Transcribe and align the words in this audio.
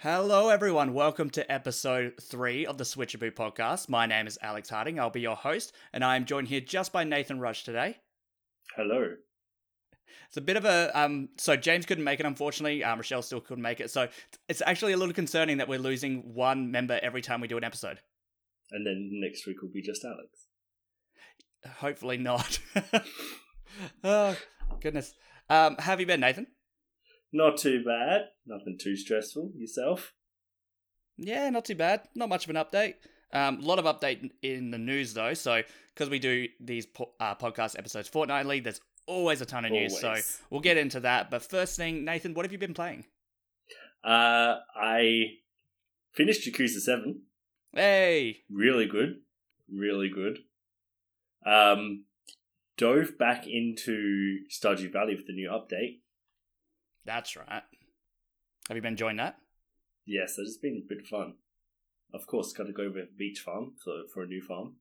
Hello, 0.00 0.48
everyone. 0.48 0.94
Welcome 0.94 1.28
to 1.30 1.52
episode 1.52 2.14
three 2.22 2.64
of 2.64 2.78
the 2.78 2.84
Switchaboo 2.84 3.32
podcast. 3.32 3.88
My 3.88 4.06
name 4.06 4.26
is 4.26 4.38
Alex 4.40 4.70
Harding. 4.70 5.00
I'll 5.00 5.10
be 5.10 5.20
your 5.20 5.36
host, 5.36 5.74
and 5.92 6.04
I 6.04 6.16
am 6.16 6.24
joined 6.24 6.48
here 6.48 6.60
just 6.60 6.92
by 6.92 7.04
Nathan 7.04 7.40
Rush 7.40 7.64
today. 7.64 7.96
Hello. 8.76 9.14
It's 10.28 10.36
a 10.36 10.40
bit 10.40 10.56
of 10.56 10.64
a 10.64 10.90
um. 10.98 11.30
So 11.36 11.56
James 11.56 11.84
couldn't 11.84 12.04
make 12.04 12.20
it, 12.20 12.26
unfortunately. 12.26 12.84
Um, 12.84 12.98
Rochelle 12.98 13.22
still 13.22 13.40
couldn't 13.40 13.62
make 13.62 13.80
it. 13.80 13.90
So 13.90 14.08
it's 14.48 14.62
actually 14.64 14.92
a 14.92 14.96
little 14.96 15.14
concerning 15.14 15.58
that 15.58 15.68
we're 15.68 15.78
losing 15.78 16.32
one 16.32 16.70
member 16.70 16.98
every 17.02 17.20
time 17.20 17.40
we 17.40 17.48
do 17.48 17.56
an 17.56 17.64
episode. 17.64 17.98
And 18.70 18.86
then 18.86 19.10
next 19.12 19.46
week 19.46 19.62
will 19.62 19.70
be 19.72 19.82
just 19.82 20.04
Alex. 20.04 20.46
Hopefully 21.80 22.18
not. 22.18 22.60
oh 24.04 24.36
goodness. 24.80 25.12
Um, 25.50 25.76
how 25.78 25.90
have 25.90 26.00
you 26.00 26.06
been, 26.06 26.20
Nathan? 26.20 26.46
Not 27.32 27.58
too 27.58 27.84
bad. 27.84 28.22
Nothing 28.46 28.78
too 28.80 28.96
stressful. 28.96 29.52
Yourself? 29.56 30.14
Yeah, 31.16 31.50
not 31.50 31.64
too 31.64 31.74
bad. 31.74 32.02
Not 32.14 32.28
much 32.28 32.44
of 32.44 32.50
an 32.50 32.56
update. 32.56 32.94
Um, 33.32 33.58
a 33.58 33.62
lot 33.62 33.78
of 33.78 33.84
update 33.84 34.30
in 34.42 34.70
the 34.70 34.78
news 34.78 35.12
though. 35.14 35.34
So 35.34 35.62
because 35.94 36.08
we 36.08 36.18
do 36.18 36.46
these 36.60 36.86
po- 36.86 37.12
uh, 37.20 37.34
podcast 37.34 37.78
episodes 37.78 38.08
fortnightly, 38.08 38.60
there's 38.60 38.80
always 39.06 39.40
a 39.40 39.46
ton 39.46 39.64
of 39.64 39.72
news. 39.72 40.02
Always. 40.02 40.24
So 40.24 40.44
we'll 40.50 40.60
get 40.60 40.76
into 40.76 41.00
that. 41.00 41.30
But 41.30 41.42
first 41.42 41.76
thing, 41.76 42.04
Nathan, 42.04 42.34
what 42.34 42.44
have 42.44 42.52
you 42.52 42.58
been 42.58 42.74
playing? 42.74 43.04
Uh, 44.02 44.56
I 44.76 45.24
finished 46.12 46.48
Yakuza 46.48 46.78
7. 46.80 47.22
Hey, 47.72 48.38
Really 48.50 48.86
good. 48.86 49.16
Really 49.70 50.08
good. 50.08 50.38
Um, 51.44 52.04
dove 52.78 53.18
back 53.18 53.46
into 53.46 54.38
Stardew 54.50 54.92
Valley 54.92 55.14
with 55.14 55.26
the 55.26 55.32
new 55.34 55.50
update. 55.50 56.00
That's 57.08 57.36
right. 57.36 57.62
Have 58.68 58.76
you 58.76 58.82
been 58.82 58.92
enjoying 58.92 59.16
that? 59.16 59.38
Yes, 60.06 60.36
has 60.36 60.58
been 60.58 60.82
a 60.84 60.88
bit 60.88 61.02
of 61.02 61.08
fun. 61.08 61.34
Of 62.12 62.26
course, 62.26 62.52
got 62.52 62.66
to 62.66 62.72
go 62.72 62.84
over 62.84 63.04
Beach 63.16 63.40
Farm 63.40 63.72
for, 63.82 64.02
for 64.12 64.22
a 64.22 64.26
new 64.26 64.42
farm. 64.42 64.76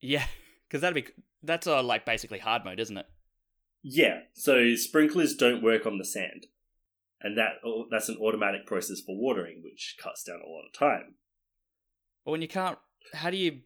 Yeah, 0.00 0.24
because 0.68 0.80
that'd 0.80 0.94
be 0.94 1.10
that's 1.42 1.66
uh, 1.66 1.82
like 1.82 2.06
basically 2.06 2.38
hard 2.38 2.64
mode, 2.64 2.80
isn't 2.80 2.96
it? 2.96 3.06
Yeah, 3.82 4.20
so 4.34 4.74
sprinklers 4.76 5.34
don't 5.34 5.62
work 5.62 5.86
on 5.86 5.98
the 5.98 6.04
sand, 6.04 6.46
and 7.20 7.36
that 7.36 7.54
that's 7.90 8.08
an 8.08 8.18
automatic 8.20 8.66
process 8.66 9.00
for 9.00 9.16
watering, 9.16 9.62
which 9.64 9.96
cuts 10.02 10.22
down 10.22 10.40
a 10.44 10.48
lot 10.48 10.66
of 10.66 10.78
time. 10.78 11.14
But 12.24 12.32
when 12.32 12.42
you 12.42 12.48
can't, 12.48 12.78
how 13.14 13.30
do 13.30 13.36
you 13.36 13.60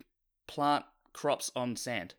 plant 0.46 0.84
crops 1.12 1.50
on 1.56 1.76
sand? 1.76 2.14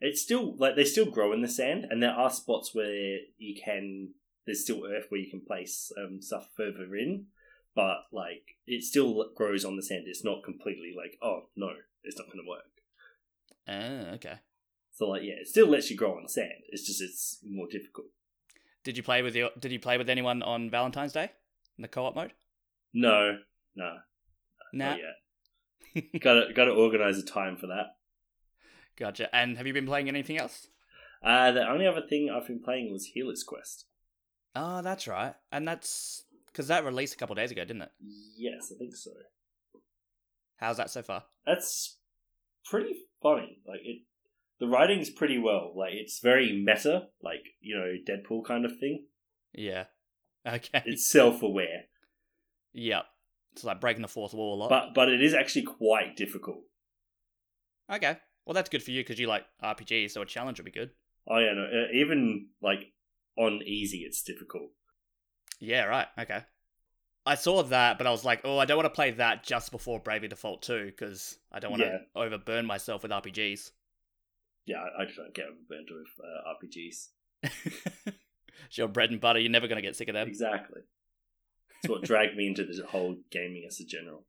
It's 0.00 0.22
still 0.22 0.56
like 0.56 0.76
they 0.76 0.84
still 0.84 1.10
grow 1.10 1.32
in 1.32 1.42
the 1.42 1.48
sand, 1.48 1.86
and 1.90 2.02
there 2.02 2.12
are 2.12 2.30
spots 2.30 2.74
where 2.74 3.18
you 3.38 3.60
can. 3.62 4.14
There's 4.48 4.62
still 4.62 4.86
earth 4.86 5.04
where 5.10 5.20
you 5.20 5.28
can 5.30 5.42
place 5.46 5.92
um, 5.98 6.22
stuff 6.22 6.48
further 6.56 6.96
in, 6.96 7.26
but 7.74 8.04
like 8.10 8.56
it 8.66 8.82
still 8.82 9.26
grows 9.36 9.62
on 9.62 9.76
the 9.76 9.82
sand. 9.82 10.04
It's 10.06 10.24
not 10.24 10.42
completely 10.42 10.94
like 10.96 11.18
oh 11.22 11.50
no, 11.54 11.68
it's 12.02 12.16
not 12.18 12.28
going 12.28 12.42
to 12.42 12.48
work. 12.48 12.64
Oh, 13.68 14.14
okay. 14.14 14.38
So 14.94 15.10
like 15.10 15.22
yeah, 15.22 15.34
it 15.40 15.48
still 15.48 15.68
lets 15.68 15.90
you 15.90 15.96
grow 15.98 16.16
on 16.16 16.26
sand. 16.28 16.64
It's 16.70 16.86
just 16.86 17.02
it's 17.02 17.40
more 17.46 17.66
difficult. 17.70 18.06
Did 18.84 18.96
you 18.96 19.02
play 19.02 19.20
with 19.20 19.36
your 19.36 19.50
Did 19.58 19.70
you 19.70 19.78
play 19.78 19.98
with 19.98 20.08
anyone 20.08 20.42
on 20.42 20.70
Valentine's 20.70 21.12
Day 21.12 21.30
in 21.76 21.82
the 21.82 21.88
co-op 21.88 22.14
mode? 22.16 22.32
No, 22.94 23.36
no, 23.76 23.98
Nah. 24.72 24.88
not 24.96 24.98
yet. 24.98 26.20
got 26.22 26.34
to 26.46 26.52
got 26.54 26.64
to 26.64 26.70
organize 26.70 27.18
a 27.18 27.22
time 27.22 27.58
for 27.58 27.66
that. 27.66 27.96
Gotcha. 28.96 29.28
And 29.36 29.58
have 29.58 29.66
you 29.66 29.74
been 29.74 29.84
playing 29.86 30.08
anything 30.08 30.38
else? 30.38 30.68
Uh, 31.22 31.50
the 31.52 31.68
only 31.68 31.86
other 31.86 32.00
thing 32.08 32.30
I've 32.30 32.46
been 32.46 32.62
playing 32.62 32.92
was 32.92 33.06
Healer's 33.12 33.44
Quest. 33.44 33.84
Oh, 34.60 34.82
that's 34.82 35.06
right. 35.06 35.34
And 35.52 35.68
that's 35.68 36.24
because 36.46 36.66
that 36.66 36.84
released 36.84 37.14
a 37.14 37.16
couple 37.16 37.36
days 37.36 37.52
ago, 37.52 37.64
didn't 37.64 37.82
it? 37.82 37.90
Yes, 38.36 38.72
I 38.74 38.78
think 38.78 38.96
so. 38.96 39.10
How's 40.56 40.78
that 40.78 40.90
so 40.90 41.02
far? 41.02 41.22
That's 41.46 41.98
pretty 42.64 42.94
funny. 43.22 43.58
Like 43.66 43.80
it, 43.84 44.02
the 44.58 44.66
writing's 44.66 45.10
pretty 45.10 45.38
well. 45.38 45.72
Like 45.76 45.92
it's 45.92 46.18
very 46.18 46.52
meta, 46.52 47.06
like 47.22 47.44
you 47.60 47.76
know 47.76 47.94
Deadpool 48.04 48.44
kind 48.44 48.64
of 48.64 48.78
thing. 48.78 49.06
Yeah. 49.52 49.84
Okay. 50.46 50.82
It's 50.86 51.04
self-aware, 51.04 51.82
yep. 52.72 53.04
It's 53.52 53.64
like 53.64 53.82
breaking 53.82 54.00
the 54.00 54.08
fourth 54.08 54.32
wall 54.32 54.54
a 54.54 54.56
lot. 54.56 54.70
but 54.70 54.94
but 54.94 55.08
it 55.10 55.20
is 55.22 55.34
actually 55.34 55.64
quite 55.64 56.16
difficult. 56.16 56.60
okay. 57.92 58.16
Well, 58.46 58.54
that's 58.54 58.70
good 58.70 58.82
for 58.82 58.92
you 58.92 59.02
because 59.02 59.18
you 59.18 59.26
like 59.26 59.44
RPGs, 59.62 60.12
so 60.12 60.22
a 60.22 60.26
challenge 60.26 60.58
would 60.58 60.64
be 60.64 60.70
good. 60.70 60.90
Oh 61.28 61.38
yeah, 61.38 61.52
no, 61.52 61.64
uh, 61.64 61.92
even 61.92 62.46
like 62.62 62.92
on 63.38 63.62
easy, 63.64 63.98
it's 63.98 64.22
difficult. 64.22 64.70
Yeah. 65.60 65.84
Right. 65.84 66.06
Okay. 66.18 66.40
I 67.26 67.34
saw 67.34 67.62
that, 67.62 67.98
but 67.98 68.06
I 68.06 68.10
was 68.10 68.24
like, 68.24 68.40
oh, 68.44 68.58
I 68.58 68.64
don't 68.64 68.76
want 68.78 68.86
to 68.86 68.94
play 68.94 69.10
that 69.12 69.44
just 69.44 69.70
before 69.70 70.00
Bravely 70.00 70.28
Default 70.28 70.62
2 70.62 70.86
because 70.86 71.38
I 71.52 71.58
don't 71.60 71.70
want 71.72 71.82
to 71.82 71.88
Yeah. 71.88 71.98
overburn 72.22 72.64
myself 72.64 73.02
with 73.02 73.12
RPGs. 73.12 73.70
Yeah, 74.64 74.78
I, 74.78 75.02
I 75.02 75.04
don't 75.04 75.34
get 75.34 75.46
overburned 75.46 75.88
with 75.90 76.08
uh, 76.24 76.52
RPGs. 76.54 77.08
it's 78.66 78.78
your 78.78 78.88
bread 78.88 79.10
and 79.10 79.20
butter. 79.20 79.38
You're 79.40 79.50
never 79.50 79.68
going 79.68 79.76
to 79.76 79.82
get 79.86 79.96
sick 79.96 80.08
of 80.08 80.14
them. 80.14 80.28
Exactly. 80.28 80.82
It's 81.80 81.88
what 81.88 82.02
dragged 82.02 82.34
me 82.36 82.48
into 82.48 82.64
the 82.64 82.84
whole 82.88 83.18
gaming 83.30 83.62
as 83.64 83.78
a 83.78 83.84
general. 83.84 84.24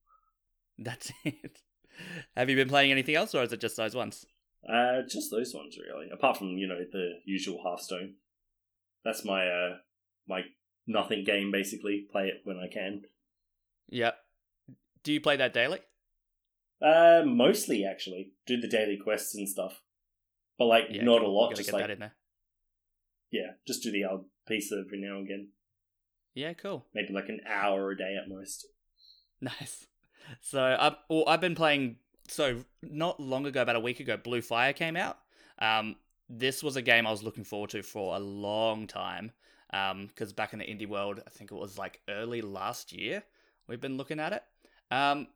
That's 0.77 1.11
it. 1.25 1.57
Have 2.37 2.47
you 2.47 2.55
been 2.55 2.69
playing 2.69 2.91
anything 2.91 3.15
else, 3.15 3.33
or 3.33 3.41
is 3.41 3.51
it 3.51 3.59
just 3.59 3.75
those 3.75 3.95
ones? 3.95 4.27
Uh, 4.71 5.01
just 5.09 5.31
those 5.31 5.51
ones 5.55 5.75
really. 5.79 6.11
Apart 6.11 6.37
from 6.37 6.49
you 6.59 6.67
know 6.67 6.77
the 6.91 7.13
usual 7.25 7.59
Hearthstone. 7.63 8.13
That's 9.03 9.23
my 9.25 9.47
uh 9.47 9.77
my 10.27 10.41
nothing 10.87 11.23
game 11.23 11.51
basically. 11.51 12.07
Play 12.11 12.27
it 12.27 12.41
when 12.43 12.57
I 12.57 12.67
can. 12.71 13.03
Yep. 13.89 14.15
Do 15.03 15.13
you 15.13 15.21
play 15.21 15.37
that 15.37 15.53
daily? 15.53 15.79
Uh, 16.81 17.23
mostly 17.25 17.83
actually 17.85 18.31
do 18.45 18.55
the 18.59 18.67
daily 18.67 18.97
quests 18.97 19.35
and 19.35 19.49
stuff, 19.49 19.81
but 20.57 20.65
like 20.65 20.85
Yeah, 20.89 21.03
not 21.03 21.21
a 21.23 21.27
lot. 21.27 21.53
Just 21.55 21.65
get 21.67 21.73
like 21.73 21.83
that 21.83 21.91
in 21.91 21.99
there. 21.99 22.13
yeah, 23.31 23.51
just 23.67 23.83
do 23.83 23.91
the 23.91 24.05
odd 24.05 24.25
piece 24.47 24.71
every 24.71 24.99
now 24.99 25.17
and 25.17 25.25
again. 25.25 25.47
Yeah, 26.33 26.53
cool. 26.53 26.85
Maybe 26.93 27.11
like 27.13 27.27
an 27.27 27.41
hour 27.47 27.91
a 27.91 27.97
day 27.97 28.15
at 28.21 28.29
most. 28.29 28.67
Nice. 29.41 29.87
So 30.41 30.61
I've 30.77 30.95
well, 31.09 31.23
I've 31.25 31.39
been 31.39 31.55
playing. 31.55 31.95
So 32.27 32.65
not 32.81 33.21
long 33.21 33.45
ago, 33.45 33.61
about 33.61 33.77
a 33.77 33.79
week 33.79 34.01
ago, 34.01 34.17
Blue 34.17 34.41
Fire 34.41 34.73
came 34.73 34.97
out. 34.97 35.17
Um, 35.59 35.95
this 36.29 36.63
was 36.63 36.75
a 36.75 36.81
game 36.81 37.07
I 37.07 37.11
was 37.11 37.23
looking 37.23 37.43
forward 37.43 37.71
to 37.71 37.81
for 37.81 38.15
a 38.15 38.19
long 38.19 38.87
time. 38.87 39.31
Um, 39.71 40.07
because 40.07 40.33
back 40.33 40.53
in 40.53 40.59
the 40.59 40.65
indie 40.65 40.87
world, 40.87 41.21
I 41.25 41.29
think 41.29 41.51
it 41.51 41.55
was 41.55 41.77
like 41.77 42.01
early 42.09 42.41
last 42.41 42.91
year. 42.91 43.23
We've 43.67 43.81
been 43.81 43.97
looking 43.97 44.19
at 44.19 44.33
it. 44.33 44.43
Um, 44.89 45.27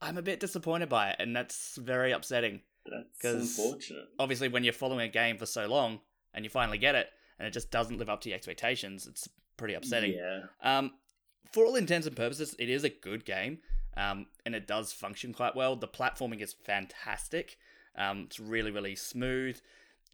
I'm 0.00 0.18
a 0.18 0.22
bit 0.22 0.40
disappointed 0.40 0.88
by 0.88 1.10
it, 1.10 1.16
and 1.20 1.34
that's 1.34 1.76
very 1.76 2.12
upsetting. 2.12 2.62
That's 2.84 3.58
unfortunate. 3.58 4.06
Obviously, 4.18 4.48
when 4.48 4.64
you're 4.64 4.72
following 4.72 5.00
a 5.00 5.08
game 5.08 5.38
for 5.38 5.46
so 5.46 5.66
long 5.66 6.00
and 6.34 6.44
you 6.44 6.50
finally 6.50 6.78
get 6.78 6.94
it, 6.94 7.08
and 7.38 7.46
it 7.46 7.52
just 7.52 7.70
doesn't 7.70 7.98
live 7.98 8.10
up 8.10 8.20
to 8.22 8.28
your 8.28 8.36
expectations, 8.36 9.06
it's 9.06 9.28
pretty 9.56 9.74
upsetting. 9.74 10.14
Yeah, 10.14 10.40
Um, 10.60 10.92
for 11.52 11.64
all 11.64 11.76
intents 11.76 12.06
and 12.06 12.16
purposes, 12.16 12.56
it 12.58 12.68
is 12.68 12.82
a 12.84 12.88
good 12.88 13.24
game, 13.24 13.58
um, 13.96 14.26
and 14.44 14.54
it 14.54 14.66
does 14.66 14.92
function 14.92 15.32
quite 15.32 15.54
well. 15.54 15.76
The 15.76 15.88
platforming 15.88 16.40
is 16.42 16.52
fantastic. 16.52 17.58
Um, 17.96 18.24
it's 18.26 18.40
really, 18.40 18.70
really 18.70 18.96
smooth. 18.96 19.60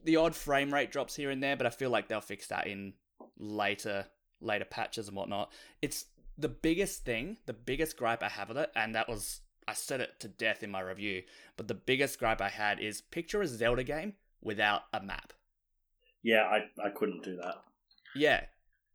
The 0.05 0.17
odd 0.17 0.35
frame 0.35 0.73
rate 0.73 0.91
drops 0.93 1.17
here 1.17 1.31
and 1.31 1.43
there, 1.43 1.57
but 1.57 1.67
I 1.67 1.71
feel 1.71 1.91
like 1.91 2.09
they'll 2.09 2.21
fix 2.21 2.47
that 2.49 2.67
in 2.67 2.95
later 3.39 4.07
later 4.41 4.65
patches 4.65 5.09
and 5.09 5.17
whatnot. 5.17 5.53
It's 5.83 6.07
the 6.39 6.49
biggest 6.49 7.05
thing, 7.05 7.37
the 7.47 7.53
biggest 7.53 7.97
gripe 7.97 8.23
I 8.23 8.29
have 8.29 8.49
with 8.49 8.59
it, 8.59 8.71
and 8.75 8.95
that 8.95 9.09
was 9.09 9.41
I 9.69 9.75
said 9.75 10.01
it 10.01 10.19
to 10.21 10.29
death 10.29 10.63
in 10.63 10.71
my 10.71 10.81
review. 10.81 11.23
But 11.57 11.69
the 11.69 11.75
biggest 11.75 12.19
gripe 12.19 12.41
I 12.41 12.49
had 12.49 12.81
is 12.81 13.03
picture 13.03 13.43
a 13.43 13.47
Zelda 13.47 13.85
game 13.85 14.15
without 14.43 14.83
a 14.93 15.03
map. 15.03 15.33
yeah. 16.23 16.45
I 16.45 16.87
I 16.87 16.91
couldn't 16.91 17.23
do 17.23 17.37
that. 17.37 17.57
Yeah, 18.15 18.45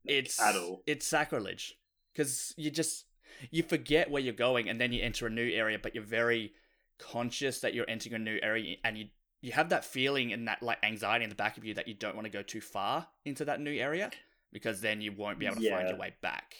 it's 0.03 0.39
At 0.41 0.55
all. 0.55 0.81
It's 0.85 1.05
sacrilege 1.05 1.77
because 2.13 2.53
you 2.57 2.71
just 2.71 3.05
you 3.51 3.63
forget 3.63 4.09
where 4.09 4.21
you're 4.21 4.33
going, 4.33 4.69
and 4.69 4.79
then 4.79 4.91
you 4.91 5.01
enter 5.01 5.27
a 5.27 5.29
new 5.29 5.49
area, 5.49 5.79
but 5.81 5.95
you're 5.95 6.03
very 6.03 6.53
conscious 6.99 7.59
that 7.61 7.73
you're 7.73 7.89
entering 7.89 8.15
a 8.15 8.19
new 8.19 8.39
area, 8.41 8.77
and 8.83 8.97
you 8.97 9.05
you 9.41 9.51
have 9.51 9.69
that 9.69 9.85
feeling 9.85 10.33
and 10.33 10.47
that 10.47 10.63
like 10.63 10.77
anxiety 10.83 11.23
in 11.23 11.29
the 11.29 11.35
back 11.35 11.57
of 11.57 11.63
you 11.65 11.73
that 11.75 11.87
you 11.87 11.93
don't 11.93 12.15
want 12.15 12.25
to 12.25 12.31
go 12.31 12.41
too 12.41 12.61
far 12.61 13.07
into 13.25 13.45
that 13.45 13.59
new 13.61 13.73
area 13.73 14.09
because 14.51 14.81
then 14.81 15.01
you 15.01 15.11
won't 15.11 15.37
be 15.39 15.45
able 15.45 15.57
to 15.57 15.69
find 15.69 15.87
your 15.89 15.97
way 15.97 16.13
back. 16.21 16.55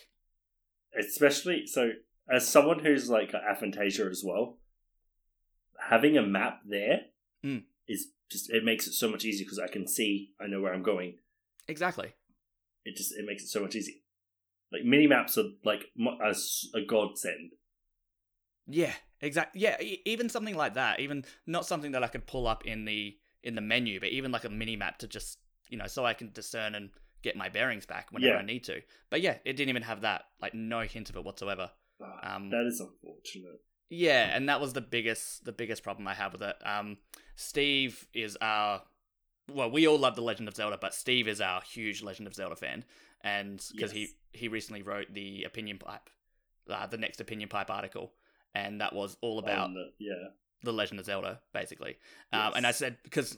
especially 0.98 1.66
so 1.66 1.92
as 2.30 2.48
someone 2.48 2.80
who's 2.80 3.10
like 3.10 3.32
aphantasia 3.32 4.10
as 4.10 4.24
well 4.26 4.58
having 5.90 6.18
a 6.18 6.22
map 6.22 6.62
there 6.66 7.02
is 7.88 8.08
Mm. 8.08 8.10
just 8.32 8.50
it 8.50 8.64
makes 8.64 8.88
it 8.88 8.94
so 8.94 9.10
much 9.10 9.24
easier 9.26 9.46
because 9.46 9.60
i 9.60 9.68
can 9.68 9.88
see 9.88 10.32
i 10.42 10.48
know 10.48 10.62
where 10.62 10.74
i'm 10.74 10.84
going 10.84 11.18
Exactly. 11.68 12.14
it 12.84 12.96
just 12.96 13.14
it 13.18 13.26
makes 13.26 13.44
it 13.44 13.48
so 13.50 13.62
much 13.62 13.76
easier 13.76 13.96
like 14.72 14.84
mini 14.84 15.08
maps 15.08 15.38
are 15.38 15.50
like 15.64 15.86
as 16.24 16.66
a 16.74 16.82
godsend 16.82 17.52
Yeah, 18.68 18.94
exactly. 19.26 19.62
Yeah, 19.62 19.80
e- 19.82 20.02
even 20.06 20.30
something 20.30 20.56
like 20.56 20.74
that, 20.76 21.00
even 21.00 21.26
not 21.46 21.66
something 21.66 21.92
that 21.94 22.04
I 22.04 22.08
could 22.08 22.26
pull 22.28 22.48
up 22.48 22.66
in 22.66 22.86
the 22.86 23.18
in 23.44 23.56
the 23.56 23.62
menu, 23.62 24.00
but 24.00 24.10
even 24.10 24.32
like 24.32 24.46
a 24.46 24.50
mini 24.50 24.76
map 24.76 24.98
to 25.00 25.08
just 25.08 25.40
you 25.70 25.78
know 25.78 25.88
so 25.88 26.06
I 26.06 26.14
can 26.14 26.32
discern 26.32 26.76
and 26.76 26.90
get 27.22 27.36
my 27.36 27.50
bearings 27.50 27.86
back 27.86 28.12
whenever 28.12 28.34
Yeah. 28.36 28.40
I 28.40 28.46
need 28.46 28.64
to. 28.66 28.82
But 29.10 29.22
yeah, 29.22 29.38
it 29.46 29.54
didn't 29.58 29.70
even 29.70 29.84
have 29.84 30.02
that. 30.02 30.26
Like 30.42 30.54
no 30.54 30.82
hint 30.82 31.10
of 31.10 31.16
it 31.18 31.24
whatsoever. 31.24 31.72
Ah, 32.02 32.36
Um, 32.36 32.50
that 32.52 32.66
is 32.66 32.80
unfortunate. 32.80 33.60
Yeah, 33.90 34.36
and 34.36 34.50
that 34.50 34.60
was 34.62 34.74
the 34.74 34.82
biggest 34.82 35.46
the 35.46 35.52
biggest 35.52 35.84
problem 35.84 36.08
I 36.08 36.14
had 36.16 36.32
with 36.34 36.42
it. 36.42 36.56
Um, 36.66 36.98
Steve 37.36 38.08
is 38.14 38.38
our 38.42 38.84
well, 39.52 39.70
we 39.70 39.88
all 39.88 40.00
love 40.00 40.16
the 40.16 40.24
Legend 40.24 40.48
of 40.48 40.56
Zelda, 40.56 40.78
but 40.80 40.94
Steve 40.94 41.28
is 41.28 41.40
our 41.40 41.62
huge 41.62 42.02
Legend 42.02 42.28
of 42.28 42.34
Zelda 42.34 42.56
fan, 42.56 42.84
and 43.22 43.64
because 43.76 43.94
Yes. 43.94 44.10
he 44.34 44.40
he 44.40 44.48
recently 44.48 44.82
wrote 44.82 45.14
the 45.14 45.44
opinion 45.44 45.78
pipe, 45.78 46.10
uh, 46.70 46.88
the 46.88 46.98
next 46.98 47.22
opinion 47.22 47.48
pipe 47.48 47.70
article, 47.70 48.14
and 48.56 48.82
that 48.82 48.94
was 48.94 49.18
all 49.22 49.38
about 49.38 49.72
the- 49.74 49.92
yeah. 50.00 50.30
the 50.64 50.74
Legend 50.74 51.00
of 51.00 51.06
Zelda, 51.06 51.42
basically. 51.54 51.98
Um, 52.34 52.54
and 52.56 52.66
I 52.66 52.72
said 52.72 52.98
because 53.04 53.38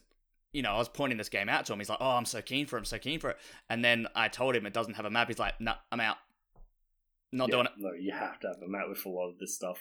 you 0.53 0.61
know 0.61 0.71
I 0.71 0.77
was 0.77 0.87
pointing 0.87 1.17
this 1.17 1.27
game 1.29 1.49
out 1.49 1.65
to 1.65 1.73
him. 1.73 1.79
He's 1.79 1.89
like, 1.89 1.97
"Oh, 1.99 2.11
I'm 2.11 2.25
so 2.25 2.41
keen 2.41 2.65
for 2.67 2.77
it. 2.77 2.81
I'm 2.81 2.85
so 2.85 2.97
keen 2.99 3.19
for 3.19 3.31
it." 3.31 3.37
And 3.69 3.83
then 3.83 4.07
I 4.15 4.29
told 4.29 4.55
him 4.55 4.65
it 4.65 4.73
doesn't 4.73 4.93
have 4.93 5.05
a 5.05 5.09
map. 5.09 5.27
He's 5.27 5.39
like, 5.39 5.59
"No, 5.59 5.73
I'm 5.91 5.99
out. 5.99 6.17
Not 7.33 7.49
Yeah, 7.49 7.55
doing 7.55 7.65
it." 7.65 7.71
No, 7.77 7.91
you 7.93 8.13
have 8.13 8.39
to 8.41 8.47
have 8.47 8.61
a 8.63 8.67
map 8.69 8.87
with 8.87 9.05
a 9.05 9.09
lot 9.09 9.29
of 9.29 9.39
this 9.39 9.55
stuff. 9.55 9.79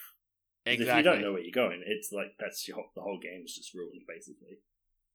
Exactly. 0.64 0.90
If 0.90 0.96
you 0.96 1.02
don't 1.04 1.20
know 1.22 1.32
where 1.32 1.42
you're 1.42 1.52
going, 1.52 1.82
it's 1.86 2.10
like 2.10 2.34
that's 2.40 2.66
your 2.66 2.84
the 2.96 3.00
whole 3.02 3.20
game 3.20 3.42
is 3.44 3.54
just 3.54 3.72
ruined, 3.74 4.02
basically. 4.08 4.58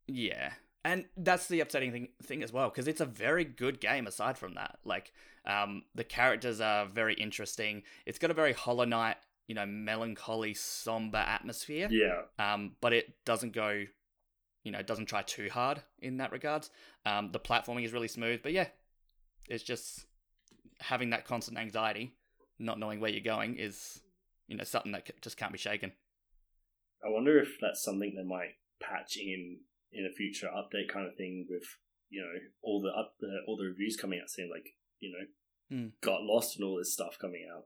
Yeah. 0.08 0.54
And 0.84 1.06
that's 1.16 1.48
the 1.48 1.60
upsetting 1.60 1.92
thing, 1.92 2.08
thing 2.24 2.42
as 2.42 2.52
well, 2.52 2.70
because 2.70 2.88
it's 2.88 3.02
a 3.02 3.06
very 3.06 3.44
good 3.44 3.80
game 3.80 4.08
aside 4.08 4.36
from 4.36 4.56
that. 4.56 4.80
Like, 4.84 5.12
um, 5.46 5.84
the 5.94 6.04
characters 6.04 6.60
are 6.60 6.88
very 6.88 7.14
interesting. 7.14 7.84
It's 8.08 8.18
got 8.18 8.32
a 8.32 8.34
very 8.34 8.54
Hollow 8.54 8.86
Knight, 8.86 9.18
you 9.48 9.56
know, 9.56 9.66
melancholy, 9.66 10.54
somber 10.54 11.18
atmosphere. 11.18 11.90
Yeah, 11.92 12.22
Um, 12.40 12.76
but 12.82 12.94
it 12.94 13.14
doesn't 13.26 13.54
go, 13.54 13.84
you 14.64 14.72
know, 14.72 14.80
it 14.80 14.88
doesn't 14.88 15.08
try 15.08 15.22
too 15.24 15.50
hard 15.52 15.82
in 16.00 16.18
that 16.18 16.32
regards. 16.32 16.70
Um, 17.06 17.32
the 17.32 17.40
platforming 17.40 17.84
is 17.84 17.94
really 17.94 18.08
smooth, 18.08 18.42
but 18.44 18.54
yeah, 18.54 18.68
it's 19.50 19.64
just 19.64 20.06
having 20.80 21.10
that 21.12 21.26
constant 21.26 21.58
anxiety, 21.58 22.14
not 22.60 22.80
knowing 22.80 23.00
where 23.00 23.12
you're 23.12 23.22
going, 23.22 23.58
is, 23.58 24.00
you 24.48 24.56
know, 24.58 24.64
something 24.64 24.92
that 24.94 25.10
just 25.22 25.38
can't 25.38 25.52
be 25.52 25.58
shaken. 25.58 25.92
I 27.04 27.10
wonder 27.10 27.40
if 27.40 27.58
that's 27.60 27.84
something 27.84 28.14
they 28.16 28.24
might 28.24 28.56
patch 28.80 29.18
in 29.18 29.60
in 29.92 30.06
a 30.06 30.16
future 30.16 30.48
update 30.48 30.88
kind 30.88 31.06
of 31.08 31.16
thing 31.16 31.46
with 31.50 31.64
you 32.10 32.22
know 32.22 32.40
all 32.62 32.82
the 32.82 32.90
up 32.90 33.16
the, 33.20 33.40
all 33.48 33.58
the 33.58 33.66
reviews 33.66 33.98
coming 33.98 34.20
out 34.22 34.30
saying 34.30 34.50
like 34.54 34.70
you 35.00 35.12
know 35.12 35.26
Hmm. 35.70 35.88
got 36.02 36.22
lost 36.22 36.58
and 36.58 36.66
all 36.66 36.78
this 36.78 36.94
stuff 36.94 37.18
coming 37.20 37.48
out. 37.54 37.64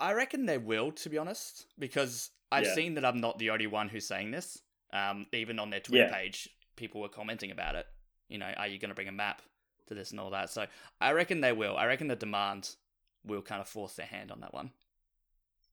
I 0.00 0.12
reckon 0.12 0.46
they 0.46 0.58
will, 0.58 0.92
to 0.92 1.08
be 1.08 1.18
honest, 1.18 1.66
because 1.78 2.30
I've 2.52 2.66
Yeah. 2.66 2.74
seen 2.74 2.94
that 2.94 3.04
I'm 3.04 3.20
not 3.20 3.38
the 3.38 3.50
only 3.50 3.66
one 3.66 3.88
who's 3.88 4.06
saying 4.06 4.30
this. 4.30 4.62
Um, 4.92 5.26
even 5.32 5.58
on 5.58 5.70
their 5.70 5.80
Twitter 5.80 6.04
Yeah. 6.04 6.14
page, 6.14 6.48
people 6.76 7.00
were 7.00 7.08
commenting 7.08 7.50
about 7.50 7.74
it. 7.74 7.86
You 8.28 8.38
know, 8.38 8.52
are 8.56 8.66
you 8.68 8.78
going 8.78 8.88
to 8.90 8.94
bring 8.94 9.08
a 9.08 9.12
map 9.12 9.42
to 9.86 9.94
this 9.94 10.10
and 10.12 10.20
all 10.20 10.30
that? 10.30 10.50
So 10.50 10.66
I 11.00 11.12
reckon 11.12 11.40
they 11.40 11.52
will. 11.52 11.76
I 11.76 11.86
reckon 11.86 12.08
the 12.08 12.16
demand 12.16 12.76
will 13.24 13.42
kind 13.42 13.60
of 13.60 13.68
force 13.68 13.94
their 13.96 14.06
hand 14.06 14.30
on 14.30 14.40
that 14.40 14.54
one. 14.54 14.72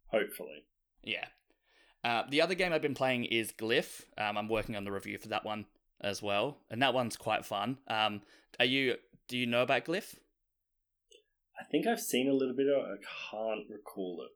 Hopefully, 0.07 0.65
Yeah. 1.03 1.27
Uh, 2.03 2.23
the 2.29 2.39
other 2.41 2.53
game 2.53 2.71
I've 2.71 2.81
been 2.83 2.93
playing 2.93 3.25
is 3.25 3.51
Glyph. 3.51 4.03
Um, 4.17 4.37
I'm 4.37 4.47
working 4.47 4.75
on 4.75 4.83
the 4.83 4.91
review 4.91 5.17
for 5.17 5.27
that 5.29 5.43
one 5.43 5.65
as 6.01 6.21
well, 6.21 6.61
and 6.69 6.79
that 6.83 6.93
one's 6.93 7.17
quite 7.17 7.45
fun. 7.45 7.79
Um, 7.87 8.21
are 8.59 8.65
you? 8.65 8.97
Do 9.27 9.37
you 9.37 9.47
know 9.47 9.63
about 9.63 9.85
Glyph? 9.85 10.15
I 11.59 11.63
think 11.63 11.87
I've 11.87 12.01
seen 12.01 12.27
a 12.29 12.33
little 12.33 12.55
bit 12.55 12.67
of. 12.67 12.83
it. 12.85 12.99
I 12.99 13.31
can't 13.31 13.69
recall 13.69 14.23
it 14.25 14.31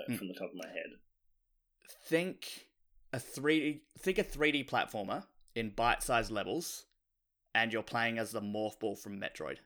like, 0.00 0.08
Hmm. 0.08 0.16
from 0.16 0.28
the 0.28 0.34
top 0.34 0.50
of 0.50 0.56
my 0.56 0.68
head. 0.68 0.98
think 2.06 2.68
a 3.12 3.18
three 3.20 3.82
think 3.98 4.18
a 4.18 4.24
three 4.24 4.52
D 4.52 4.64
platformer 4.64 5.26
in 5.54 5.70
bite 5.70 6.02
sized 6.02 6.30
levels, 6.30 6.86
and 7.54 7.72
you're 7.72 7.82
playing 7.82 8.18
as 8.18 8.32
the 8.32 8.40
morph 8.40 8.78
ball 8.80 8.96
from 8.96 9.20
Metroid. 9.20 9.58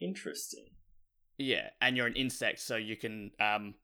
Interesting. 0.00 0.66
Yeah, 1.38 1.70
and 1.80 1.96
you're 1.96 2.06
an 2.06 2.14
insect, 2.16 2.60
so 2.60 2.76
you 2.76 2.96
can 2.96 3.32
um, 3.40 3.74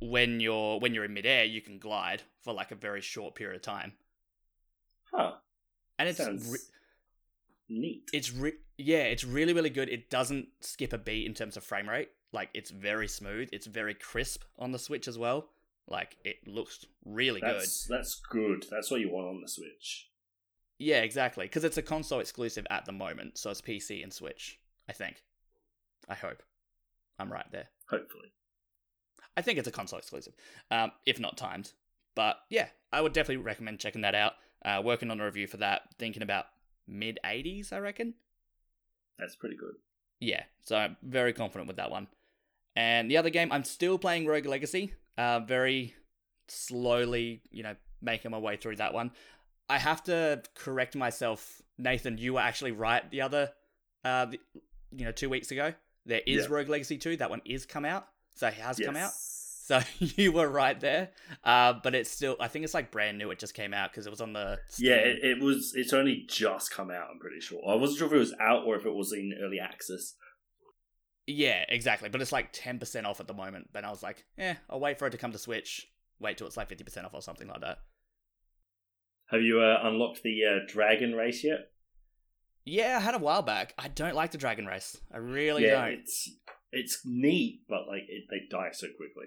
when 0.00 0.40
you're 0.40 0.78
when 0.80 0.94
you're 0.94 1.04
in 1.04 1.12
midair, 1.14 1.44
you 1.44 1.60
can 1.60 1.78
glide 1.78 2.22
for 2.42 2.52
like 2.52 2.70
a 2.70 2.74
very 2.76 3.00
short 3.00 3.34
period 3.34 3.56
of 3.56 3.62
time, 3.62 3.92
Huh. 5.12 5.34
and 5.98 6.08
it's 6.08 6.18
Sounds 6.18 6.48
re- 6.50 6.58
neat. 7.80 8.10
it's 8.12 8.32
re- 8.32 8.58
yeah, 8.78 9.04
it's 9.04 9.24
really 9.24 9.52
really 9.52 9.70
good. 9.70 9.88
It 9.88 10.10
doesn't 10.10 10.48
skip 10.60 10.92
a 10.92 10.98
beat 10.98 11.26
in 11.26 11.34
terms 11.34 11.56
of 11.56 11.64
frame 11.64 11.88
rate. 11.88 12.10
Like 12.32 12.50
it's 12.54 12.70
very 12.70 13.08
smooth. 13.08 13.48
It's 13.52 13.66
very 13.66 13.94
crisp 13.94 14.44
on 14.58 14.72
the 14.72 14.78
Switch 14.78 15.08
as 15.08 15.18
well. 15.18 15.48
Like 15.88 16.16
it 16.24 16.46
looks 16.46 16.86
really 17.04 17.40
good. 17.40 17.60
that's 17.60 17.86
that's 17.86 18.14
good. 18.30 18.66
That's 18.70 18.90
what 18.90 19.00
you 19.00 19.10
want 19.10 19.28
on 19.28 19.40
the 19.40 19.48
Switch. 19.48 20.08
Yeah, 20.78 21.00
exactly. 21.02 21.44
Because 21.44 21.64
it's 21.64 21.76
a 21.78 21.82
console 21.82 22.20
exclusive 22.20 22.66
at 22.70 22.86
the 22.86 22.92
moment, 22.92 23.38
so 23.38 23.50
it's 23.50 23.60
PC 23.60 24.02
and 24.02 24.12
Switch. 24.12 24.58
I 24.88 24.92
think. 24.92 25.22
I 26.08 26.14
hope. 26.14 26.42
I'm 27.18 27.32
right 27.32 27.46
there. 27.52 27.68
Hopefully. 27.88 28.32
I 29.36 29.42
think 29.42 29.58
it's 29.58 29.68
a 29.68 29.72
console 29.72 29.98
exclusive, 29.98 30.34
um, 30.70 30.92
if 31.06 31.20
not 31.20 31.36
timed. 31.36 31.72
But 32.14 32.36
yeah, 32.50 32.68
I 32.92 33.00
would 33.00 33.12
definitely 33.12 33.44
recommend 33.44 33.78
checking 33.78 34.02
that 34.02 34.14
out. 34.14 34.34
Uh, 34.64 34.80
working 34.84 35.10
on 35.10 35.20
a 35.20 35.24
review 35.24 35.46
for 35.46 35.56
that, 35.58 35.82
thinking 35.98 36.22
about 36.22 36.46
mid 36.86 37.18
80s, 37.24 37.72
I 37.72 37.78
reckon. 37.78 38.14
That's 39.18 39.36
pretty 39.36 39.56
good. 39.56 39.74
Yeah, 40.20 40.42
so 40.62 40.76
I'm 40.76 40.96
very 41.02 41.32
confident 41.32 41.68
with 41.68 41.76
that 41.76 41.90
one. 41.90 42.06
And 42.76 43.10
the 43.10 43.16
other 43.16 43.30
game, 43.30 43.52
I'm 43.52 43.64
still 43.64 43.98
playing 43.98 44.26
Rogue 44.26 44.46
Legacy. 44.46 44.94
Uh, 45.18 45.40
very 45.40 45.94
slowly, 46.48 47.42
you 47.50 47.62
know, 47.62 47.76
making 48.00 48.30
my 48.30 48.38
way 48.38 48.56
through 48.56 48.76
that 48.76 48.94
one. 48.94 49.10
I 49.68 49.78
have 49.78 50.02
to 50.04 50.42
correct 50.54 50.96
myself, 50.96 51.62
Nathan. 51.78 52.18
You 52.18 52.34
were 52.34 52.40
actually 52.40 52.72
right 52.72 53.08
the 53.10 53.22
other, 53.22 53.50
uh, 54.04 54.26
the, 54.26 54.38
you 54.90 55.04
know, 55.04 55.12
two 55.12 55.28
weeks 55.28 55.50
ago. 55.50 55.74
There 56.06 56.22
is 56.26 56.44
Yeah. 56.44 56.54
Rogue 56.54 56.68
Legacy 56.68 56.98
2. 56.98 57.16
That 57.18 57.30
one 57.30 57.42
is 57.44 57.66
come 57.66 57.84
out. 57.84 58.08
So 58.34 58.48
it 58.48 58.54
has 58.54 58.78
come 58.78 58.96
out. 58.96 59.12
So 59.72 59.80
you 59.98 60.32
were 60.32 60.48
right 60.48 60.78
there. 60.78 61.10
Uh, 61.42 61.74
but 61.82 61.94
it's 61.94 62.10
still, 62.10 62.36
I 62.38 62.48
think 62.48 62.64
it's 62.64 62.74
like 62.74 62.90
brand 62.90 63.16
new. 63.16 63.30
It 63.30 63.38
just 63.38 63.54
came 63.54 63.72
out 63.72 63.90
because 63.90 64.06
it 64.06 64.10
was 64.10 64.20
on 64.20 64.34
the. 64.34 64.58
Yeah, 64.76 64.96
it, 64.96 65.20
it 65.22 65.42
was. 65.42 65.72
It's 65.74 65.94
only 65.94 66.26
just 66.28 66.70
come 66.70 66.90
out. 66.90 67.08
I'm 67.10 67.18
pretty 67.18 67.40
sure. 67.40 67.60
I 67.66 67.74
wasn't 67.76 67.98
sure 67.98 68.08
if 68.08 68.12
it 68.12 68.18
was 68.18 68.34
out 68.38 68.64
or 68.66 68.76
if 68.76 68.84
it 68.84 68.94
was 68.94 69.12
in 69.12 69.32
early 69.42 69.58
access. 69.58 70.14
Yeah, 71.26 71.64
exactly. 71.68 72.10
But 72.10 72.20
it's 72.20 72.32
like 72.32 72.52
10% 72.52 73.06
off 73.06 73.20
at 73.20 73.28
the 73.28 73.34
moment. 73.34 73.70
But 73.72 73.84
I 73.84 73.90
was 73.90 74.02
like, 74.02 74.26
eh, 74.36 74.54
I'll 74.68 74.80
wait 74.80 74.98
for 74.98 75.06
it 75.06 75.12
to 75.12 75.18
come 75.18 75.32
to 75.32 75.38
Switch. 75.38 75.88
Wait 76.20 76.36
till 76.36 76.46
it's 76.46 76.56
like 76.56 76.68
50% 76.68 77.06
off 77.06 77.14
or 77.14 77.22
something 77.22 77.48
like 77.48 77.62
that. 77.62 77.78
Have 79.30 79.40
you 79.40 79.60
uh, 79.60 79.78
unlocked 79.84 80.22
the 80.22 80.42
uh, 80.44 80.70
dragon 80.70 81.14
race 81.14 81.42
yet? 81.42 81.70
Yeah, 82.66 82.98
I 82.98 83.00
had 83.00 83.14
a 83.14 83.18
while 83.18 83.42
back. 83.42 83.72
I 83.78 83.88
don't 83.88 84.14
like 84.14 84.32
the 84.32 84.38
Dragon 84.38 84.66
Race. 84.66 84.96
I 85.12 85.16
really 85.16 85.64
yeah, 85.64 85.80
don't. 85.80 85.94
it's 85.94 86.30
it's 86.70 87.00
neat, 87.04 87.62
but 87.68 87.88
like 87.88 88.02
it, 88.08 88.24
they 88.30 88.42
die 88.48 88.70
so 88.72 88.86
quickly. 88.96 89.26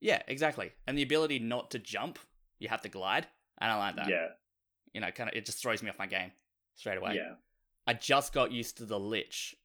Yeah, 0.00 0.22
exactly. 0.26 0.72
And 0.86 0.96
the 0.96 1.02
ability 1.02 1.38
not 1.38 1.70
to 1.72 1.78
jump, 1.78 2.18
you 2.58 2.68
have 2.68 2.82
to 2.82 2.88
glide. 2.88 3.26
And 3.58 3.70
I 3.70 3.74
don't 3.74 3.80
like 3.80 3.96
that. 3.96 4.08
Yeah, 4.08 4.28
You 4.94 5.00
know, 5.02 5.10
kind 5.10 5.28
of, 5.30 5.36
it 5.36 5.44
just 5.44 5.60
throws 5.62 5.82
me 5.82 5.90
off 5.90 5.98
my 5.98 6.06
game 6.06 6.32
straight 6.76 6.96
away. 6.98 7.14
yeah. 7.16 7.34
I 7.86 7.94
just 7.94 8.32
got 8.32 8.52
used 8.52 8.76
to 8.78 8.84
the 8.86 8.98
Lich, 9.00 9.56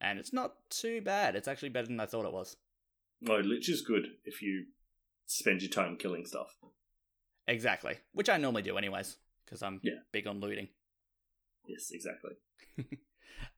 and 0.00 0.18
it's 0.18 0.32
not 0.32 0.54
too 0.70 1.00
bad. 1.00 1.34
It's 1.36 1.48
actually 1.48 1.70
better 1.70 1.86
than 1.86 2.00
I 2.00 2.06
thought 2.06 2.26
it 2.26 2.32
was. 2.32 2.56
No, 3.20 3.36
Lich 3.38 3.68
is 3.68 3.82
good 3.82 4.06
if 4.24 4.42
you 4.42 4.66
spend 5.26 5.62
your 5.62 5.70
time 5.70 5.96
killing 5.96 6.26
stuff. 6.26 6.54
Exactly. 7.48 7.96
Which 8.12 8.28
I 8.28 8.36
normally 8.36 8.62
do, 8.62 8.76
anyways, 8.78 9.16
because 9.44 9.62
I'm 9.62 9.80
Yeah. 9.82 10.00
big 10.12 10.26
on 10.26 10.40
looting. 10.40 10.68
Yes, 11.66 11.90
exactly. 11.92 12.32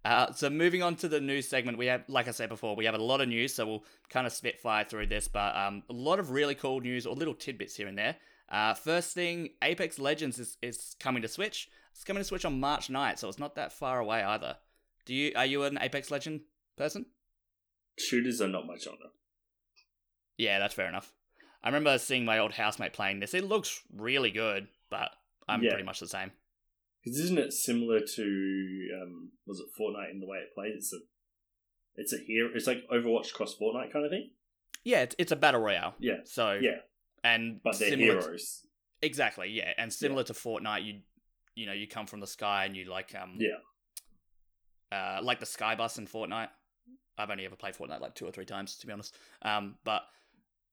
Uh, 0.04 0.32
so 0.32 0.50
moving 0.50 0.82
on 0.82 0.96
to 0.96 1.08
the 1.08 1.20
news 1.20 1.48
segment, 1.48 1.78
we 1.78 1.86
have, 1.86 2.04
like 2.08 2.28
I 2.28 2.32
said 2.32 2.48
before, 2.50 2.76
we 2.76 2.84
have 2.84 2.94
a 2.94 2.98
lot 3.02 3.20
of 3.22 3.28
news, 3.28 3.54
so 3.54 3.66
we'll 3.66 3.84
kind 4.10 4.26
of 4.26 4.32
spitfire 4.32 4.84
through 4.84 5.06
this, 5.06 5.28
but 5.28 5.56
um, 5.56 5.82
a 5.88 5.92
lot 5.94 6.18
of 6.18 6.30
really 6.30 6.54
cool 6.54 6.80
news 6.80 7.06
or 7.06 7.14
little 7.14 7.32
tidbits 7.34 7.74
here 7.76 7.88
and 7.88 7.96
there. 7.96 8.16
Uh, 8.50 8.74
first 8.74 9.14
thing, 9.14 9.48
Apex 9.62 9.98
Legends 9.98 10.38
is, 10.38 10.58
is 10.60 10.94
coming 11.00 11.22
to 11.22 11.28
Switch. 11.28 11.68
It's 11.92 12.04
coming 12.04 12.20
to 12.20 12.24
Switch 12.24 12.44
on 12.44 12.60
March 12.60 12.88
9th, 12.88 13.18
so 13.18 13.28
it's 13.28 13.38
not 13.38 13.54
that 13.54 13.72
far 13.72 13.98
away 13.98 14.22
either. 14.22 14.56
Do 15.06 15.14
you 15.14 15.32
are 15.36 15.46
you 15.46 15.62
an 15.64 15.78
Apex 15.80 16.10
Legend 16.10 16.40
person? 16.76 17.06
Shooters 17.98 18.40
are 18.40 18.48
not 18.48 18.66
my 18.66 18.76
genre. 18.76 19.08
Yeah, 20.36 20.58
that's 20.58 20.74
fair 20.74 20.88
enough. 20.88 21.12
I 21.62 21.68
remember 21.68 21.96
seeing 21.98 22.24
my 22.24 22.38
old 22.38 22.52
housemate 22.52 22.92
playing 22.92 23.20
this. 23.20 23.32
It 23.34 23.44
looks 23.44 23.80
really 23.94 24.30
good, 24.30 24.68
but 24.90 25.10
I'm 25.48 25.62
Yeah. 25.62 25.70
pretty 25.70 25.84
much 25.84 26.00
the 26.00 26.08
same. 26.08 26.32
Because 27.04 27.18
isn't 27.20 27.38
it 27.38 27.52
similar 27.52 28.00
to 28.00 28.88
um, 29.02 29.30
was 29.46 29.60
it 29.60 29.66
Fortnite 29.78 30.10
in 30.10 30.20
the 30.20 30.26
way 30.26 30.38
it 30.38 30.54
plays? 30.54 30.72
It's 30.76 30.92
a 30.92 30.98
it's 31.96 32.12
a 32.12 32.18
hero. 32.18 32.50
It's 32.54 32.66
like 32.66 32.82
Overwatch 32.92 33.32
cross 33.34 33.54
Fortnite 33.60 33.92
kind 33.92 34.04
of 34.04 34.10
thing. 34.10 34.30
Yeah, 34.84 35.02
it's, 35.02 35.14
it's 35.18 35.32
a 35.32 35.36
battle 35.36 35.60
royale. 35.60 35.94
Yeah, 35.98 36.18
So 36.24 36.58
yeah. 36.60 36.78
and 37.22 37.60
But 37.62 37.78
they're 37.78 37.90
similar 37.90 38.14
to- 38.14 38.20
heroes. 38.26 38.66
Exactly, 39.02 39.50
yeah, 39.50 39.72
and 39.76 39.92
similar 39.92 40.22
to 40.24 40.32
Fortnite, 40.32 40.84
you 40.84 41.00
you 41.54 41.66
know 41.66 41.72
you 41.72 41.86
come 41.86 42.06
from 42.06 42.20
the 42.20 42.26
sky 42.26 42.64
and 42.64 42.74
you 42.76 42.86
like 42.86 43.14
um 43.14 43.36
Yeah. 43.38 43.58
uh 44.96 45.20
like 45.22 45.40
the 45.40 45.46
sky 45.46 45.74
bus 45.74 45.98
in 45.98 46.06
Fortnite. 46.06 46.48
I've 47.18 47.30
only 47.30 47.44
ever 47.44 47.54
played 47.56 47.74
Fortnite 47.74 48.00
like 48.00 48.14
two 48.14 48.26
or 48.26 48.32
three 48.32 48.44
times 48.46 48.76
to 48.78 48.86
be 48.86 48.92
honest. 48.92 49.14
Um, 49.42 49.76
but 49.84 50.02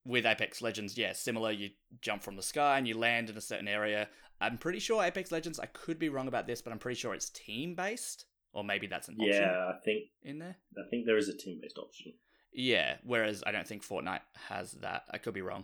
with 0.05 0.25
Apex 0.25 0.61
Legends, 0.61 0.97
yeah, 0.97 1.13
similar. 1.13 1.51
You 1.51 1.69
jump 2.01 2.23
from 2.23 2.35
the 2.35 2.41
sky 2.41 2.77
and 2.79 2.87
you 2.87 2.97
land 2.97 3.29
in 3.29 3.37
a 3.37 3.41
certain 3.41 3.67
area. 3.67 4.07
I'm 4.41 4.57
pretty 4.57 4.79
sure 4.79 5.03
Apex 5.03 5.31
Legends. 5.31 5.59
I 5.59 5.67
could 5.67 5.99
be 5.99 6.09
wrong 6.09 6.27
about 6.27 6.47
this, 6.47 6.61
but 6.61 6.73
I'm 6.73 6.79
pretty 6.79 6.99
sure 6.99 7.13
it's 7.13 7.29
team 7.29 7.75
based. 7.75 8.25
or 8.53 8.63
maybe 8.63 8.87
that's 8.87 9.07
an 9.07 9.15
option 9.15 9.31
Yeah, 9.41 9.71
I 9.73 9.79
think 9.85 10.05
in 10.23 10.39
there. 10.39 10.57
I 10.77 10.89
think 10.89 11.05
there 11.05 11.17
is 11.17 11.29
a 11.29 11.37
team 11.37 11.59
based 11.61 11.77
option. 11.77 12.13
Yeah, 12.53 12.97
whereas 13.03 13.43
I 13.47 13.51
don't 13.51 13.67
think 13.67 13.85
Fortnite 13.85 14.21
has 14.49 14.73
that. 14.73 15.03
I 15.09 15.17
could 15.19 15.33
be 15.33 15.41
wrong. 15.41 15.63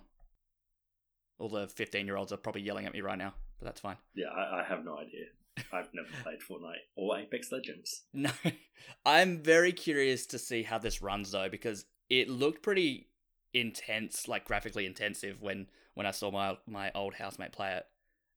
All 1.40 1.50
the 1.50 1.68
15 1.68 2.06
year 2.06 2.16
olds 2.16 2.32
are 2.32 2.38
probably 2.38 2.62
yelling 2.62 2.86
at 2.86 2.94
me 2.94 3.02
right 3.02 3.18
now, 3.18 3.34
but 3.60 3.66
that's 3.66 3.82
fine. 3.82 3.98
Yeah, 4.16 4.28
I, 4.30 4.62
I 4.62 4.64
have 4.64 4.86
no 4.86 4.98
idea. 4.98 5.26
I've 5.74 5.90
never 5.94 6.08
played 6.24 6.40
Fortnite 6.40 6.86
or 6.96 7.18
Apex 7.18 7.52
Legends. 7.52 8.04
No, 8.14 8.32
I'm 9.06 9.40
very 9.44 9.72
curious 9.74 10.26
to 10.28 10.40
see 10.40 10.64
how 10.64 10.78
this 10.78 11.02
runs 11.02 11.32
though, 11.32 11.50
because 11.50 11.86
it 12.10 12.30
looked 12.30 12.64
pretty 12.64 13.10
intense, 13.54 14.28
like 14.28 14.46
graphically 14.46 14.86
intensive 14.86 15.42
when 15.42 15.68
when 15.96 16.06
I 16.06 16.12
saw 16.12 16.32
my 16.32 16.58
my 16.68 16.92
old 16.96 17.16
housemate 17.16 17.52
play 17.52 17.74
it, 17.74 17.86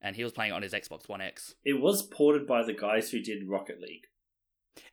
and 0.02 0.16
he 0.16 0.24
was 0.24 0.32
playing 0.32 0.52
it 0.52 0.54
on 0.54 0.62
his 0.62 0.72
Xbox 0.72 1.08
One 1.08 1.20
X. 1.20 1.54
It 1.64 1.80
was 1.80 2.02
ported 2.02 2.46
by 2.46 2.62
the 2.62 2.72
guys 2.72 3.10
who 3.10 3.20
did 3.20 3.48
Rocket 3.48 3.80
League. 3.80 4.06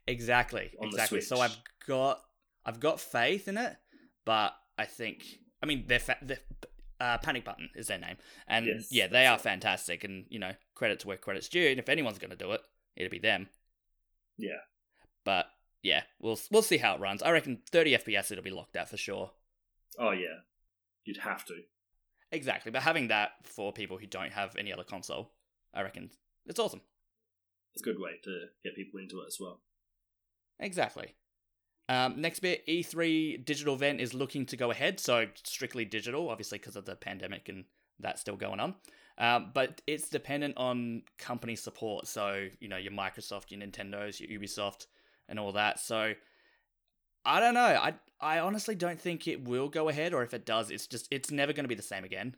Exactly, 0.08 0.72
exactly. 0.82 1.22
So 1.22 1.40
I've 1.40 1.58
got 1.88 2.22
I've 2.66 2.80
got 2.80 3.00
faith 3.00 3.48
in 3.48 3.58
it, 3.58 3.76
but 4.26 4.54
I 4.78 4.86
think 4.86 5.24
I 5.62 5.66
mean 5.66 5.86
they're 5.88 6.00
fa- 6.00 6.18
they're 6.22 6.40
uh, 7.00 7.18
Panic 7.20 7.46
Button 7.46 7.70
is 7.76 7.88
their 7.88 8.00
name, 8.00 8.18
and 8.48 8.66
Yes, 8.66 8.88
yeah, 8.92 9.08
they 9.08 9.28
are 9.28 9.38
fantastic, 9.38 10.04
and 10.04 10.26
you 10.30 10.40
know 10.40 10.52
credit 10.76 11.00
to 11.02 11.08
where 11.08 11.18
credit's 11.18 11.50
due. 11.50 11.68
And 11.68 11.80
if 11.80 11.90
anyone's 11.90 12.18
going 12.18 12.32
to 12.32 12.36
do 12.36 12.52
it, 12.54 12.62
it'll 12.96 13.12
be 13.12 13.20
them. 13.20 13.50
Yeah. 14.38 14.62
But 15.24 15.48
yeah, 15.84 16.04
we'll 16.20 16.40
we'll 16.52 16.62
see 16.62 16.78
how 16.78 16.96
it 16.96 17.02
runs. 17.02 17.22
I 17.22 17.32
reckon 17.32 17.60
30 17.72 17.98
FPS 17.98 18.32
it'll 18.32 18.44
be 18.44 18.52
locked 18.52 18.76
out 18.76 18.90
for 18.90 18.98
sure. 18.98 19.32
Oh 20.00 20.12
yeah, 20.12 20.42
you'd 21.04 21.18
have 21.18 21.46
to. 21.46 21.56
Exactly, 22.32 22.72
but 22.72 22.82
having 22.82 23.08
that 23.08 23.32
for 23.44 23.72
people 23.72 23.98
who 23.98 24.06
don't 24.06 24.34
have 24.34 24.56
any 24.58 24.74
other 24.74 24.84
console, 24.84 25.32
I 25.74 25.82
reckon 25.82 26.10
it's 26.46 26.60
awesome. 26.60 26.82
It's 27.74 27.82
a 27.82 27.86
good 27.86 28.00
way 28.00 28.12
to 28.24 28.46
get 28.64 28.76
people 28.76 29.00
into 29.00 29.22
it 29.22 29.28
as 29.28 29.38
well. 29.40 29.62
Exactly. 30.60 31.16
Um, 31.90 32.20
next 32.20 32.40
bit, 32.40 32.68
E3 32.68 33.46
digital 33.46 33.76
event 33.76 34.02
is 34.02 34.14
looking 34.14 34.46
to 34.48 34.58
go 34.58 34.72
ahead, 34.72 35.00
so 35.00 35.28
strictly 35.44 35.86
digital, 35.86 36.30
obviously 36.30 36.58
because 36.58 36.76
of 36.76 36.86
the 36.86 36.96
pandemic 36.96 37.48
and 37.48 37.64
that's 38.00 38.22
still 38.22 38.36
going 38.36 38.60
on. 38.60 38.76
Um, 39.18 39.52
but 39.54 39.82
it's 39.88 40.10
dependent 40.10 40.56
on 40.58 41.04
company 41.18 41.56
support, 41.56 42.08
so 42.08 42.48
you 42.60 42.68
know 42.68 42.78
your 42.78 42.92
Microsoft, 42.92 43.50
your 43.50 43.62
Nintendo's, 43.62 44.20
your 44.20 44.40
Ubisoft, 44.40 44.88
and 45.28 45.40
all 45.40 45.54
that. 45.54 45.80
So 45.80 46.14
I 47.28 47.42
don't 47.42 47.54
know. 47.54 47.60
I 47.60 47.94
I 48.20 48.40
honestly 48.40 48.74
don't 48.74 49.00
think 49.00 49.28
it 49.28 49.44
will 49.44 49.68
go 49.68 49.90
ahead, 49.90 50.14
or 50.14 50.24
if 50.24 50.34
it 50.34 50.46
does, 50.46 50.72
it's 50.72 50.88
just 50.88 51.08
it's 51.12 51.30
never 51.30 51.54
going 51.54 51.66
to 51.66 51.70
be 51.70 51.76
the 51.76 51.82
same 51.82 52.06
again. 52.06 52.36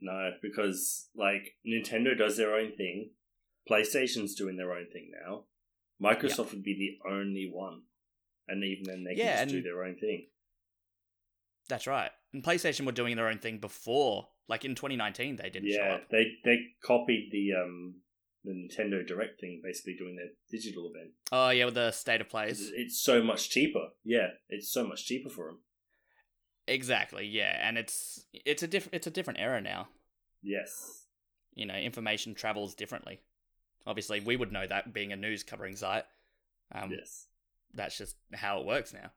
No, 0.00 0.30
because 0.42 1.08
like 1.14 1.54
Nintendo 1.66 2.16
does 2.16 2.36
their 2.36 2.54
own 2.54 2.72
thing, 2.76 3.10
PlayStation's 3.70 4.34
doing 4.34 4.56
their 4.56 4.72
own 4.72 4.86
thing 4.92 5.10
now. 5.24 5.44
Microsoft 6.02 6.50
would 6.52 6.64
be 6.64 6.98
the 7.04 7.10
only 7.10 7.48
one, 7.52 7.82
and 8.48 8.64
even 8.64 8.84
then 8.84 9.04
they 9.04 9.14
can 9.14 9.48
just 9.48 9.54
do 9.54 9.62
their 9.62 9.84
own 9.84 9.96
thing. 9.96 10.26
That's 11.68 11.86
right. 11.86 12.10
And 12.32 12.42
PlayStation 12.42 12.86
were 12.86 12.92
doing 12.92 13.16
their 13.16 13.28
own 13.28 13.38
thing 13.38 13.58
before, 13.58 14.28
like 14.48 14.64
in 14.64 14.74
2019, 14.74 15.36
they 15.36 15.50
didn't 15.50 15.70
show 15.70 15.76
yeah, 15.76 15.98
they 16.10 16.32
they 16.44 16.58
copied 16.82 17.28
the 17.32 17.52
um 17.60 17.96
the 18.46 18.52
Nintendo 18.52 19.06
Direct 19.06 19.40
thing, 19.40 19.60
basically 19.62 19.96
doing 19.98 20.16
their 20.16 20.30
digital 20.50 20.90
event. 20.94 21.12
Oh 21.32 21.50
yeah, 21.50 21.66
with 21.66 21.74
the 21.74 21.90
state 21.90 22.20
of 22.20 22.28
plays. 22.28 22.70
it's 22.74 22.98
so 23.02 23.22
much 23.22 23.50
cheaper. 23.50 23.88
Yeah, 24.04 24.28
it's 24.48 24.72
so 24.72 24.86
much 24.86 25.04
cheaper 25.04 25.28
for 25.28 25.46
them. 25.46 25.58
Exactly, 26.68 27.26
yeah, 27.26 27.58
and 27.62 27.76
it's 27.76 28.24
it's 28.32 28.62
a 28.62 28.66
different 28.66 28.94
it's 28.94 29.06
a 29.06 29.10
different 29.10 29.40
era 29.40 29.60
now. 29.60 29.88
Yes. 30.42 31.04
You 31.54 31.66
know, 31.66 31.74
information 31.74 32.34
travels 32.34 32.74
differently. 32.74 33.20
Obviously, 33.86 34.20
we 34.20 34.36
would 34.36 34.52
know 34.52 34.66
that 34.66 34.92
being 34.92 35.12
a 35.12 35.16
news 35.16 35.42
covering 35.42 35.76
site. 35.76 36.04
Um, 36.72 36.90
yes. 36.90 37.26
That's 37.72 37.96
just 37.96 38.16
how 38.34 38.60
it 38.60 38.66
works 38.66 38.92
now. 38.92 39.10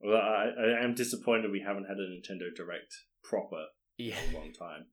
Well, 0.00 0.16
I, 0.20 0.50
I 0.56 0.84
am 0.84 0.94
disappointed 0.94 1.50
we 1.50 1.60
haven't 1.66 1.84
had 1.86 1.96
a 1.96 2.08
Nintendo 2.08 2.54
Direct 2.54 2.94
proper 3.24 3.64
Yeah, 3.96 4.14
in 4.28 4.34
a 4.34 4.38
long 4.38 4.52
time. 4.52 4.86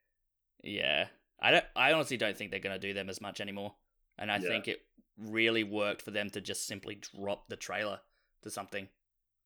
yeah. 0.62 1.06
I 1.42 1.50
don't. 1.50 1.64
I 1.76 1.92
honestly 1.92 2.16
don't 2.16 2.36
think 2.36 2.50
they're 2.50 2.60
going 2.60 2.78
to 2.80 2.86
do 2.88 2.94
them 2.94 3.10
as 3.10 3.20
much 3.20 3.40
anymore. 3.40 3.74
And 4.18 4.30
I 4.30 4.36
Yeah. 4.38 4.48
think 4.48 4.68
it 4.68 4.86
really 5.18 5.64
worked 5.64 6.00
for 6.02 6.10
them 6.12 6.30
to 6.30 6.40
just 6.40 6.66
simply 6.66 6.94
drop 6.94 7.48
the 7.48 7.56
trailer 7.56 8.00
to 8.42 8.50
something 8.50 8.88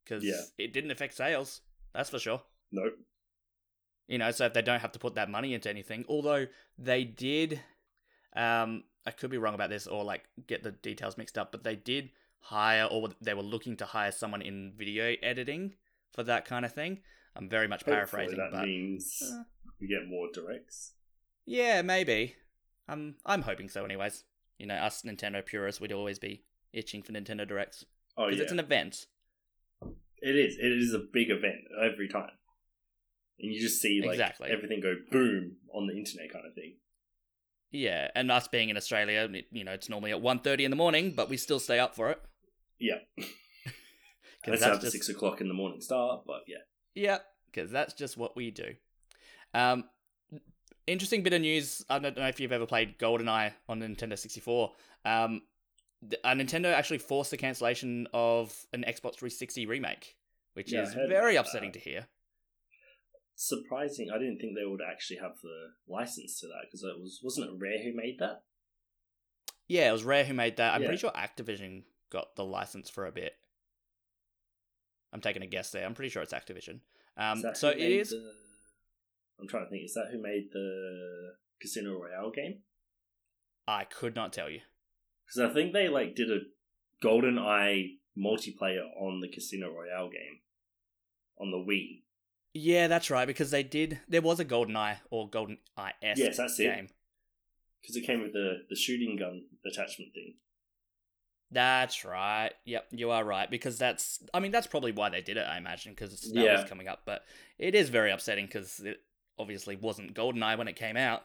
because 0.05 0.23
Yeah. 0.25 0.43
it 0.59 0.73
didn't 0.73 0.91
affect 0.93 1.15
sales. 1.15 1.63
That's 1.93 2.11
for 2.11 2.19
sure. 2.21 2.43
Nope. 2.71 2.99
you 4.09 4.19
know, 4.19 4.31
so 4.31 4.47
if 4.47 4.53
they 4.53 4.63
don't 4.63 4.79
have 4.81 4.93
to 4.93 4.99
put 5.01 5.17
that 5.17 5.29
money 5.29 5.53
into 5.53 5.69
anything, 5.69 6.05
although 6.09 6.47
they 6.79 7.03
did, 7.03 7.61
um, 8.37 8.85
I 9.05 9.11
could 9.11 9.31
be 9.31 9.39
wrong 9.39 9.55
about 9.55 9.69
this 9.71 9.87
or 9.89 10.05
like 10.05 10.29
get 10.47 10.63
the 10.63 10.71
details 10.73 11.17
mixed 11.19 11.37
up, 11.37 11.51
but 11.51 11.65
they 11.65 11.75
did 11.75 12.11
hire 12.39 12.85
or 12.85 13.09
they 13.21 13.35
were 13.35 13.43
looking 13.43 13.77
to 13.79 13.85
hire 13.87 14.13
someone 14.13 14.43
in 14.43 14.73
video 14.77 15.17
editing 15.23 15.75
for 16.13 16.23
that 16.23 16.45
kind 16.45 16.65
of 16.65 16.73
thing. 16.73 17.03
I'm 17.35 17.49
very 17.49 17.67
much 17.67 17.81
Hopefully 17.81 17.97
paraphrasing, 17.97 18.39
that 18.39 18.53
but 18.53 18.67
means 18.67 19.21
uh, 19.23 19.43
we 19.81 19.89
get 19.89 20.07
more 20.07 20.29
directs. 20.33 20.93
Yeah, 21.47 21.83
maybe. 21.83 22.35
I'm 22.89 23.17
I'm 23.25 23.43
hoping 23.43 23.69
so, 23.69 23.85
anyways. 23.85 24.25
You 24.59 24.67
know, 24.67 24.75
us 24.75 25.03
Nintendo 25.03 25.45
purists 25.45 25.81
we'd 25.81 25.93
always 25.93 26.19
be 26.19 26.43
itching 26.73 27.03
for 27.03 27.13
Nintendo 27.13 27.47
Directs 27.47 27.85
Oh 28.17 28.25
because 28.27 28.39
yeah, 28.39 28.43
it's 28.45 28.53
an 28.53 28.61
event. 28.61 29.07
it 30.23 30.37
is. 30.37 30.57
It 30.59 30.73
is 30.73 30.95
a 30.95 30.99
big 31.13 31.31
event 31.31 31.65
every 31.83 32.09
time, 32.09 32.31
and 33.41 33.53
you 33.53 33.61
just 33.61 33.81
see 33.81 34.01
like 34.03 34.13
Exactly. 34.13 34.49
everything 34.51 34.81
go 34.81 34.95
boom 35.11 35.57
on 35.75 35.87
the 35.87 35.95
internet, 35.97 36.33
kind 36.33 36.47
of 36.47 36.55
thing. 36.55 36.77
Yeah, 37.71 38.11
and 38.15 38.31
us 38.31 38.49
being 38.49 38.69
in 38.71 38.77
Australia, 38.77 39.29
it- 39.33 39.47
you 39.51 39.65
know, 39.65 39.73
it's 39.73 39.89
normally 39.89 40.13
at 40.13 40.23
1.30 40.23 40.61
in 40.65 40.71
the 40.71 40.77
morning, 40.77 41.11
but 41.11 41.29
we 41.29 41.37
still 41.37 41.59
stay 41.59 41.79
up 41.81 41.95
for 41.97 42.11
it. 42.11 42.23
Yeah, 42.79 43.01
'Cause 44.45 44.61
that's 44.61 44.79
the 44.79 44.83
just- 44.83 44.93
six 44.93 45.09
o'clock 45.09 45.41
in 45.41 45.49
the 45.49 45.55
morning 45.55 45.81
start. 45.81 46.23
But 46.27 46.43
yeah, 46.47 46.59
Yep, 46.95 47.27
because 47.47 47.71
that's 47.71 47.93
just 47.93 48.17
what 48.17 48.37
we 48.37 48.51
do. 48.51 48.77
Um, 49.53 49.85
interesting 50.87 51.23
bit 51.23 51.33
of 51.33 51.41
news. 51.41 51.85
I 51.89 51.99
don't 51.99 52.17
know 52.17 52.27
if 52.29 52.41
you've 52.41 52.53
ever 52.53 52.67
played 52.67 52.99
GoldenEye 52.99 53.53
on 53.69 53.81
Nintendo 53.81 54.19
64. 54.19 54.73
Um, 55.05 55.43
uh, 56.25 56.31
Nintendo 56.31 56.73
actually 56.73 56.99
forced 56.99 57.31
the 57.31 57.37
cancellation 57.37 58.07
of 58.13 58.55
an 58.73 58.83
Xbox 58.87 59.15
360 59.17 59.67
remake, 59.67 60.17
which 60.55 60.73
Yeah, 60.73 60.83
is 60.83 60.93
heard 60.95 61.09
very 61.09 61.37
upsetting 61.37 61.73
that. 61.73 61.83
to 61.83 61.91
hear. 61.91 62.07
surprising. 63.39 64.11
I 64.11 64.17
didn't 64.19 64.39
think 64.39 64.55
they 64.57 64.65
would 64.65 64.81
actually 64.81 65.19
have 65.19 65.39
the 65.43 65.73
license 65.87 66.41
to 66.41 66.47
that 66.47 66.63
because 66.65 66.83
it 66.83 66.99
was 66.99 67.21
wasn't 67.23 67.51
it 67.51 67.53
Rare 67.59 67.83
who 67.83 67.93
made 67.95 68.19
that? 68.21 68.43
Yeah, 69.69 69.91
it 69.91 69.93
was 69.93 70.05
Rare 70.05 70.25
who 70.25 70.33
made 70.33 70.57
that. 70.57 70.75
I'm 70.75 70.81
Yeah. 70.83 70.89
pretty 70.89 71.01
sure 71.01 71.11
Activision 71.11 71.83
got 72.09 72.35
the 72.37 72.45
license 72.47 72.89
for 72.89 73.05
a 73.05 73.13
bit. 73.13 73.35
I'm 75.13 75.21
taking 75.21 75.43
a 75.43 75.47
guess 75.47 75.71
there. 75.71 75.85
I'm 75.85 75.95
pretty 75.95 76.09
sure 76.09 76.23
it's 76.23 76.33
Activision. 76.33 76.81
Um, 77.19 77.43
so 77.55 77.69
it 77.69 77.79
is. 77.79 78.11
the- 78.11 78.35
I'm 79.41 79.49
trying 79.49 79.65
to 79.67 79.71
think. 79.71 79.85
Is 79.85 79.95
that 79.95 80.09
who 80.13 80.21
made 80.23 80.49
the 80.53 81.35
Casino 81.61 81.99
Royale 81.99 82.31
game? 82.31 82.61
I 83.69 83.85
could 83.85 84.15
not 84.15 84.33
tell 84.33 84.49
you. 84.49 84.61
Because 85.27 85.51
I 85.51 85.55
think 85.55 85.73
they 85.73 85.89
like 85.89 86.15
did 86.15 86.31
a 86.31 86.39
Golden 87.03 87.39
Eye 87.39 87.87
multiplayer 88.19 88.85
on 88.99 89.21
the 89.21 89.29
Casino 89.29 89.69
Royale 89.71 90.09
game 90.11 90.41
on 91.39 91.51
the 91.51 91.59
Wii. 91.59 92.03
Yeah, 92.55 92.87
that's 92.89 93.11
right. 93.11 93.27
Because 93.27 93.51
they 93.51 93.63
did. 93.63 94.01
There 94.09 94.23
was 94.23 94.41
a 94.41 94.45
Golden 94.45 94.77
Eye 94.77 94.99
or 95.11 95.29
Golden 95.29 95.59
Eye 95.77 95.93
S 96.03 96.19
Yes, 96.19 96.37
that's 96.39 96.59
it. 96.61 96.65
game. 96.75 96.89
Because 97.83 97.97
it 97.97 98.07
came 98.07 98.23
with 98.23 98.33
the 98.33 98.63
the 98.71 98.77
shooting 98.77 99.17
gun 99.19 99.43
attachment 99.67 100.15
thing. 100.15 100.35
That's 101.51 102.05
right. 102.05 102.51
Yep, 102.65 102.87
you 102.91 103.11
are 103.11 103.25
right 103.25 103.49
because 103.51 103.79
that's. 103.79 104.21
I 104.35 104.41
mean, 104.41 104.51
that's 104.51 104.67
probably 104.67 104.93
why 104.93 105.11
they 105.11 105.21
did 105.21 105.37
it. 105.37 105.47
I 105.47 105.59
imagine 105.59 105.93
because 105.93 106.21
that 106.33 106.35
Yeah. 106.45 106.61
was 106.61 106.69
coming 106.69 106.89
up, 106.89 107.03
but 107.05 107.25
it 107.59 107.75
is 107.75 107.89
very 107.89 108.11
upsetting 108.11 108.47
because 108.47 108.81
it 108.81 108.97
obviously 109.39 109.77
wasn't 109.77 110.15
GoldenEye 110.15 110.59
when 110.59 110.69
it 110.69 110.77
came 110.77 110.97
out. 110.97 111.23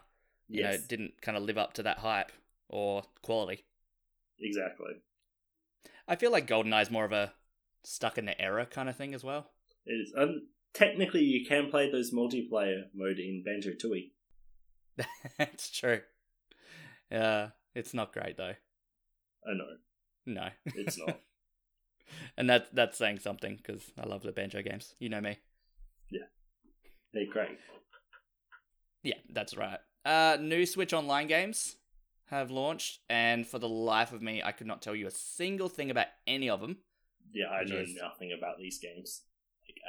You 0.48 0.62
know, 0.62 0.70
Yes, 0.70 0.80
it 0.80 0.88
didn't 0.88 1.20
kind 1.22 1.36
of 1.36 1.44
live 1.44 1.58
up 1.58 1.72
to 1.74 1.82
that 1.84 1.98
hype 1.98 2.32
or 2.68 3.02
quality. 3.22 3.64
exactly. 4.40 4.94
I 6.08 6.16
feel 6.16 6.32
like 6.32 6.46
GoldenEye 6.48 6.82
is 6.82 6.90
more 6.90 7.04
of 7.04 7.12
a 7.12 7.32
stuck 7.84 8.18
in 8.18 8.26
the 8.26 8.40
era 8.40 8.66
kind 8.66 8.88
of 8.88 8.96
thing 8.96 9.14
as 9.14 9.22
well. 9.24 9.50
It 9.86 9.92
is. 9.92 10.12
And 10.16 10.42
technically, 10.74 11.22
you 11.22 11.46
can 11.46 11.70
play 11.70 11.90
those 11.90 12.12
multiplayer 12.12 12.84
mode 12.94 13.18
in 13.18 13.42
Banjo 13.44 13.70
Tooie. 13.70 14.10
That's 15.38 15.70
true. 15.70 16.00
Uh, 17.10 17.48
it's 17.74 17.94
not 17.94 18.12
great 18.12 18.36
though. 18.36 18.54
I 19.46 19.54
know 19.54 19.76
No, 20.26 20.48
it's 20.74 20.98
not. 20.98 21.20
and 22.36 22.48
that 22.50 22.74
that's 22.74 22.96
saying 22.98 23.18
something 23.20 23.56
because 23.56 23.90
I 23.98 24.06
love 24.06 24.22
the 24.22 24.32
banjo 24.32 24.62
games. 24.62 24.94
You 24.98 25.08
know 25.08 25.20
me. 25.20 25.38
Yeah. 26.10 26.26
They're 27.12 27.26
great. 27.30 27.58
Yeah, 29.02 29.18
that's 29.30 29.56
right. 29.56 29.78
Uh, 30.04 30.36
new 30.40 30.66
Switch 30.66 30.92
Online 30.92 31.26
games 31.26 31.76
have 32.26 32.50
launched, 32.50 33.00
and 33.10 33.46
for 33.46 33.58
the 33.58 33.68
life 33.68 34.12
of 34.12 34.22
me, 34.22 34.42
I 34.42 34.52
could 34.52 34.66
not 34.66 34.82
tell 34.82 34.94
you 34.94 35.06
a 35.06 35.10
single 35.10 35.68
thing 35.68 35.90
about 35.90 36.06
any 36.26 36.48
of 36.48 36.60
them. 36.60 36.78
Yeah, 37.32 37.48
I 37.48 37.64
know 37.64 37.80
Yes. 37.80 37.90
nothing 38.00 38.32
about 38.36 38.58
these 38.58 38.78
games. 38.78 39.22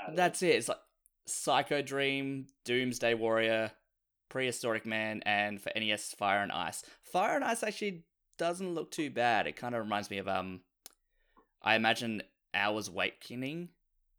Like. 0.08 0.16
That's 0.16 0.42
it. 0.42 0.56
It's 0.56 0.68
like 0.70 0.80
Psycho 1.26 1.82
Dream, 1.82 2.48
Doomsday 2.66 3.14
Warrior, 3.14 3.72
Prehistoric 4.30 4.86
Man, 4.86 5.22
and 5.26 5.62
for 5.62 5.72
NES, 5.76 6.14
Fire 6.14 6.42
and 6.42 6.52
Ice. 6.52 6.84
Fire 7.04 7.36
and 7.36 7.44
Ice 7.44 7.64
actually 7.64 8.04
doesn't 8.38 8.74
look 8.74 8.92
too 8.92 9.10
bad. 9.10 9.46
It 9.48 9.56
kind 9.56 9.76
of 9.76 9.82
reminds 9.84 10.10
me 10.10 10.18
of 10.18 10.28
um, 10.28 10.62
I 11.62 11.76
imagine 11.76 12.24
Alwa's 12.54 12.88
Awakening. 12.88 13.70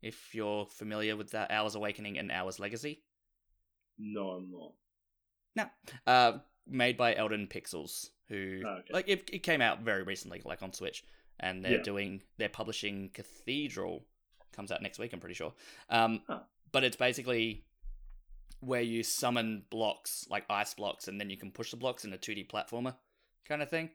If 0.02 0.34
you're 0.34 0.66
familiar 0.66 1.16
with 1.16 1.30
that, 1.32 1.50
Alwa's 1.50 1.74
Awakening 1.74 2.18
and 2.18 2.30
Alwa's 2.30 2.58
Legacy. 2.60 3.02
No, 3.98 4.30
I'm 4.30 4.50
not. 4.50 4.72
No, 5.56 5.66
uh, 6.06 6.38
made 6.66 6.96
by 6.96 7.14
Elden 7.14 7.46
Pixels, 7.46 8.08
who 8.28 8.62
Oh, 8.64 8.68
okay. 8.78 8.92
like 8.92 9.08
it, 9.08 9.30
it 9.32 9.38
came 9.42 9.60
out 9.60 9.80
very 9.80 10.02
recently, 10.02 10.42
like 10.44 10.62
on 10.62 10.72
Switch, 10.72 11.04
and 11.40 11.64
they're 11.64 11.72
Yeah. 11.78 11.82
doing 11.82 12.22
they're 12.38 12.48
publishing 12.48 13.10
Cathedral 13.10 14.04
comes 14.52 14.70
out 14.72 14.82
next 14.82 14.98
week. 14.98 15.12
I'm 15.12 15.20
pretty 15.20 15.34
sure. 15.34 15.52
Um, 15.88 16.22
Huh. 16.26 16.40
but 16.72 16.84
it's 16.84 16.96
basically 16.96 17.64
where 18.60 18.80
you 18.82 19.02
summon 19.02 19.64
blocks 19.70 20.26
like 20.30 20.44
ice 20.48 20.74
blocks, 20.74 21.06
and 21.08 21.20
then 21.20 21.28
you 21.30 21.36
can 21.36 21.50
push 21.50 21.70
the 21.70 21.76
blocks 21.76 22.04
in 22.04 22.12
a 22.12 22.18
2D 22.18 22.44
platformer 22.48 22.96
kind 23.46 23.62
of 23.62 23.68
thing. 23.68 23.90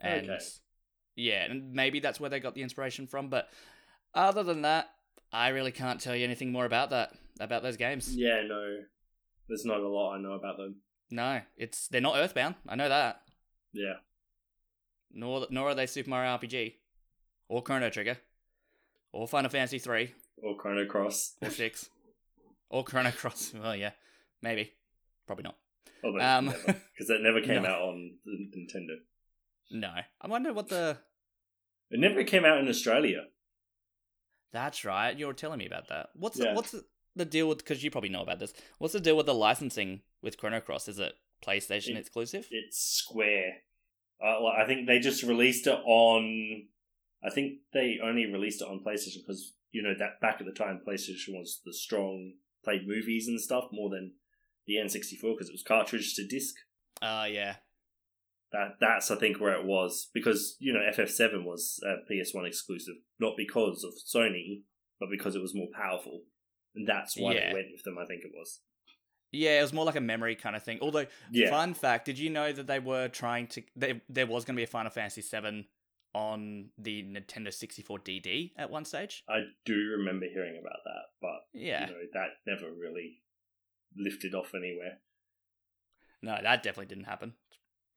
And 0.00 0.28
Okay. 0.28 0.44
yeah, 1.16 1.44
and 1.44 1.72
maybe 1.72 2.00
that's 2.00 2.20
where 2.20 2.28
they 2.30 2.40
got 2.40 2.54
the 2.54 2.62
inspiration 2.62 3.06
from. 3.06 3.30
But 3.30 3.48
other 4.14 4.42
than 4.42 4.62
that, 4.62 4.90
I 5.32 5.48
really 5.48 5.72
can't 5.72 6.00
tell 6.00 6.14
you 6.14 6.24
anything 6.24 6.52
more 6.52 6.66
about 6.66 6.90
that 6.90 7.14
about 7.40 7.62
those 7.62 7.76
games. 7.76 8.14
Yeah, 8.14 8.42
no. 8.42 8.84
There's 9.48 9.64
not 9.64 9.80
a 9.80 9.88
lot 9.88 10.14
I 10.16 10.20
know 10.20 10.32
about 10.32 10.56
them. 10.56 10.76
No, 11.10 11.40
it's 11.56 11.88
they're 11.88 12.00
not 12.00 12.16
Earthbound. 12.16 12.54
I 12.68 12.76
know 12.76 12.88
that. 12.88 13.20
Yeah. 13.72 13.94
Nor 15.12 15.46
nor 15.50 15.68
are 15.70 15.74
they 15.74 15.86
Super 15.86 16.10
Mario 16.10 16.36
RPG, 16.36 16.74
or 17.48 17.62
Chrono 17.62 17.90
Trigger, 17.90 18.18
or 19.12 19.28
Final 19.28 19.50
Fantasy 19.50 19.78
three 19.78 20.12
Or 20.42 20.56
Chrono 20.56 20.86
Cross. 20.86 21.34
or 21.42 21.50
six, 21.50 21.88
or 22.70 22.82
Chrono 22.84 23.10
Cross. 23.12 23.52
Well, 23.54 23.76
yeah, 23.76 23.90
maybe, 24.42 24.72
probably 25.26 25.44
not. 25.44 25.56
Although 26.02 26.20
Um, 26.20 26.46
because 26.46 27.08
that 27.08 27.20
never 27.20 27.40
came 27.40 27.62
no. 27.64 27.68
out 27.68 27.82
on 27.82 28.14
the 28.24 28.50
Nintendo. 28.56 28.96
No, 29.70 29.92
I 30.20 30.26
wonder 30.26 30.52
what 30.52 30.68
the. 30.68 30.98
It 31.90 32.00
never 32.00 32.24
came 32.24 32.44
out 32.44 32.58
in 32.58 32.68
Australia. 32.68 33.24
That's 34.52 34.84
right. 34.84 35.16
You 35.16 35.26
were 35.26 35.32
telling 35.34 35.58
me 35.58 35.66
about 35.66 35.88
that. 35.88 36.08
What's 36.14 36.38
Yeah. 36.38 36.50
the, 36.50 36.54
what's 36.54 36.70
the, 36.72 36.84
the 37.16 37.24
deal 37.24 37.48
with? 37.48 37.58
Because 37.58 37.82
you 37.82 37.90
probably 37.90 38.10
know 38.10 38.22
about 38.22 38.38
this. 38.38 38.52
What's 38.78 38.92
the 38.94 39.00
deal 39.00 39.16
with 39.16 39.26
the 39.26 39.34
licensing 39.34 40.00
with 40.22 40.38
Chrono 40.38 40.60
Cross? 40.60 40.88
Is 40.88 40.98
it 40.98 41.14
PlayStation 41.44 41.90
It- 41.90 41.98
exclusive? 41.98 42.46
It's 42.50 42.78
Square. 42.78 43.62
Uh, 44.20 44.38
well, 44.42 44.52
I 44.56 44.66
think 44.66 44.86
they 44.86 44.98
just 44.98 45.22
released 45.22 45.66
it 45.66 45.78
on. 45.84 46.68
I 47.22 47.30
think 47.30 47.58
they 47.72 47.98
only 48.02 48.26
released 48.26 48.62
it 48.62 48.68
on 48.68 48.82
PlayStation 48.86 49.18
because 49.26 49.54
you 49.72 49.82
know 49.82 49.94
that 49.98 50.20
back 50.20 50.36
at 50.40 50.46
the 50.46 50.52
time 50.52 50.80
PlayStation 50.86 51.30
was 51.34 51.60
the 51.64 51.72
strong 51.72 52.34
played 52.64 52.86
movies 52.86 53.26
and 53.28 53.40
stuff 53.40 53.64
more 53.72 53.90
than 53.90 54.12
the 54.66 54.74
N64 54.76 55.20
because 55.34 55.48
it 55.48 55.52
was 55.52 55.62
cartridge 55.66 56.14
to 56.14 56.26
disc. 56.26 56.54
Uh 57.02 57.26
yeah. 57.30 57.56
That 58.52 58.76
that's 58.80 59.10
I 59.10 59.16
think 59.16 59.40
where 59.40 59.54
it 59.58 59.64
was 59.66 60.10
because 60.14 60.56
you 60.60 60.72
know 60.72 60.80
FF7 60.80 61.44
was 61.44 61.80
a 61.84 62.10
PS1 62.10 62.46
exclusive, 62.46 62.94
not 63.18 63.34
because 63.36 63.84
of 63.84 63.92
Sony, 64.06 64.62
but 65.00 65.08
because 65.10 65.34
it 65.34 65.42
was 65.42 65.54
more 65.54 65.68
powerful, 65.74 66.22
and 66.74 66.86
that's 66.88 67.16
why 67.16 67.34
Yeah. 67.34 67.48
they 67.48 67.54
went 67.54 67.72
with 67.72 67.82
them. 67.84 67.98
I 67.98 68.06
think 68.06 68.24
it 68.24 68.32
was. 68.34 68.60
Yeah, 69.32 69.58
it 69.58 69.62
was 69.62 69.72
more 69.72 69.84
like 69.84 69.96
a 69.96 70.00
memory 70.00 70.36
kind 70.36 70.54
of 70.54 70.62
thing. 70.62 70.78
Although, 70.80 71.06
Yeah, 71.32 71.50
fun 71.50 71.74
fact: 71.74 72.04
Did 72.04 72.18
you 72.18 72.30
know 72.30 72.52
that 72.52 72.66
they 72.68 72.78
were 72.78 73.08
trying 73.08 73.48
to? 73.48 73.62
They, 73.74 74.00
there 74.08 74.26
was 74.26 74.44
going 74.44 74.54
to 74.54 74.60
be 74.60 74.64
a 74.64 74.68
Final 74.68 74.90
Fantasy 74.92 75.22
VII 75.22 75.68
on 76.14 76.70
the 76.78 77.02
Nintendo 77.02 77.52
64 77.52 77.98
DD 77.98 78.52
at 78.56 78.70
one 78.70 78.84
stage. 78.84 79.24
I 79.28 79.40
do 79.64 79.74
remember 79.98 80.26
hearing 80.32 80.56
about 80.60 80.78
that, 80.84 81.02
but 81.20 81.40
Yeah, 81.52 81.86
you 81.88 81.92
know 81.92 82.00
that 82.12 82.28
never 82.46 82.72
really 82.72 83.22
lifted 83.96 84.34
off 84.34 84.54
anywhere. 84.54 85.00
no, 86.22 86.38
that 86.40 86.62
definitely 86.62 86.86
didn't 86.94 87.04
happen. 87.06 87.34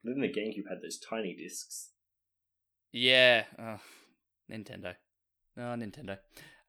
Then 0.03 0.19
the 0.21 0.27
GameCube 0.29 0.67
had 0.69 0.81
those 0.81 0.97
tiny 0.99 1.35
discs. 1.35 1.91
Yeah, 2.91 3.43
ugh, 3.59 3.79
Nintendo. 4.49 4.95
Oh, 5.57 5.75
Nintendo. 5.75 6.17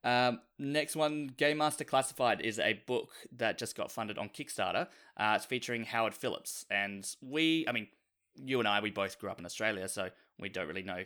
Um, 0.05 0.40
next 0.59 0.97
one, 0.97 1.28
Game 1.37 1.59
Master 1.59 1.85
Classified 1.85 2.41
is 2.41 2.58
a 2.58 2.75
book 2.87 3.11
that 3.37 3.58
just 3.58 3.76
got 3.76 3.91
funded 3.91 4.17
on 4.19 4.28
Kickstarter. 4.28 4.87
Uh, 5.17 5.32
it's 5.37 5.45
featuring 5.45 5.84
Howard 5.84 6.15
Phillips, 6.15 6.65
and 6.71 7.08
we, 7.21 7.67
I 7.69 7.73
mean, 7.73 7.89
you 8.37 8.58
and 8.61 8.69
I, 8.69 8.80
we 8.80 8.91
both 8.91 9.19
grew 9.19 9.30
up 9.30 9.39
in 9.41 9.45
Australia, 9.47 9.89
so 9.89 10.11
we 10.39 10.49
don't 10.49 10.69
really 10.69 10.82
know 10.84 11.02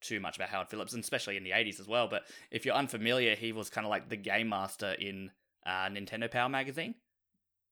too 0.00 0.18
much 0.18 0.36
about 0.36 0.48
Howard 0.48 0.68
Phillips, 0.68 0.92
and 0.92 1.02
especially 1.02 1.36
in 1.36 1.44
the 1.44 1.50
'80s 1.52 1.78
as 1.78 1.86
well. 1.86 2.08
But 2.08 2.24
if 2.50 2.66
you're 2.66 2.74
unfamiliar, 2.74 3.36
he 3.36 3.52
was 3.52 3.70
kind 3.70 3.86
of 3.86 3.90
like 3.90 4.08
the 4.08 4.16
game 4.16 4.48
master 4.48 4.92
in 4.92 5.30
uh, 5.64 5.86
Nintendo 5.88 6.28
Power 6.28 6.48
magazine. 6.48 6.96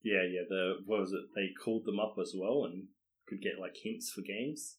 Yeah, 0.05 0.23
yeah. 0.23 0.43
The 0.49 0.75
what 0.87 1.01
was 1.01 1.13
it? 1.13 1.23
They 1.35 1.49
called 1.63 1.85
them 1.85 1.99
up 1.99 2.15
as 2.21 2.33
well 2.37 2.65
and 2.67 2.85
could 3.27 3.43
get 3.43 3.59
like 3.61 3.77
hints 3.77 4.11
for 4.13 4.21
games. 4.23 4.77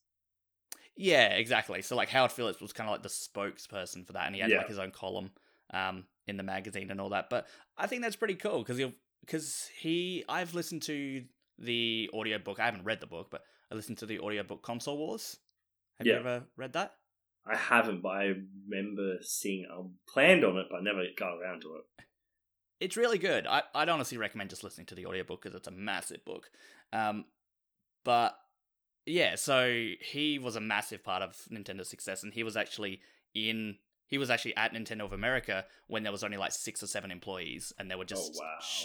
Yeah, 0.96 1.28
exactly. 1.28 1.82
So 1.82 1.94
like 1.96 2.08
Howard 2.08 2.32
Phillips 2.32 2.60
was 2.60 2.72
kind 2.72 2.88
of 2.88 2.92
like 2.92 3.02
the 3.02 3.08
spokesperson 3.10 4.06
for 4.06 4.14
that, 4.14 4.26
and 4.26 4.34
he 4.34 4.40
had 4.40 4.50
Yeah. 4.50 4.58
like 4.58 4.68
his 4.68 4.78
own 4.78 4.90
column 4.90 5.30
um, 5.72 6.04
in 6.26 6.36
the 6.36 6.42
magazine 6.42 6.90
and 6.90 7.00
all 7.00 7.10
that. 7.10 7.30
But 7.30 7.46
I 7.76 7.86
think 7.86 8.02
that's 8.02 8.16
pretty 8.16 8.34
cool 8.34 8.58
because 8.58 8.78
he 8.78 8.92
because 9.20 9.68
he 9.78 10.24
I've 10.28 10.54
listened 10.54 10.82
to 10.82 11.24
the 11.58 12.10
audiobook. 12.12 12.60
I 12.60 12.64
haven't 12.64 12.84
read 12.84 13.00
the 13.00 13.06
book, 13.06 13.28
but 13.30 13.42
I 13.70 13.74
listened 13.74 13.98
to 13.98 14.06
the 14.06 14.20
audiobook 14.20 14.62
Console 14.62 14.98
Wars. 14.98 15.38
Have 15.98 16.06
you 16.06 16.14
ever 16.14 16.44
read 16.56 16.72
that? 16.72 16.94
I 17.46 17.56
haven't, 17.56 18.02
but 18.02 18.10
I 18.10 18.34
remember 18.68 19.16
seeing. 19.20 19.66
I 19.70 19.80
planned 20.08 20.44
on 20.44 20.56
it, 20.58 20.66
but 20.70 20.78
I 20.78 20.82
never 20.82 21.04
got 21.16 21.38
around 21.38 21.62
to 21.62 21.76
it. 21.76 22.04
It's 22.80 22.96
really 22.96 23.18
good. 23.18 23.46
I, 23.46 23.62
I'd 23.74 23.88
honestly 23.88 24.18
recommend 24.18 24.50
just 24.50 24.64
listening 24.64 24.86
to 24.86 24.94
the 24.94 25.06
audiobook 25.06 25.42
because 25.42 25.56
it's 25.56 25.68
a 25.68 25.72
massive 25.72 26.24
book. 26.24 26.50
Um, 26.92 27.26
but 28.04 28.36
yeah, 29.06 29.36
so 29.36 29.90
he 30.00 30.38
was 30.38 30.56
a 30.56 30.60
massive 30.60 31.04
part 31.04 31.22
of 31.22 31.36
Nintendo's 31.50 31.88
success, 31.88 32.22
and 32.22 32.32
he 32.34 32.42
was 32.42 32.56
actually 32.56 33.00
in. 33.34 33.76
He 34.12 34.18
was 34.18 34.28
actually 34.28 34.54
at 34.56 34.74
Nintendo 34.74 35.06
of 35.06 35.14
America 35.14 35.64
when 35.86 36.02
there 36.02 36.12
was 36.12 36.22
only 36.22 36.36
like 36.36 36.52
six 36.52 36.82
or 36.82 36.86
seven 36.86 37.10
employees, 37.10 37.72
and 37.78 37.90
they 37.90 37.94
were 37.94 38.04
just 38.04 38.34
oh 38.36 38.44
wow! 38.44 38.58
sh- 38.60 38.84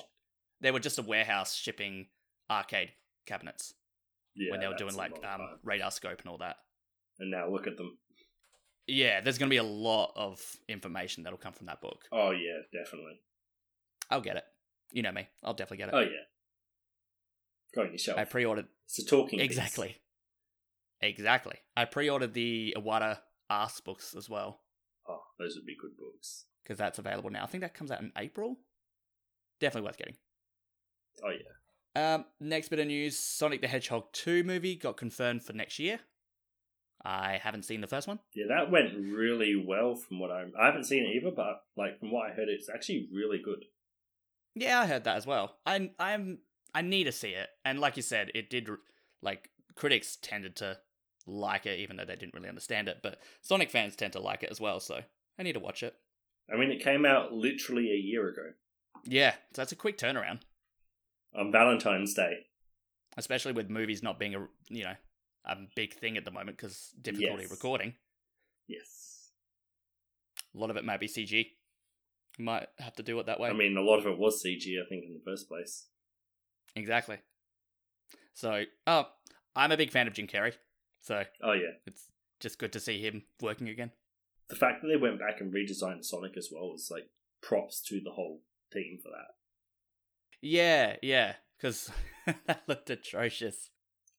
they 0.62 0.72
were 0.72 0.80
just 0.80 1.00
a 1.00 1.02
warehouse 1.02 1.54
shipping 1.54 2.08
arcade 2.50 2.94
cabinets 3.26 3.74
yeah, 4.38 4.52
when 4.52 4.62
they 4.62 4.70
were 4.70 4.76
doing 4.76 4.96
like 4.96 5.12
um, 5.26 5.42
radar 5.66 5.92
scope 5.92 6.22
and 6.22 6.30
all 6.30 6.38
that. 6.38 6.56
And 7.20 7.30
now 7.30 7.50
look 7.50 7.68
at 7.68 7.76
them. 7.76 7.98
Yeah, 8.88 9.20
there's 9.20 9.38
gonna 9.38 9.50
be 9.50 9.58
a 9.58 9.64
lot 9.64 10.14
of 10.16 10.42
information 10.70 11.24
that'll 11.24 11.38
come 11.38 11.52
from 11.52 11.66
that 11.66 11.82
book. 11.82 12.06
Oh 12.10 12.32
yeah, 12.32 12.60
definitely. 12.72 13.20
I'll 14.10 14.22
get 14.22 14.38
it. 14.38 14.46
You 14.94 15.02
know 15.02 15.12
me. 15.12 15.28
I'll 15.44 15.56
definitely 15.56 15.80
get 15.80 15.90
it. 15.90 15.94
Oh 15.94 16.00
yeah. 16.00 16.24
Go 17.76 17.82
on 17.82 17.90
your. 17.92 18.18
I 18.18 18.24
pre-ordered 18.24 18.68
it's 18.86 19.00
a 19.00 19.06
talking. 19.06 19.40
piece. 19.40 19.46
Exactly. 19.46 19.98
Exactly. 21.02 21.58
I 21.76 21.84
pre-ordered 21.84 22.34
the 22.34 22.78
Iwata 22.78 23.18
Asks 23.50 23.82
books 23.82 24.16
as 24.18 24.30
well 24.30 24.62
Oh, 25.08 25.22
those 25.40 25.56
would 25.56 25.66
be 25.66 25.76
good 25.80 25.96
books. 25.98 26.46
because 26.64 26.78
that's 26.78 27.00
available 27.00 27.30
now. 27.30 27.44
I 27.44 27.48
think 27.48 27.62
that 27.62 27.74
comes 27.74 27.92
out 27.92 28.02
in 28.02 28.12
April. 28.18 28.58
Definitely 29.60 29.88
worth 29.88 29.98
getting. 29.98 30.16
Oh 31.24 31.30
yeah. 31.32 32.14
Um, 32.16 32.26
next 32.40 32.70
bit 32.70 32.80
of 32.80 32.88
news: 32.88 33.18
Sonic 33.18 33.62
the 33.62 33.68
Hedgehog 33.68 34.12
2 34.14 34.44
movie 34.44 34.76
got 34.76 34.98
confirmed 34.98 35.44
for 35.44 35.54
next 35.54 35.80
year. 35.80 36.00
I 37.04 37.40
haven't 37.42 37.64
seen 37.64 37.82
the 37.82 37.88
first 37.88 38.08
one. 38.08 38.20
Yeah, 38.34 38.46
that 38.50 38.70
went 38.72 38.94
really 38.96 39.56
well 39.56 39.96
from 39.96 40.20
what 40.20 40.30
I 40.32 40.46
I 40.60 40.66
haven't 40.66 40.84
seen 40.86 41.04
it 41.04 41.16
either, 41.16 41.32
but 41.36 41.64
like 41.76 42.00
from 42.00 42.12
what 42.12 42.30
I 42.30 42.34
heard, 42.34 42.50
it's 42.50 42.70
actually 42.70 43.08
really 43.14 43.40
good. 43.44 43.66
Yeah, 44.56 44.82
I 44.82 44.88
heard 44.88 45.04
that 45.06 45.16
as 45.18 45.26
well. 45.26 45.58
I 45.66 45.92
I'm 46.00 46.40
I 46.76 46.82
need 46.82 47.06
to 47.06 47.12
see 47.12 47.30
it, 47.30 47.50
and 47.64 47.80
like 47.80 47.96
you 47.98 48.04
said, 48.04 48.32
it 48.36 48.50
did 48.50 48.68
like 49.22 49.50
critics 49.76 50.18
tended 50.22 50.56
to 50.58 50.80
like 51.28 51.66
it, 51.66 51.80
even 51.80 51.98
though 51.98 52.06
they 52.06 52.16
didn't 52.16 52.34
really 52.34 52.50
understand 52.50 52.88
it. 52.88 53.00
But 53.04 53.20
Sonic 53.42 53.70
fans 53.70 53.96
tend 53.96 54.14
to 54.14 54.20
like 54.20 54.42
it 54.44 54.50
as 54.50 54.60
well, 54.62 54.80
so 54.80 55.02
I 55.38 55.44
need 55.44 55.54
to 55.54 55.60
watch 55.60 55.84
it. 55.84 55.94
I 56.52 56.58
mean, 56.58 56.72
it 56.72 56.82
came 56.82 57.06
out 57.06 57.34
literally 57.34 57.92
a 57.92 57.96
year 57.96 58.30
ago 58.30 58.52
Yeah, 59.04 59.32
so 59.54 59.62
that's 59.62 59.72
a 59.74 59.76
quick 59.76 59.98
turnaround. 59.98 60.40
on 61.36 61.52
Valentine's 61.52 62.14
Day. 62.14 62.46
especially 63.18 63.52
with 63.52 63.70
movies 63.70 64.02
not 64.02 64.18
being 64.20 64.34
a 64.36 64.48
you 64.70 64.84
know 64.84 64.96
a 65.46 65.58
big 65.76 65.94
thing 65.94 66.18
at 66.18 66.24
the 66.26 66.32
moment 66.32 66.58
because 66.58 66.92
difficulty 67.02 67.44
Yes. 67.44 67.52
recording. 67.52 67.96
Yes. 68.68 69.32
A 70.56 70.58
lot 70.58 70.70
of 70.70 70.78
it 70.78 70.84
might 70.86 71.00
be 71.00 71.08
CG. 71.08 71.52
You 72.38 72.46
might 72.46 72.68
have 72.80 72.94
to 72.96 73.04
do 73.04 73.20
it 73.20 73.26
that 73.28 73.40
way. 73.40 73.50
I 73.50 73.54
mean, 73.54 73.76
a 73.78 73.82
lot 73.82 73.98
of 74.00 74.06
it 74.08 74.18
was 74.18 74.44
CG, 74.44 74.82
I 74.82 74.88
think, 74.90 75.06
in 75.06 75.14
the 75.14 75.22
first 75.26 75.48
place. 75.48 75.88
exactly. 76.76 77.18
So, 78.34 78.64
oh, 78.86 79.06
I'm 79.56 79.72
a 79.72 79.78
big 79.78 79.92
fan 79.92 80.08
of 80.08 80.14
Jim 80.14 80.28
Carrey, 80.28 80.54
so 81.08 81.24
Oh 81.42 81.54
yeah, 81.54 81.72
it's 81.86 82.10
just 82.40 82.60
good 82.60 82.74
to 82.74 82.80
see 82.80 83.00
him 83.02 83.24
working 83.42 83.70
again. 83.70 83.92
the 84.50 84.56
fact 84.56 84.82
that 84.82 84.88
they 84.90 84.98
went 84.98 85.20
back 85.20 85.40
and 85.42 85.54
redesigned 85.54 86.04
Sonic 86.06 86.36
as 86.38 86.50
well 86.52 86.74
is 86.76 86.90
like 86.92 87.10
props 87.42 87.82
to 87.84 88.00
the 88.04 88.12
whole 88.12 88.42
team 88.72 89.00
for 89.02 89.10
that. 89.10 89.36
Yeah, 90.42 90.98
yeah, 91.02 91.34
because 91.58 91.90
that 92.46 92.64
looked 92.68 92.90
atrocious. 92.90 93.70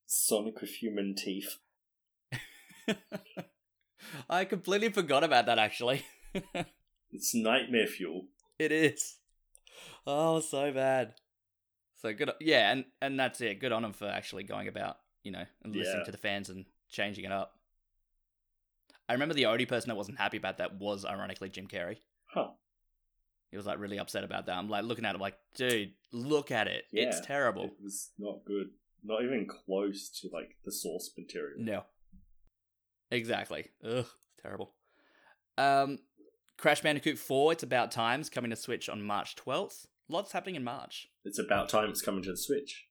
Sonic 0.06 0.60
with 0.60 0.70
human 0.70 1.14
teeth. 1.14 1.56
I 4.30 4.44
completely 4.44 4.88
forgot 4.90 5.24
about 5.24 5.46
that. 5.46 5.58
Actually, 5.58 6.04
It's 7.12 7.34
nightmare 7.34 7.86
fuel. 7.86 8.26
it 8.58 8.72
is. 8.72 9.16
Oh, 10.06 10.40
so 10.40 10.72
bad. 10.72 11.14
So 12.00 12.12
good. 12.14 12.30
Yeah, 12.40 12.72
and 12.72 12.84
and 13.02 13.18
that's 13.18 13.40
it. 13.40 13.60
Good 13.60 13.72
on 13.72 13.84
him 13.84 13.92
for 13.92 14.06
actually 14.06 14.44
going 14.44 14.68
about, 14.68 14.96
you 15.24 15.32
know, 15.32 15.44
and 15.62 15.74
listening 15.74 15.98
Yeah. 16.00 16.04
to 16.04 16.12
the 16.12 16.18
fans 16.18 16.48
and 16.48 16.64
changing 16.90 17.24
it 17.24 17.32
up. 17.32 17.52
I 19.08 19.14
remember 19.14 19.34
the 19.34 19.46
only 19.46 19.66
person 19.66 19.88
that 19.88 19.96
wasn't 19.96 20.18
happy 20.18 20.36
about 20.36 20.58
that 20.58 20.78
was 20.78 21.04
ironically 21.04 21.48
Jim 21.48 21.66
Carrey. 21.66 21.96
Huh. 22.26 22.48
He 23.50 23.56
was 23.56 23.64
like 23.66 23.78
really 23.78 23.98
upset 23.98 24.24
about 24.24 24.46
that. 24.46 24.56
I'm 24.56 24.68
like 24.68 24.84
looking 24.84 25.06
at 25.06 25.14
it 25.14 25.20
like, 25.20 25.36
dude, 25.54 25.92
look 26.12 26.50
at 26.50 26.68
it. 26.68 26.84
It's 26.92 27.20
terrible. 27.20 27.64
It 27.64 27.72
was 27.82 28.10
not 28.18 28.44
good. 28.44 28.68
Not 29.02 29.22
even 29.22 29.46
close 29.46 30.10
to 30.20 30.28
like 30.32 30.56
the 30.64 30.72
source 30.72 31.10
material. 31.16 31.56
No. 31.58 31.84
Exactly. 33.10 33.66
Ugh, 33.82 34.06
terrible. 34.42 34.74
Um, 35.56 35.98
Crash 36.58 36.82
Bandicoot 36.82 37.18
4, 37.18 37.52
It's 37.52 37.62
About 37.62 37.90
Times, 37.90 38.28
coming 38.28 38.50
to 38.50 38.56
Switch 38.56 38.88
on 38.88 39.02
March 39.02 39.36
12th. 39.36 39.86
Lots 40.08 40.32
happening 40.32 40.56
in 40.56 40.64
March. 40.64 41.08
It's 41.24 41.38
about 41.38 41.68
time 41.68 41.88
it's 41.88 42.02
coming 42.02 42.22
to 42.24 42.30
the 42.32 42.36
Switch. 42.36 42.86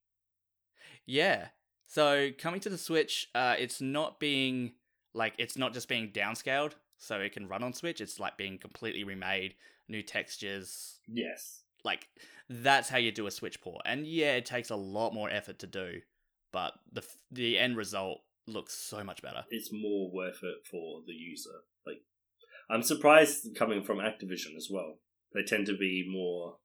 Yeah. 1.06 1.48
So 1.88 2.30
coming 2.38 2.60
to 2.62 2.70
the 2.70 2.78
Switch, 2.78 3.30
uh, 3.34 3.56
it's 3.58 3.82
not 3.82 4.20
being 4.20 4.74
like 5.14 5.34
it's 5.38 5.58
not 5.58 5.74
just 5.74 5.88
being 5.88 6.12
downscaled 6.12 6.74
so 6.98 7.20
it 7.20 7.34
can 7.34 7.48
run 7.48 7.64
on 7.64 7.74
Switch. 7.74 8.02
It's 8.02 8.20
like 8.20 8.38
being 8.38 8.58
completely 8.58 9.04
remade, 9.04 9.56
new 9.88 10.04
textures. 10.04 11.00
Yes. 11.08 11.64
Like 11.84 12.08
that's 12.50 12.90
how 12.90 12.98
you 12.98 13.12
do 13.12 13.26
a 13.28 13.32
Switch 13.32 13.62
port. 13.62 13.82
And 13.86 14.06
yeah, 14.06 14.34
it 14.34 14.46
takes 14.46 14.70
a 14.70 14.76
lot 14.76 15.14
more 15.14 15.30
effort 15.30 15.60
to 15.60 15.68
do, 15.68 16.02
but 16.52 16.74
the 16.92 17.02
f- 17.02 17.18
the 17.32 17.58
end 17.58 17.78
result 17.78 18.20
looks 18.48 18.74
so 18.74 19.04
much 19.04 19.22
better. 19.22 19.46
It's 19.50 19.72
more 19.72 20.12
worth 20.12 20.44
it 20.44 20.66
for 20.70 21.02
the 21.08 21.14
user. 21.14 21.62
Like 21.86 22.02
I'm 22.70 22.84
surprised 22.84 23.56
coming 23.58 23.82
from 23.82 24.00
Activision 24.00 24.56
as 24.58 24.68
well. 24.70 25.00
They 25.34 25.44
tend 25.44 25.68
to 25.68 25.78
be 25.78 26.06
more 26.10 26.58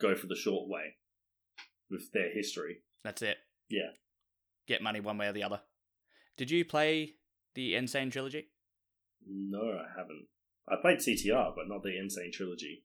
go 0.00 0.14
for 0.14 0.26
the 0.26 0.36
short 0.36 0.68
way 0.68 0.96
with 1.90 2.10
their 2.12 2.30
history. 2.32 2.82
That's 3.04 3.22
it. 3.22 3.36
Yeah. 3.68 3.90
Get 4.66 4.82
money 4.82 5.00
one 5.00 5.18
way 5.18 5.28
or 5.28 5.32
the 5.32 5.42
other. 5.44 5.60
Did 6.36 6.50
you 6.50 6.64
play 6.64 7.14
the 7.54 7.76
N. 7.76 7.86
Sane 7.88 8.10
trilogy? 8.10 8.48
No, 9.26 9.60
I 9.60 9.86
haven't. 9.96 10.26
I 10.68 10.76
played 10.80 10.98
CTR, 10.98 11.54
but 11.54 11.68
not 11.68 11.82
the 11.82 11.98
N. 11.98 12.10
Sane 12.10 12.32
trilogy. 12.32 12.84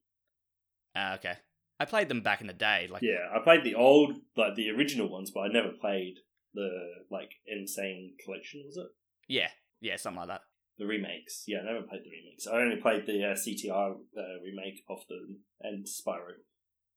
Ah, 0.96 1.15
okay. 1.15 1.36
I 1.80 1.86
played 1.86 2.10
them 2.10 2.22
back 2.22 2.41
in 2.41 2.48
the 2.48 2.54
day. 2.54 2.88
Like, 2.89 3.02
Yeah, 3.02 3.28
I 3.36 3.39
played 3.44 3.63
the 3.63 3.76
old, 3.76 4.17
like 4.38 4.56
the 4.56 4.70
original 4.70 5.10
ones, 5.10 5.32
but 5.32 5.41
I 5.41 5.48
never 5.48 5.70
played 5.70 6.15
the 6.54 6.70
like 7.10 7.32
N. 7.52 7.65
Sane 7.67 8.13
collection. 8.24 8.62
Was 8.65 8.78
it 8.78 8.88
yeah, 9.28 9.48
yeah, 9.80 9.96
something 9.96 10.20
like 10.20 10.28
that. 10.28 10.41
the 10.78 10.86
remakes? 10.86 11.46
Yeah, 11.48 11.60
I 11.60 11.65
never 11.74 11.88
played 11.88 12.02
the 12.04 12.12
remakes. 12.12 12.46
I 12.48 12.58
only 12.58 12.76
played 12.76 13.06
the 13.08 13.24
uh, 13.24 13.36
CTR 13.36 13.91
uh, 13.91 14.22
remake 14.44 14.84
of 14.89 15.00
the 15.08 15.38
and 15.62 15.86
Spyro. 15.86 16.34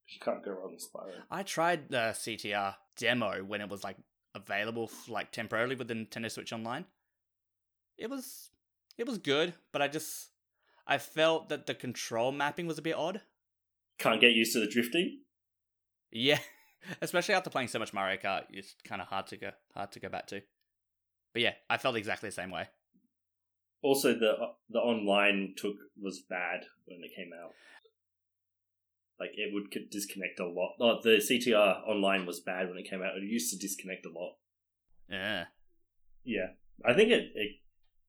You 0.07 0.19
can't 0.21 0.43
go 0.43 0.51
wrong 0.51 0.73
with 0.73 0.83
Spyro. 0.83 1.13
I 1.31 1.43
tried 1.43 1.89
the 1.89 2.13
CTR 2.13 2.75
demo 2.97 3.43
when 3.43 3.61
it 3.61 3.69
was 3.69 3.83
like 3.83 3.97
available, 4.35 4.91
like 5.07 5.31
temporarily 5.31 5.75
with 5.75 5.87
the 5.87 5.95
Nintendo 5.95 6.29
Switch 6.29 6.53
Online. 6.53 6.85
It 7.97 8.09
was, 8.09 8.51
it 8.97 9.07
was 9.07 9.17
good, 9.17 9.53
but 9.71 9.81
I 9.81 9.87
just, 9.87 10.29
I 10.85 10.97
felt 10.97 11.49
that 11.49 11.65
the 11.65 11.73
control 11.73 12.31
mapping 12.31 12.67
was 12.67 12.77
a 12.77 12.83
bit 12.83 12.95
odd. 12.95 13.21
Can't 13.97 14.21
get 14.21 14.33
used 14.33 14.53
to 14.53 14.59
the 14.59 14.67
drifting. 14.67 15.21
Yeah, 16.11 16.39
especially 17.01 17.35
after 17.35 17.49
playing 17.49 17.69
so 17.69 17.79
much 17.79 17.93
Mario 17.93 18.17
Kart, 18.17 18.43
it's 18.49 18.75
kind 18.83 19.01
of 19.01 19.07
hard 19.07 19.27
to 19.27 19.37
go, 19.37 19.51
hard 19.73 19.91
to 19.93 19.99
go 19.99 20.09
back 20.09 20.27
to. 20.27 20.41
But 21.33 21.41
yeah, 21.41 21.53
I 21.69 21.77
felt 21.77 21.95
exactly 21.95 22.29
the 22.29 22.35
same 22.35 22.51
way. 22.51 22.67
Also, 23.81 24.13
the 24.17 24.31
uh, 24.31 24.53
the 24.69 24.79
online 24.79 25.53
took 25.57 25.75
was 26.01 26.23
bad 26.29 26.61
when 26.85 27.01
it 27.03 27.15
came 27.15 27.31
out. 27.39 27.51
Like 29.19 29.31
it 29.35 29.53
would 29.53 29.69
disconnect 29.89 30.39
a 30.39 30.47
lot. 30.47 30.75
Oh, 30.79 30.99
the 31.01 31.17
CTR 31.17 31.87
online 31.87 32.25
was 32.25 32.39
bad 32.41 32.67
when 32.67 32.77
it 32.77 32.89
came 32.89 33.01
out. 33.01 33.17
It 33.17 33.23
used 33.23 33.51
to 33.53 33.59
disconnect 33.59 34.05
a 34.05 34.09
lot. 34.09 34.35
Yeah. 35.09 35.45
Yeah, 36.23 36.47
I 36.83 36.93
think 36.93 37.11
it 37.11 37.31
it 37.35 37.51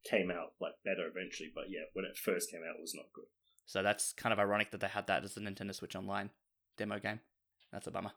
came 0.09 0.31
out 0.31 0.53
like 0.61 0.73
better 0.85 1.07
eventually, 1.07 1.51
but 1.55 1.65
yeah, 1.69 1.83
when 1.93 2.05
it 2.05 2.17
first 2.17 2.51
came 2.51 2.63
out, 2.63 2.77
it 2.77 2.81
was 2.81 2.95
not 2.95 3.07
good. 3.13 3.27
So 3.67 3.83
that's 3.83 4.13
kind 4.13 4.33
of 4.33 4.39
ironic 4.39 4.71
that 4.71 4.81
they 4.81 4.87
had 4.89 5.07
that 5.09 5.25
as 5.25 5.35
the 5.35 5.41
Nintendo 5.41 5.75
Switch 5.75 5.97
Online 5.97 6.31
demo 6.77 6.99
game. 6.99 7.21
That's 7.73 7.87
a 7.87 7.91
bummer. 7.91 8.13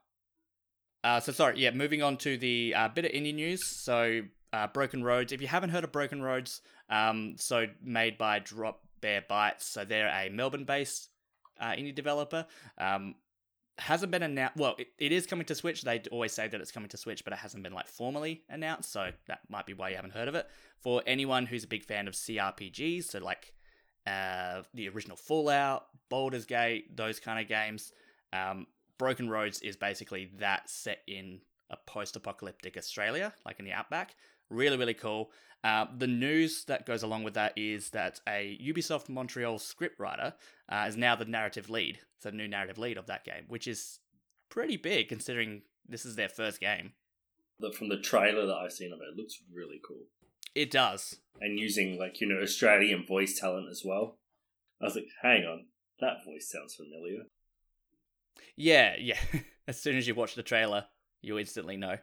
Uh, 1.03 1.19
so 1.19 1.31
sorry, 1.31 1.59
yeah. 1.59 1.71
Moving 1.71 2.01
on 2.01 2.17
to 2.17 2.37
the 2.37 2.73
uh, 2.75 2.87
bit 2.89 3.05
of 3.05 3.11
indie 3.11 3.33
news. 3.33 3.65
So 3.65 4.21
uh, 4.53 4.67
Broken 4.67 5.03
Roads. 5.03 5.31
If 5.31 5.41
you 5.41 5.47
haven't 5.47 5.69
heard 5.71 5.83
of 5.83 5.91
Broken 5.91 6.21
Roads, 6.21 6.61
um, 6.89 7.35
so 7.37 7.65
made 7.81 8.17
by 8.17 8.39
Drop 8.39 8.81
Bear 9.01 9.23
Bytes. 9.29 9.63
So 9.63 9.85
they're 9.85 10.07
a 10.07 10.29
Melbourne-based 10.29 11.09
uh, 11.59 11.71
indie 11.71 11.93
developer. 11.93 12.45
Um, 12.77 13.15
hasn't 13.77 14.11
been 14.11 14.23
announced. 14.23 14.57
Well, 14.57 14.75
it, 14.77 14.87
it 14.97 15.11
is 15.11 15.25
coming 15.25 15.45
to 15.45 15.55
Switch. 15.55 15.81
They 15.81 16.01
always 16.11 16.33
say 16.33 16.47
that 16.47 16.59
it's 16.59 16.71
coming 16.71 16.89
to 16.89 16.97
Switch, 16.97 17.23
but 17.23 17.33
it 17.33 17.39
hasn't 17.39 17.63
been 17.63 17.73
like 17.73 17.87
formally 17.87 18.43
announced. 18.49 18.91
So 18.91 19.11
that 19.27 19.39
might 19.49 19.65
be 19.65 19.73
why 19.73 19.89
you 19.89 19.95
haven't 19.95 20.13
heard 20.13 20.27
of 20.27 20.35
it. 20.35 20.47
For 20.79 21.01
anyone 21.07 21.45
who's 21.45 21.63
a 21.63 21.67
big 21.67 21.83
fan 21.85 22.07
of 22.07 22.13
CRPGs, 22.13 23.05
so 23.05 23.19
like 23.19 23.53
uh, 24.05 24.63
the 24.73 24.89
original 24.89 25.17
Fallout, 25.17 25.87
Baldur's 26.09 26.45
Gate, 26.45 26.95
those 26.95 27.19
kind 27.19 27.39
of 27.39 27.47
games. 27.47 27.93
Um, 28.33 28.67
Broken 28.97 29.29
Roads 29.29 29.61
is 29.61 29.77
basically 29.77 30.29
that 30.39 30.69
set 30.69 30.99
in 31.07 31.39
a 31.69 31.77
post-apocalyptic 31.87 32.75
Australia, 32.77 33.33
like 33.45 33.59
in 33.59 33.65
the 33.65 33.71
outback. 33.71 34.15
Really, 34.49 34.77
really 34.77 34.93
cool. 34.93 35.31
Uh, 35.63 35.85
the 35.97 36.07
news 36.07 36.63
that 36.65 36.85
goes 36.85 37.03
along 37.03 37.23
with 37.23 37.33
that 37.33 37.53
is 37.57 37.89
that 37.89 38.21
a 38.27 38.57
Ubisoft 38.63 39.09
Montreal 39.09 39.59
scriptwriter 39.59 40.33
uh, 40.69 40.85
is 40.87 40.95
now 40.95 41.15
the 41.15 41.25
narrative 41.25 41.69
lead, 41.69 41.99
so 42.19 42.29
the 42.29 42.37
new 42.37 42.47
narrative 42.47 42.77
lead 42.77 42.97
of 42.97 43.07
that 43.07 43.25
game, 43.25 43.43
which 43.47 43.67
is 43.67 43.99
pretty 44.49 44.77
big 44.77 45.09
considering 45.09 45.63
this 45.87 46.05
is 46.05 46.15
their 46.15 46.29
first 46.29 46.61
game. 46.61 46.93
The, 47.59 47.73
from 47.73 47.89
the 47.89 47.99
trailer 47.99 48.45
that 48.45 48.55
I've 48.55 48.71
seen 48.71 48.93
of 48.93 48.99
it, 49.01 49.11
it 49.11 49.17
looks 49.17 49.41
really 49.53 49.81
cool. 49.85 50.05
It 50.55 50.71
does. 50.71 51.17
And 51.41 51.59
using 51.59 51.99
like 51.99 52.21
you 52.21 52.27
know 52.27 52.41
Australian 52.41 53.05
voice 53.05 53.37
talent 53.37 53.67
as 53.69 53.83
well. 53.85 54.17
I 54.81 54.85
was 54.85 54.95
like, 54.95 55.07
hang 55.21 55.43
on, 55.43 55.65
that 55.99 56.25
voice 56.25 56.49
sounds 56.49 56.75
familiar. 56.75 57.23
Yeah, 58.55 58.95
yeah. 58.97 59.19
as 59.67 59.79
soon 59.79 59.97
as 59.97 60.07
you 60.07 60.15
watch 60.15 60.35
the 60.35 60.43
trailer, 60.43 60.85
you 61.21 61.37
instantly 61.37 61.75
know. 61.75 61.97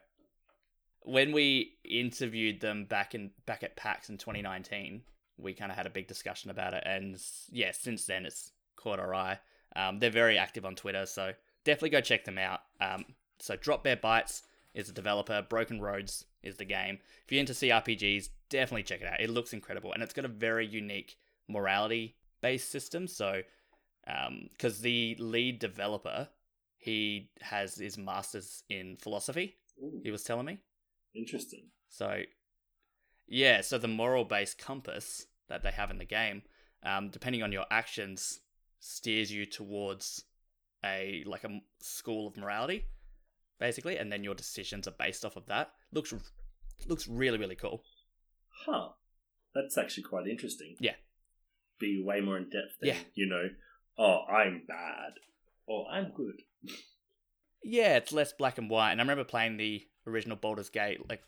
When 1.07 1.31
we 1.31 1.77
interviewed 1.85 2.59
them 2.59 2.83
back 2.83 3.15
in 3.15 3.31
back 3.45 3.63
at 3.63 3.77
PAX 3.77 4.09
in 4.09 4.17
2019, 4.17 5.01
we 5.37 5.53
kind 5.53 5.71
of 5.71 5.77
had 5.77 5.85
a 5.85 5.89
big 5.89 6.07
discussion 6.07 6.51
about 6.51 6.73
it, 6.73 6.83
and 6.85 7.17
yeah, 7.49 7.71
since 7.71 8.05
then 8.05 8.25
it's 8.25 8.51
caught 8.75 8.99
our 8.99 9.15
eye. 9.15 9.39
Um, 9.75 9.99
they're 9.99 10.09
very 10.09 10.37
active 10.37 10.65
on 10.65 10.75
Twitter, 10.75 11.05
so 11.05 11.31
definitely 11.63 11.91
go 11.91 12.01
check 12.01 12.25
them 12.25 12.37
out. 12.37 12.59
Um, 12.81 13.05
so 13.39 13.55
Drop 13.55 13.83
Bear 13.83 13.95
Bytes 13.95 14.41
is 14.73 14.87
the 14.87 14.93
developer, 14.93 15.41
Broken 15.47 15.79
Roads 15.79 16.25
is 16.43 16.57
the 16.57 16.65
game. 16.65 16.99
If 17.23 17.31
you're 17.31 17.39
into 17.39 17.53
CRPGs, 17.53 18.29
definitely 18.49 18.83
check 18.83 19.01
it 19.01 19.07
out. 19.07 19.21
It 19.21 19.29
looks 19.29 19.53
incredible, 19.53 19.93
and 19.93 20.03
it's 20.03 20.13
got 20.13 20.25
a 20.25 20.29
very 20.29 20.67
unique 20.67 21.17
morality 21.47 22.15
based 22.41 22.69
system. 22.69 23.07
So, 23.07 23.43
because 24.51 24.81
the 24.81 25.15
lead 25.19 25.59
developer, 25.59 26.27
he 26.77 27.29
has 27.41 27.75
his 27.75 27.97
masters 27.97 28.63
in 28.69 28.97
philosophy. 28.97 29.55
Ooh, 29.81 30.01
He 30.03 30.11
was 30.11 30.23
telling 30.23 30.45
me. 30.45 30.59
Interesting. 31.17 31.69
So, 31.89 32.21
yeah, 33.27 33.61
so 33.61 33.77
the 33.77 33.87
moral 33.87 34.25
based 34.25 34.57
compass 34.57 35.25
that 35.49 35.63
they 35.63 35.71
have 35.71 35.91
in 35.91 35.97
the 35.97 36.05
game, 36.05 36.43
um, 36.83 37.09
depending 37.09 37.43
on 37.43 37.51
your 37.51 37.65
actions, 37.71 38.39
steers 38.79 39.31
you 39.31 39.45
towards 39.45 40.23
a 40.85 41.23
like 41.25 41.43
a 41.43 41.59
school 41.79 42.27
of 42.27 42.37
morality, 42.37 42.85
basically, 43.59 43.97
and 43.97 44.11
then 44.11 44.23
your 44.23 44.35
decisions 44.35 44.87
are 44.87 44.95
based 44.99 45.25
off 45.25 45.35
of 45.35 45.45
that. 45.47 45.71
looks 45.91 46.13
looks 46.87 47.07
really 47.07 47.37
really 47.37 47.55
cool. 47.55 47.81
Huh. 48.65 48.89
That's 49.55 49.77
actually 49.77 50.03
quite 50.03 50.27
interesting. 50.27 50.75
Yeah. 50.79 50.95
Be 51.79 52.03
way 52.03 52.21
more 52.21 52.37
in 52.37 52.43
depth 52.43 52.79
than, 52.79 52.89
Yeah. 52.89 52.97
you 53.15 53.25
know, 53.27 53.49
oh, 53.97 54.23
I'm 54.31 54.63
bad. 54.67 55.13
Or 55.65 55.87
I'm 55.89 56.11
good. 56.15 56.41
Yeah, 57.69 57.97
it's 57.97 58.13
less 58.13 58.31
black 58.31 58.57
and 58.57 58.69
white. 58.69 58.93
And 58.93 59.01
I 59.01 59.03
remember 59.03 59.25
playing 59.25 59.57
the 59.57 59.85
original 60.07 60.37
Baldur's 60.37 60.69
Gate 60.69 61.01
like 61.09 61.21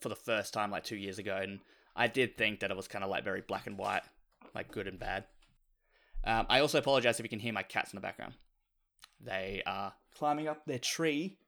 for 0.00 0.10
the 0.10 0.14
first 0.14 0.52
time 0.52 0.70
like 0.70 0.84
two 0.84 0.96
years 0.96 1.18
ago, 1.18 1.38
and 1.42 1.60
I 1.96 2.06
did 2.06 2.36
think 2.36 2.60
that 2.60 2.70
it 2.70 2.76
was 2.76 2.86
kind 2.86 3.02
of 3.02 3.08
like 3.08 3.24
very 3.24 3.40
black 3.40 3.66
and 3.66 3.78
white, 3.78 4.02
like 4.54 4.70
good 4.70 4.86
and 4.86 4.98
bad. 4.98 5.24
Um, 6.22 6.44
I 6.50 6.60
also 6.60 6.78
apologize 6.78 7.18
if 7.18 7.24
you 7.24 7.30
can 7.30 7.38
hear 7.38 7.54
my 7.54 7.62
cats 7.62 7.92
in 7.92 7.96
the 7.96 8.02
background. 8.02 8.34
They 9.22 9.62
are 9.66 9.94
climbing 10.14 10.48
up 10.48 10.66
their 10.66 10.78
tree, 10.78 11.38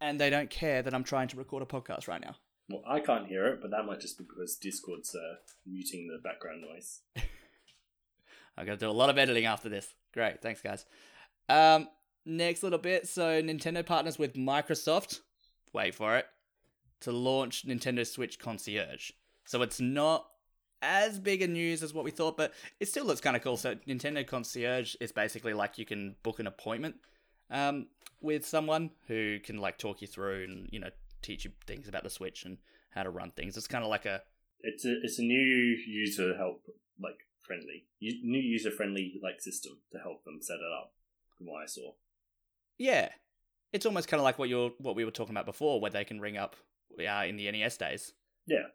and 0.00 0.20
they 0.20 0.30
don't 0.30 0.50
care 0.50 0.82
that 0.82 0.92
I'm 0.92 1.04
trying 1.04 1.28
to 1.28 1.36
record 1.36 1.62
a 1.62 1.66
podcast 1.66 2.08
right 2.08 2.20
now. 2.20 2.34
Well, 2.68 2.82
I 2.84 2.98
can't 2.98 3.28
hear 3.28 3.46
it, 3.46 3.60
but 3.62 3.70
that 3.70 3.84
might 3.84 4.00
just 4.00 4.18
be 4.18 4.24
because 4.24 4.56
Discord's 4.56 5.14
uh, 5.14 5.36
muting 5.64 6.08
the 6.08 6.18
background 6.18 6.62
noise. 6.62 7.02
I'm 8.56 8.66
gonna 8.66 8.78
do 8.78 8.90
a 8.90 8.92
lot 8.92 9.10
of 9.10 9.18
editing 9.18 9.44
after 9.44 9.68
this. 9.68 9.94
Great, 10.12 10.42
thanks 10.42 10.60
guys. 10.60 10.86
Um, 11.48 11.86
next 12.24 12.62
little 12.62 12.78
bit. 12.78 13.08
So 13.08 13.42
Nintendo 13.42 13.84
partners 13.84 14.18
with 14.18 14.34
Microsoft. 14.34 15.20
Wait 15.72 15.94
for 15.94 16.16
it 16.16 16.26
to 17.00 17.12
launch 17.12 17.66
Nintendo 17.66 18.06
Switch 18.06 18.38
Concierge. 18.38 19.10
So 19.44 19.60
it's 19.62 19.80
not 19.80 20.26
as 20.80 21.18
big 21.18 21.42
a 21.42 21.46
news 21.46 21.82
as 21.82 21.92
what 21.92 22.04
we 22.04 22.10
thought, 22.10 22.36
but 22.36 22.52
it 22.80 22.88
still 22.88 23.04
looks 23.04 23.20
kind 23.20 23.36
of 23.36 23.42
cool. 23.42 23.56
So 23.56 23.74
Nintendo 23.88 24.26
Concierge 24.26 24.94
is 25.00 25.12
basically 25.12 25.54
like 25.54 25.78
you 25.78 25.84
can 25.84 26.16
book 26.22 26.40
an 26.40 26.46
appointment 26.46 26.96
um, 27.50 27.86
with 28.20 28.46
someone 28.46 28.90
who 29.08 29.38
can 29.40 29.58
like 29.58 29.78
talk 29.78 30.00
you 30.00 30.08
through 30.08 30.44
and 30.44 30.68
you 30.70 30.80
know 30.80 30.90
teach 31.22 31.44
you 31.44 31.52
things 31.66 31.88
about 31.88 32.04
the 32.04 32.10
Switch 32.10 32.44
and 32.44 32.58
how 32.90 33.02
to 33.02 33.10
run 33.10 33.30
things. 33.32 33.56
It's 33.56 33.66
kind 33.66 33.84
of 33.84 33.90
like 33.90 34.06
a 34.06 34.22
it's 34.60 34.84
a 34.84 34.94
it's 35.02 35.18
a 35.18 35.22
new 35.22 35.76
user 35.86 36.36
help 36.36 36.62
like 37.02 37.18
friendly, 37.40 37.84
new 38.00 38.40
user 38.40 38.70
friendly 38.70 39.20
like 39.22 39.40
system 39.40 39.78
to 39.92 39.98
help 39.98 40.24
them 40.24 40.38
set 40.40 40.54
it 40.54 40.72
up. 40.78 40.92
From 41.36 41.48
what 41.48 41.62
I 41.64 41.66
saw. 41.66 41.92
Yeah, 42.78 43.08
it's 43.72 43.86
almost 43.86 44.08
kind 44.08 44.20
of 44.20 44.24
like 44.24 44.38
what 44.38 44.48
you're 44.48 44.72
what 44.78 44.96
we 44.96 45.04
were 45.04 45.10
talking 45.10 45.34
about 45.34 45.46
before, 45.46 45.80
where 45.80 45.90
they 45.90 46.04
can 46.04 46.20
ring 46.20 46.36
up 46.36 46.56
uh, 46.98 47.24
in 47.26 47.36
the 47.36 47.50
NES 47.50 47.76
days. 47.76 48.12
Yeah, 48.46 48.66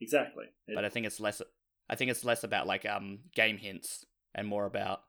exactly. 0.00 0.46
It- 0.66 0.74
But 0.74 0.84
I 0.84 0.88
think 0.88 1.06
it's 1.06 1.20
less. 1.20 1.42
I 1.88 1.94
think 1.94 2.10
it's 2.10 2.24
less 2.24 2.42
about 2.44 2.66
like 2.66 2.84
um 2.86 3.20
game 3.34 3.58
hints 3.58 4.04
and 4.34 4.46
more 4.48 4.66
about 4.66 5.02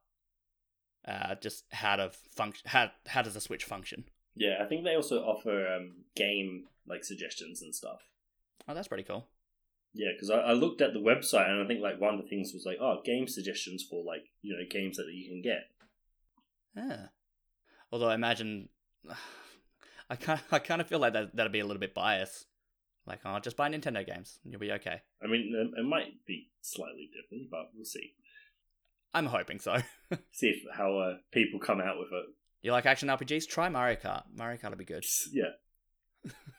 uh 1.07 1.35
just 1.35 1.63
how 1.71 1.95
to 1.95 2.11
function. 2.35 2.63
How 2.67 2.91
how 3.07 3.21
does 3.21 3.33
the 3.33 3.41
Switch 3.41 3.63
function? 3.63 4.05
yeah, 4.35 4.57
I 4.61 4.65
think 4.65 4.83
they 4.83 4.93
also 4.95 5.23
offer 5.23 5.67
um, 5.67 6.03
game 6.15 6.65
like 6.85 7.03
suggestions 7.03 7.61
and 7.63 7.73
stuff. 7.73 8.01
Oh, 8.67 8.73
that's 8.75 8.87
pretty 8.87 9.03
cool. 9.03 9.27
Yeah, 9.95 10.09
because 10.13 10.29
I, 10.29 10.39
I 10.39 10.53
looked 10.53 10.79
at 10.81 10.93
the 10.93 10.99
website 10.99 11.49
and 11.49 11.59
I 11.63 11.65
think 11.65 11.81
like 11.81 11.99
one 11.99 12.13
of 12.13 12.21
the 12.21 12.27
things 12.29 12.53
was 12.53 12.63
like, 12.65 12.77
oh, 12.79 13.01
game 13.03 13.27
suggestions 13.27 13.83
for 13.83 14.03
like 14.03 14.25
you 14.43 14.53
know 14.55 14.63
games 14.69 14.97
that 14.97 15.07
you 15.11 15.27
can 15.29 15.41
get. 15.41 15.69
Yeah. 16.75 17.07
Although 17.91 18.10
I 18.10 18.15
imagine, 18.15 18.69
I 20.10 20.15
kind 20.15 20.39
I 20.52 20.60
kind 20.60 20.82
of 20.82 20.88
feel 20.88 21.00
like 21.00 21.13
that 21.13 21.36
that'd 21.36 21.52
be 21.52 21.60
a 21.60 21.65
little 21.65 21.80
bit 21.80 21.93
biased. 21.93 22.45
Like, 23.06 23.19
oh, 23.23 23.39
just 23.39 23.56
buy 23.56 23.69
Nintendo 23.69 24.06
games, 24.06 24.39
and 24.43 24.52
you'll 24.52 24.60
be 24.60 24.71
okay. 24.73 25.02
I 25.23 25.28
mean, 25.28 25.54
it, 25.56 25.80
it 25.80 25.86
might 25.86 26.26
be 26.26 26.50
slightly 26.62 27.10
different, 27.15 27.50
but 27.50 27.69
we'll 27.73 27.86
see. 27.86 28.13
I'm 29.13 29.28
hoping 29.28 29.60
so. 29.60 29.78
See 30.32 30.47
if 30.47 30.58
how 30.76 30.97
uh, 30.97 31.13
people 31.32 31.60
come 31.62 31.80
out 31.80 31.97
with 32.00 32.10
it. 32.12 32.26
you 32.62 32.73
like 32.73 32.86
action 32.86 33.08
RPGs? 33.08 33.47
Try 33.47 33.69
Mario 33.69 33.95
Kart. 33.97 34.23
Mario 34.36 34.58
Kart 34.58 34.71
will 34.71 34.78
be 34.78 34.84
good. 34.86 35.06
Yeah, 35.32 35.52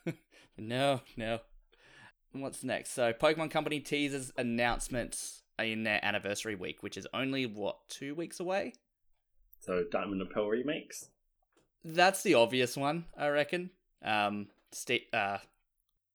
No, 0.59 1.03
no. 1.17 1.41
What's 2.33 2.65
next? 2.65 2.93
So, 2.93 3.13
Pokemon 3.13 3.51
Company 3.51 3.81
teases 3.81 4.33
announcements 4.39 5.43
in 5.59 5.83
their 5.85 6.03
anniversary 6.03 6.55
week, 6.55 6.83
which 6.83 6.97
is 6.97 7.07
only 7.13 7.45
what 7.47 7.77
two 7.89 8.15
weeks 8.15 8.41
away. 8.41 8.73
so 9.61 9.85
Diamond 9.91 10.21
and 10.23 10.31
Pearl 10.31 10.49
remakes. 10.49 11.11
That's 11.95 12.23
the 12.23 12.35
obvious 12.35 12.77
one, 12.77 13.07
I 13.17 13.29
reckon. 13.29 13.71
Um, 14.03 14.49
sta- 14.73 15.09
uh, 15.13 15.39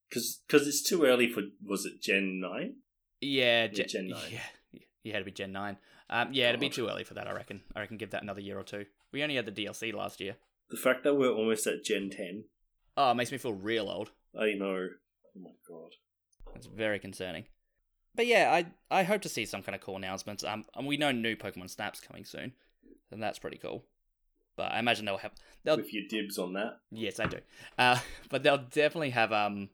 Because 0.09 0.67
it's 0.67 0.83
too 0.83 1.03
early 1.03 1.27
for 1.27 1.41
was 1.65 1.85
it 1.85 2.01
Gen 2.01 2.39
nine? 2.39 2.75
yeah, 3.21 3.67
Gen, 3.67 3.87
Gen 3.87 4.07
9. 4.09 4.19
Yeah, 4.31 4.79
yeah, 5.03 5.13
it'd 5.15 5.25
be 5.25 5.31
Gen 5.31 5.51
nine. 5.51 5.77
Um, 6.09 6.29
yeah, 6.31 6.49
it'd 6.49 6.59
be 6.59 6.69
too 6.69 6.87
early 6.87 7.03
for 7.03 7.15
that. 7.15 7.27
I 7.27 7.31
reckon. 7.33 7.61
I 7.75 7.79
reckon 7.79 7.97
give 7.97 8.11
that 8.11 8.21
another 8.23 8.41
year 8.41 8.59
or 8.59 8.63
two. 8.63 8.85
We 9.11 9.23
only 9.23 9.35
had 9.35 9.45
the 9.45 9.51
DLC 9.51 9.93
last 9.93 10.21
year. 10.21 10.35
The 10.69 10.77
fact 10.77 11.03
that 11.03 11.15
we're 11.15 11.31
almost 11.31 11.65
at 11.67 11.83
Gen 11.83 12.09
ten. 12.11 12.45
Oh, 12.95 13.11
it 13.11 13.15
makes 13.15 13.31
me 13.31 13.37
feel 13.39 13.53
real 13.53 13.89
old. 13.89 14.11
I 14.39 14.53
know. 14.53 14.89
Oh 15.35 15.39
my 15.39 15.49
god. 15.67 15.93
It's 16.55 16.67
very 16.67 16.99
concerning. 16.99 17.45
But 18.15 18.27
yeah, 18.27 18.51
I 18.51 18.99
I 18.99 19.03
hope 19.03 19.21
to 19.23 19.29
see 19.29 19.45
some 19.45 19.63
kind 19.63 19.75
of 19.75 19.81
cool 19.81 19.95
announcements. 19.95 20.43
Um, 20.43 20.65
and 20.75 20.85
we 20.85 20.97
know 20.97 21.11
new 21.11 21.35
Pokemon 21.35 21.71
Snaps 21.71 21.99
coming 21.99 22.25
soon, 22.25 22.53
and 23.11 23.23
that's 23.23 23.39
pretty 23.39 23.57
cool. 23.57 23.83
But 24.55 24.71
I 24.71 24.79
imagine 24.79 25.05
they'll 25.05 25.17
have 25.17 25.31
they'll 25.63 25.77
With 25.77 25.93
your 25.93 26.03
dibs 26.09 26.37
on 26.37 26.53
that. 26.53 26.79
yes, 26.91 27.19
I 27.19 27.25
do. 27.27 27.37
Uh, 27.77 27.99
but 28.29 28.43
they'll 28.43 28.57
definitely 28.57 29.11
have 29.11 29.31
um, 29.31 29.69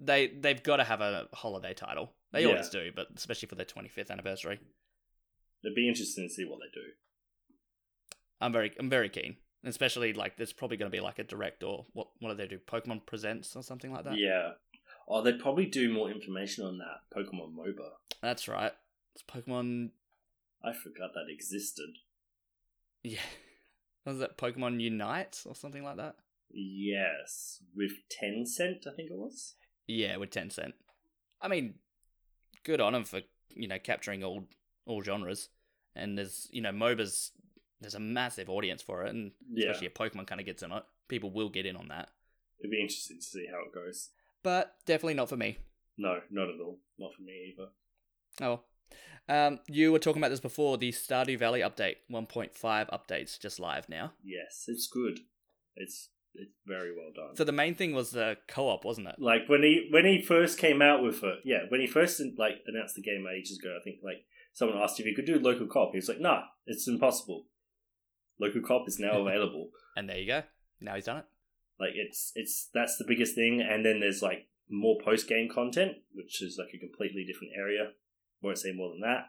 they 0.00 0.28
they've 0.28 0.62
got 0.62 0.76
to 0.76 0.84
have 0.84 1.00
a 1.00 1.28
holiday 1.34 1.74
title. 1.74 2.12
They 2.32 2.42
Yeah. 2.42 2.48
always 2.48 2.68
do, 2.68 2.90
but 2.94 3.08
especially 3.16 3.48
for 3.48 3.54
their 3.54 3.66
twenty 3.66 3.88
fifth 3.88 4.10
anniversary. 4.10 4.58
It'd 5.64 5.74
be 5.74 5.88
interesting 5.88 6.28
to 6.28 6.32
see 6.34 6.44
what 6.44 6.58
they 6.60 6.70
do. 6.72 6.86
I'm 8.40 8.52
very 8.52 8.72
I'm 8.78 8.90
very 8.90 9.08
keen. 9.08 9.36
Especially 9.64 10.12
like 10.12 10.36
there's 10.36 10.52
probably 10.52 10.76
going 10.76 10.90
to 10.90 10.96
be 10.96 11.00
like 11.00 11.18
a 11.18 11.24
direct 11.24 11.62
or 11.64 11.86
what 11.92 12.08
what 12.20 12.30
do 12.30 12.36
they 12.36 12.46
do? 12.46 12.58
Pokemon 12.58 13.04
Presents 13.06 13.56
or 13.56 13.62
something 13.62 13.92
like 13.92 14.04
that. 14.04 14.18
Yeah. 14.18 14.52
Oh, 15.08 15.22
they'd 15.22 15.38
probably 15.40 15.66
do 15.66 15.92
more 15.92 16.10
information 16.10 16.64
on 16.64 16.78
that 16.78 17.00
Pokemon 17.16 17.54
MOBA. 17.54 17.90
That's 18.22 18.48
right. 18.48 18.72
It's 19.14 19.22
Pokemon. 19.24 19.90
I 20.64 20.72
forgot 20.72 21.10
that 21.14 21.26
existed. 21.32 21.90
Yeah, 23.02 23.20
was 24.12 24.18
that 24.20 24.38
Pokemon 24.38 24.80
Unite 24.80 25.42
or 25.46 25.54
something 25.54 25.82
like 25.84 25.96
that? 25.96 26.16
Yes, 26.50 27.62
with 27.74 27.92
Tencent, 28.10 28.86
I 28.86 28.94
think 28.94 29.10
it 29.10 29.16
was. 29.16 29.54
Yeah, 29.86 30.16
with 30.16 30.30
Tencent. 30.30 30.72
I 31.40 31.48
mean, 31.48 31.74
good 32.64 32.80
on 32.80 32.92
them 32.92 33.04
for 33.04 33.20
you 33.54 33.68
know 33.68 33.78
capturing 33.78 34.22
all 34.24 34.44
all 34.86 35.02
genres, 35.02 35.48
and 35.94 36.16
there's 36.16 36.48
you 36.50 36.62
know 36.62 36.70
MOBAs. 36.72 37.30
There's 37.80 37.94
a 37.94 38.00
massive 38.00 38.48
audience 38.48 38.80
for 38.80 39.04
it, 39.04 39.10
and 39.14 39.32
Yeah, 39.52 39.66
especially 39.68 39.88
if 39.88 39.94
Pokemon 39.94 40.26
kind 40.26 40.40
of 40.40 40.46
gets 40.46 40.62
in 40.62 40.72
it, 40.72 40.82
people 41.08 41.30
will 41.30 41.50
get 41.50 41.66
in 41.66 41.76
on 41.76 41.88
that. 41.88 42.08
it'd 42.58 42.70
be 42.70 42.80
interesting 42.80 43.18
to 43.18 43.22
see 43.24 43.46
how 43.50 43.58
it 43.66 43.74
goes. 43.74 44.10
But 44.42 44.76
definitely 44.86 45.14
not 45.14 45.28
for 45.28 45.36
me. 45.36 45.58
No, 45.98 46.20
not 46.30 46.48
at 46.48 46.60
all. 46.60 46.78
Not 46.98 47.14
for 47.14 47.22
me 47.22 47.52
either. 47.52 47.68
Oh. 48.40 48.60
Um, 49.28 49.58
you 49.66 49.90
were 49.92 49.98
talking 49.98 50.20
about 50.22 50.28
this 50.30 50.40
before. 50.40 50.78
The 50.78 50.92
Stardew 50.92 51.38
Valley 51.38 51.60
update, 51.60 51.96
1.5 52.10 52.52
updates, 52.90 53.40
just 53.40 53.58
live 53.58 53.88
now. 53.88 54.12
Yes, 54.22 54.64
it's 54.68 54.86
good. 54.86 55.20
It's 55.74 56.10
it's 56.34 56.52
very 56.66 56.92
well 56.94 57.10
done. 57.14 57.34
So 57.34 57.44
the 57.44 57.52
main 57.52 57.74
thing 57.74 57.94
was 57.94 58.10
the 58.10 58.36
co-op, 58.46 58.84
wasn't 58.84 59.08
it? 59.08 59.16
like 59.18 59.48
when 59.48 59.62
he 59.62 59.88
when 59.90 60.04
he 60.04 60.22
first 60.22 60.58
came 60.58 60.80
out 60.82 61.02
with 61.02 61.22
it, 61.24 61.38
yeah, 61.44 61.60
when 61.70 61.80
he 61.80 61.86
first 61.86 62.20
like 62.38 62.62
announced 62.66 62.94
the 62.94 63.02
game 63.02 63.26
ages 63.26 63.58
ago, 63.58 63.76
I 63.78 63.82
think 63.82 63.96
like 64.04 64.24
someone 64.52 64.78
asked 64.78 65.00
if 65.00 65.06
he 65.06 65.14
could 65.14 65.26
do 65.26 65.38
local 65.40 65.66
co-op. 65.66 65.92
He 65.92 65.98
was 65.98 66.08
like, 66.08 66.20
"Nah, 66.20 66.42
it's 66.66 66.86
impossible. 66.86 67.46
Local 68.38 68.60
co-op 68.60 68.86
is 68.88 68.98
now 69.00 69.18
available." 69.26 69.70
And 69.96 70.08
there 70.08 70.18
you 70.18 70.26
go. 70.26 70.42
Now 70.80 70.94
he's 70.94 71.06
done 71.06 71.18
it. 71.18 71.24
like 71.80 71.92
it's 71.94 72.32
it's 72.36 72.68
that's 72.72 72.96
the 72.98 73.04
biggest 73.08 73.34
thing, 73.34 73.60
and 73.60 73.84
then 73.84 73.98
there's 74.00 74.22
like 74.22 74.46
more 74.70 74.98
post 75.04 75.26
game 75.28 75.48
content, 75.52 75.92
which 76.14 76.42
is 76.42 76.58
like 76.58 76.74
a 76.74 76.78
completely 76.78 77.24
different 77.24 77.54
area. 77.58 77.92
Won't 78.42 78.58
say 78.58 78.72
more 78.72 78.90
than 78.90 79.00
that. 79.00 79.26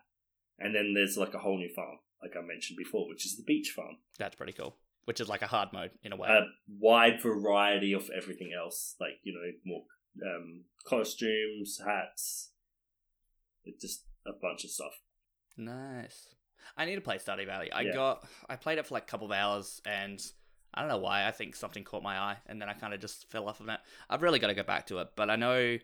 And 0.60 0.76
then 0.76 0.94
there's 0.96 1.18
like 1.18 1.34
a 1.34 1.40
whole 1.40 1.58
new 1.58 1.70
farm, 1.76 1.98
like 2.22 2.32
I 2.38 2.42
mentioned 2.46 2.78
before, 2.78 3.08
which 3.08 3.26
is 3.26 3.38
the 3.38 3.44
beach 3.44 3.72
farm. 3.76 3.98
That's 4.18 4.36
pretty 4.36 4.54
cool. 4.54 4.76
Which 5.06 5.20
is 5.22 5.30
like 5.30 5.42
a 5.42 5.48
hard 5.48 5.70
mode 5.72 5.92
in 6.04 6.12
a 6.12 6.16
way. 6.18 6.28
a 6.30 6.46
wide 6.80 7.22
variety 7.22 7.94
of 7.94 8.10
everything 8.16 8.52
else, 8.58 8.96
like 9.00 9.20
you 9.24 9.34
know, 9.34 9.52
more 9.66 9.84
um, 10.26 10.64
costumes, 10.86 11.80
hats, 11.86 12.52
it's 13.64 13.82
just 13.82 14.06
a 14.26 14.32
bunch 14.42 14.64
of 14.66 14.70
stuff. 14.72 14.94
Nice. 15.56 16.36
I 16.76 16.86
need 16.86 16.96
to 16.96 17.02
play 17.02 17.18
Stardew 17.18 17.46
Valley. 17.46 17.72
I 17.72 17.82
Yeah. 17.82 17.94
got 17.94 18.28
I 18.50 18.56
played 18.56 18.78
it 18.78 18.86
for 18.88 18.94
like 18.96 19.04
a 19.04 19.08
couple 19.08 19.28
of 19.28 19.32
hours 19.32 19.82
and 19.86 20.20
I 20.74 20.82
don't 20.82 20.90
know 20.90 20.98
why. 20.98 21.26
I 21.28 21.32
think 21.32 21.56
something 21.56 21.84
caught 21.84 22.04
my 22.04 22.18
eye 22.18 22.38
and 22.46 22.62
then 22.62 22.68
I 22.70 22.74
kind 22.74 22.94
of 22.94 23.00
just 23.00 23.30
fell 23.32 23.48
off 23.48 23.60
of 23.62 23.70
it. 23.70 23.80
I've 24.10 24.22
really 24.22 24.40
got 24.40 24.48
to 24.48 24.54
go 24.54 24.64
back 24.64 24.88
to 24.88 24.98
it, 25.00 25.10
but 25.16 25.30
I 25.30 25.36
know 25.38 25.78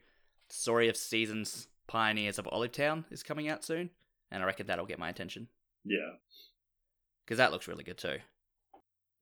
Story 0.49 0.89
of 0.89 0.97
Seasons 0.97 1.67
Pioneers 1.87 2.39
of 2.39 2.47
Olive 2.51 2.71
Town 2.71 3.05
is 3.11 3.23
coming 3.23 3.47
out 3.49 3.63
soon, 3.63 3.89
and 4.31 4.41
I 4.41 4.45
reckon 4.45 4.67
that'll 4.67 4.85
get 4.85 4.99
my 4.99 5.09
attention 5.09 5.47
Yeah, 5.83 6.13
because 7.25 7.37
that 7.37 7.51
looks 7.51 7.67
really 7.67 7.83
good 7.83 7.97
too. 7.97 8.17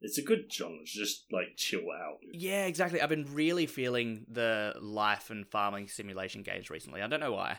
it's 0.01 0.17
a 0.17 0.21
good 0.23 0.51
genre. 0.51 0.79
to 0.79 0.85
Just 0.85 1.25
like 1.31 1.55
chill 1.57 1.89
out. 1.91 2.17
Yeah, 2.33 2.65
exactly. 2.65 3.01
I've 3.01 3.09
been 3.09 3.33
really 3.33 3.65
feeling 3.67 4.25
the 4.29 4.73
life 4.81 5.29
and 5.29 5.47
farming 5.47 5.87
simulation 5.87 6.43
games 6.43 6.69
recently. 6.69 7.01
I 7.01 7.07
don't 7.07 7.19
know 7.19 7.33
why. 7.33 7.57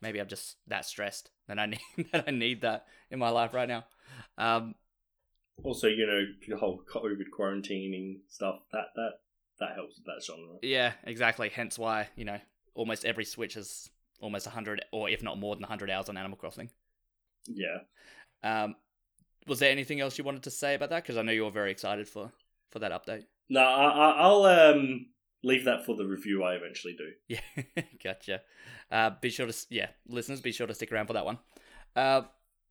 Maybe 0.00 0.20
I'm 0.20 0.26
just 0.28 0.56
that 0.66 0.84
stressed 0.84 1.30
that 1.48 1.58
I 1.58 1.66
need 1.72 1.80
that 2.12 2.24
I 2.26 2.30
need 2.30 2.62
that 2.62 2.86
in 3.10 3.18
my 3.18 3.28
life 3.30 3.54
right 3.54 3.68
now. 3.68 3.84
Um, 4.36 4.74
Also, 5.62 5.86
you 5.86 6.06
know, 6.06 6.22
the 6.48 6.56
whole 6.56 6.82
COVID 6.92 7.20
quarantining 7.38 8.20
stuff 8.28 8.60
that 8.72 8.86
that 8.96 9.10
that 9.60 9.74
helps 9.76 9.96
with 9.96 10.06
that 10.06 10.24
genre. 10.26 10.56
yeah, 10.62 10.92
exactly. 11.04 11.48
Hence 11.50 11.78
why 11.78 12.08
you 12.16 12.24
know 12.24 12.38
almost 12.74 13.04
every 13.04 13.24
Switch 13.24 13.54
has 13.54 13.88
almost 14.22 14.46
hundred 14.46 14.82
or 14.92 15.10
if 15.10 15.22
not 15.22 15.38
more 15.38 15.54
than 15.54 15.64
hundred 15.64 15.90
hours 15.90 16.08
on 16.08 16.16
Animal 16.16 16.38
Crossing. 16.38 16.70
Yeah, 17.46 17.78
Um, 18.42 18.76
was 19.46 19.58
there 19.58 19.70
anything 19.70 20.00
else 20.00 20.16
you 20.16 20.24
wanted 20.24 20.44
to 20.44 20.50
say 20.50 20.74
about 20.74 20.90
that? 20.90 21.02
Because 21.02 21.16
I 21.16 21.22
know 21.22 21.32
you 21.32 21.44
were 21.44 21.50
very 21.50 21.70
excited 21.70 22.08
for 22.08 22.32
for 22.70 22.78
that 22.78 22.92
update. 22.92 23.24
no, 23.50 23.60
I, 23.60 23.88
I- 23.88 24.16
I'll 24.22 24.44
um 24.44 25.06
leave 25.44 25.64
that 25.64 25.84
for 25.84 25.96
the 25.96 26.06
review 26.06 26.42
I 26.44 26.54
eventually 26.54 26.96
do. 26.96 27.10
Yeah, 27.76 27.82
gotcha. 28.02 28.40
Uh, 28.90 29.10
be 29.20 29.28
sure 29.30 29.46
to 29.46 29.66
yeah, 29.70 29.88
listeners, 30.08 30.40
be 30.40 30.52
sure 30.52 30.66
to 30.66 30.74
stick 30.74 30.92
around 30.92 31.08
for 31.08 31.14
that 31.14 31.24
one. 31.26 31.38
Uh, 31.96 32.22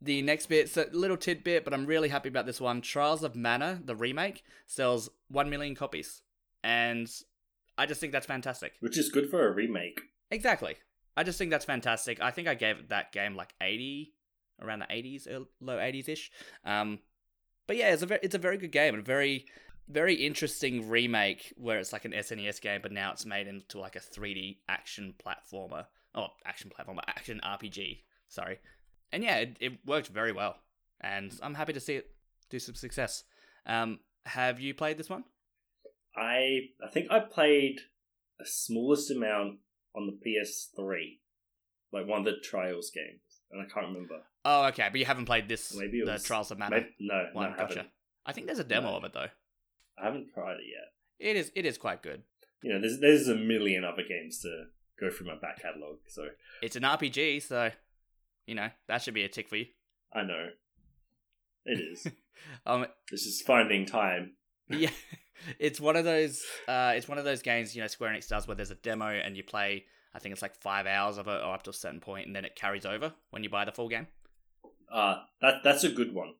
the 0.01 0.21
next 0.23 0.47
bit's 0.47 0.77
a 0.77 0.87
little 0.93 1.17
tidbit, 1.17 1.63
but 1.65 1.73
I'm 1.73 1.85
really 1.85 2.09
happy 2.09 2.29
about 2.29 2.45
this 2.47 2.59
one. 2.61 2.81
Trials 2.81 3.23
of 3.23 3.35
Mana, 3.35 3.81
the 3.83 3.95
remake, 3.95 4.43
sells 4.65 5.09
one 5.27 5.49
million 5.49 5.75
copies, 5.75 6.21
and 6.63 7.07
I 7.77 7.85
just 7.85 7.99
think 8.01 8.13
that's 8.13 8.25
fantastic. 8.25 8.73
Which 8.79 8.97
is 8.97 9.09
good 9.09 9.29
for 9.29 9.45
a 9.47 9.51
remake. 9.51 9.99
Exactly. 10.31 10.75
I 11.15 11.23
just 11.23 11.37
think 11.37 11.51
that's 11.51 11.65
fantastic. 11.65 12.21
I 12.21 12.31
think 12.31 12.47
I 12.47 12.55
gave 12.55 12.89
that 12.89 13.11
game 13.11 13.35
like 13.35 13.53
80, 13.61 14.13
around 14.61 14.79
the 14.79 14.85
80s, 14.85 15.27
low 15.59 15.77
80s 15.77 16.09
ish. 16.09 16.31
Um, 16.65 16.99
but 17.67 17.77
yeah, 17.77 17.93
it's 17.93 18.03
a 18.03 18.05
very, 18.05 18.19
it's 18.23 18.35
a 18.35 18.39
very 18.39 18.57
good 18.57 18.71
game 18.71 18.93
and 18.93 19.03
a 19.03 19.05
very 19.05 19.45
very 19.91 20.15
interesting 20.15 20.89
remake 20.89 21.53
where 21.57 21.77
it's 21.77 21.93
like 21.93 22.05
an 22.05 22.11
SNES 22.13 22.61
game, 22.61 22.79
but 22.81 22.91
now 22.91 23.11
it's 23.11 23.25
made 23.25 23.47
into 23.47 23.79
like 23.79 23.95
a 23.95 23.99
3D 23.99 24.57
action 24.69 25.13
platformer. 25.23 25.85
Oh, 26.15 26.27
action 26.45 26.71
platformer, 26.71 27.01
action 27.07 27.41
RPG. 27.43 28.03
Sorry. 28.27 28.59
And 29.11 29.23
yeah, 29.23 29.37
it, 29.37 29.57
it 29.59 29.73
worked 29.85 30.07
very 30.07 30.31
well, 30.31 30.55
and 31.01 31.37
I'm 31.41 31.55
happy 31.55 31.73
to 31.73 31.79
see 31.79 31.95
it 31.95 32.11
do 32.49 32.59
some 32.59 32.75
success. 32.75 33.23
Um, 33.65 33.99
have 34.25 34.59
you 34.59 34.73
played 34.73 34.97
this 34.97 35.09
one? 35.09 35.25
I 36.15 36.69
I 36.83 36.89
think 36.91 37.11
I 37.11 37.19
played 37.19 37.79
a 38.39 38.45
smallest 38.45 39.11
amount 39.11 39.59
on 39.95 40.07
the 40.07 40.13
PS3. 40.13 41.19
like 41.93 42.07
one 42.07 42.19
of 42.19 42.25
the 42.25 42.39
Trials 42.43 42.89
games, 42.91 43.41
and 43.51 43.61
I 43.61 43.65
can't 43.65 43.87
remember. 43.87 44.21
Oh, 44.45 44.65
okay, 44.67 44.87
but 44.89 44.99
you 44.99 45.05
haven't 45.05 45.25
played 45.25 45.49
this, 45.49 45.75
Maybe 45.75 46.01
the 46.05 46.11
was- 46.13 46.23
Trials 46.23 46.49
of 46.51 46.57
Mana 46.59 46.77
Maybe, 46.77 46.95
no, 46.99 47.15
no, 47.23 47.29
one. 47.33 47.45
I 47.47 47.49
haven't. 47.49 47.75
gotcha. 47.75 47.87
I 48.25 48.31
think 48.33 48.45
there's 48.47 48.59
a 48.59 48.63
demo 48.63 48.91
No. 48.91 48.97
of 48.97 49.03
it 49.03 49.13
though. 49.13 49.27
I 49.97 50.05
haven't 50.05 50.29
tried 50.33 50.53
it 50.53 50.65
yet. 50.67 51.29
It 51.29 51.35
is. 51.35 51.51
It 51.55 51.65
is 51.65 51.77
quite 51.77 52.01
good. 52.01 52.23
You 52.63 52.73
know, 52.73 52.79
there's 52.81 52.99
there's 52.99 53.27
a 53.27 53.35
million 53.35 53.83
other 53.83 54.03
games 54.07 54.39
to 54.41 54.65
go 54.99 55.09
through 55.11 55.27
my 55.27 55.35
back 55.35 55.61
catalog, 55.61 55.97
so 56.07 56.29
It's 56.61 56.75
an 56.75 56.83
RPG, 56.83 57.41
so 57.41 57.71
you 58.47 58.55
know 58.55 58.69
that 58.87 59.01
should 59.01 59.13
be 59.15 59.23
a 59.23 59.29
tick 59.29 59.49
for 59.49 59.57
you. 59.57 59.65
I 60.13 60.23
know 60.23 60.47
it 61.65 61.79
is. 61.79 62.07
Um, 62.65 62.87
it's 63.11 63.23
just 63.23 63.45
finding 63.45 63.85
time. 63.85 64.31
Yeah, 64.73 64.89
it's 65.59 65.79
one 65.79 65.95
of 65.95 66.05
those. 66.05 66.43
Uh, 66.67 66.93
it's 66.95 67.07
one 67.07 67.17
of 67.17 67.25
those 67.25 67.41
games 67.41 67.75
you 67.75 67.81
know 67.81 67.87
Square 67.87 68.13
Enix 68.13 68.27
does 68.27 68.47
where 68.47 68.55
there's 68.55 68.71
a 68.71 68.75
demo 68.75 69.07
and 69.07 69.35
you 69.35 69.43
play. 69.43 69.85
I 70.13 70.19
think 70.19 70.33
it's 70.33 70.41
like 70.41 70.55
five 70.55 70.87
hours 70.87 71.17
of 71.17 71.27
it, 71.27 71.41
or 71.41 71.53
up 71.53 71.63
to 71.63 71.69
a 71.69 71.73
certain 71.73 72.01
point, 72.01 72.27
and 72.27 72.35
then 72.35 72.43
it 72.43 72.55
carries 72.55 72.85
over 72.85 73.13
when 73.29 73.43
you 73.43 73.49
buy 73.49 73.65
the 73.65 73.71
full 73.71 73.89
game. 73.89 74.07
Uh 74.91 75.19
that 75.41 75.63
that's 75.63 75.83
a 75.83 75.89
good 75.89 76.13
one. 76.13 76.33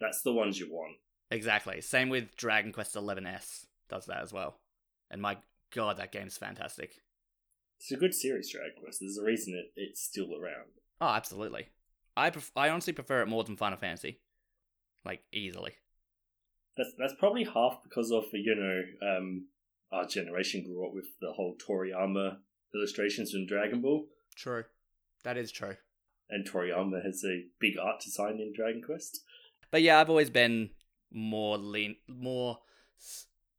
That's 0.00 0.22
the 0.22 0.32
ones 0.32 0.58
you 0.58 0.72
want. 0.72 0.96
Exactly. 1.30 1.80
Same 1.80 2.08
with 2.08 2.34
Dragon 2.36 2.72
Quest 2.72 2.94
XI 2.94 3.26
S 3.26 3.66
does 3.88 4.06
that 4.06 4.22
as 4.22 4.32
well. 4.32 4.58
And 5.10 5.20
my 5.20 5.38
god, 5.74 5.98
that 5.98 6.12
game's 6.12 6.38
fantastic. 6.38 6.94
It's 7.78 7.92
a 7.92 7.96
good 7.96 8.14
series, 8.14 8.50
Dragon 8.50 8.72
Quest. 8.82 9.00
There's 9.00 9.18
a 9.18 9.24
reason 9.24 9.54
it, 9.54 9.72
it's 9.76 10.02
still 10.02 10.34
around. 10.34 10.70
Oh, 11.00 11.08
absolutely. 11.08 11.68
I 12.16 12.30
pref- 12.30 12.52
I 12.56 12.68
honestly 12.68 12.92
prefer 12.92 13.22
it 13.22 13.28
more 13.28 13.44
than 13.44 13.56
Final 13.56 13.78
Fantasy, 13.78 14.20
like 15.04 15.22
easily. 15.32 15.72
That's 16.80 16.94
that's 16.98 17.14
probably 17.18 17.44
half 17.44 17.82
because 17.82 18.10
of 18.10 18.24
you 18.32 18.54
know 18.54 18.82
um, 19.16 19.48
our 19.92 20.06
generation 20.06 20.64
grew 20.64 20.86
up 20.86 20.94
with 20.94 21.08
the 21.20 21.32
whole 21.32 21.54
Toriyama 21.58 22.38
illustrations 22.74 23.32
from 23.32 23.46
Dragon 23.46 23.82
Ball, 23.82 24.06
True. 24.34 24.64
That 25.24 25.36
is 25.36 25.52
true. 25.52 25.76
and 26.30 26.48
Toriyama 26.48 27.04
has 27.04 27.22
a 27.24 27.44
big 27.58 27.76
art 27.76 28.00
design 28.00 28.38
in 28.40 28.52
Dragon 28.56 28.80
Quest. 28.82 29.20
But 29.70 29.82
yeah, 29.82 30.00
I've 30.00 30.08
always 30.08 30.30
been 30.30 30.70
more 31.12 31.58
lean, 31.58 31.96
more. 32.08 32.58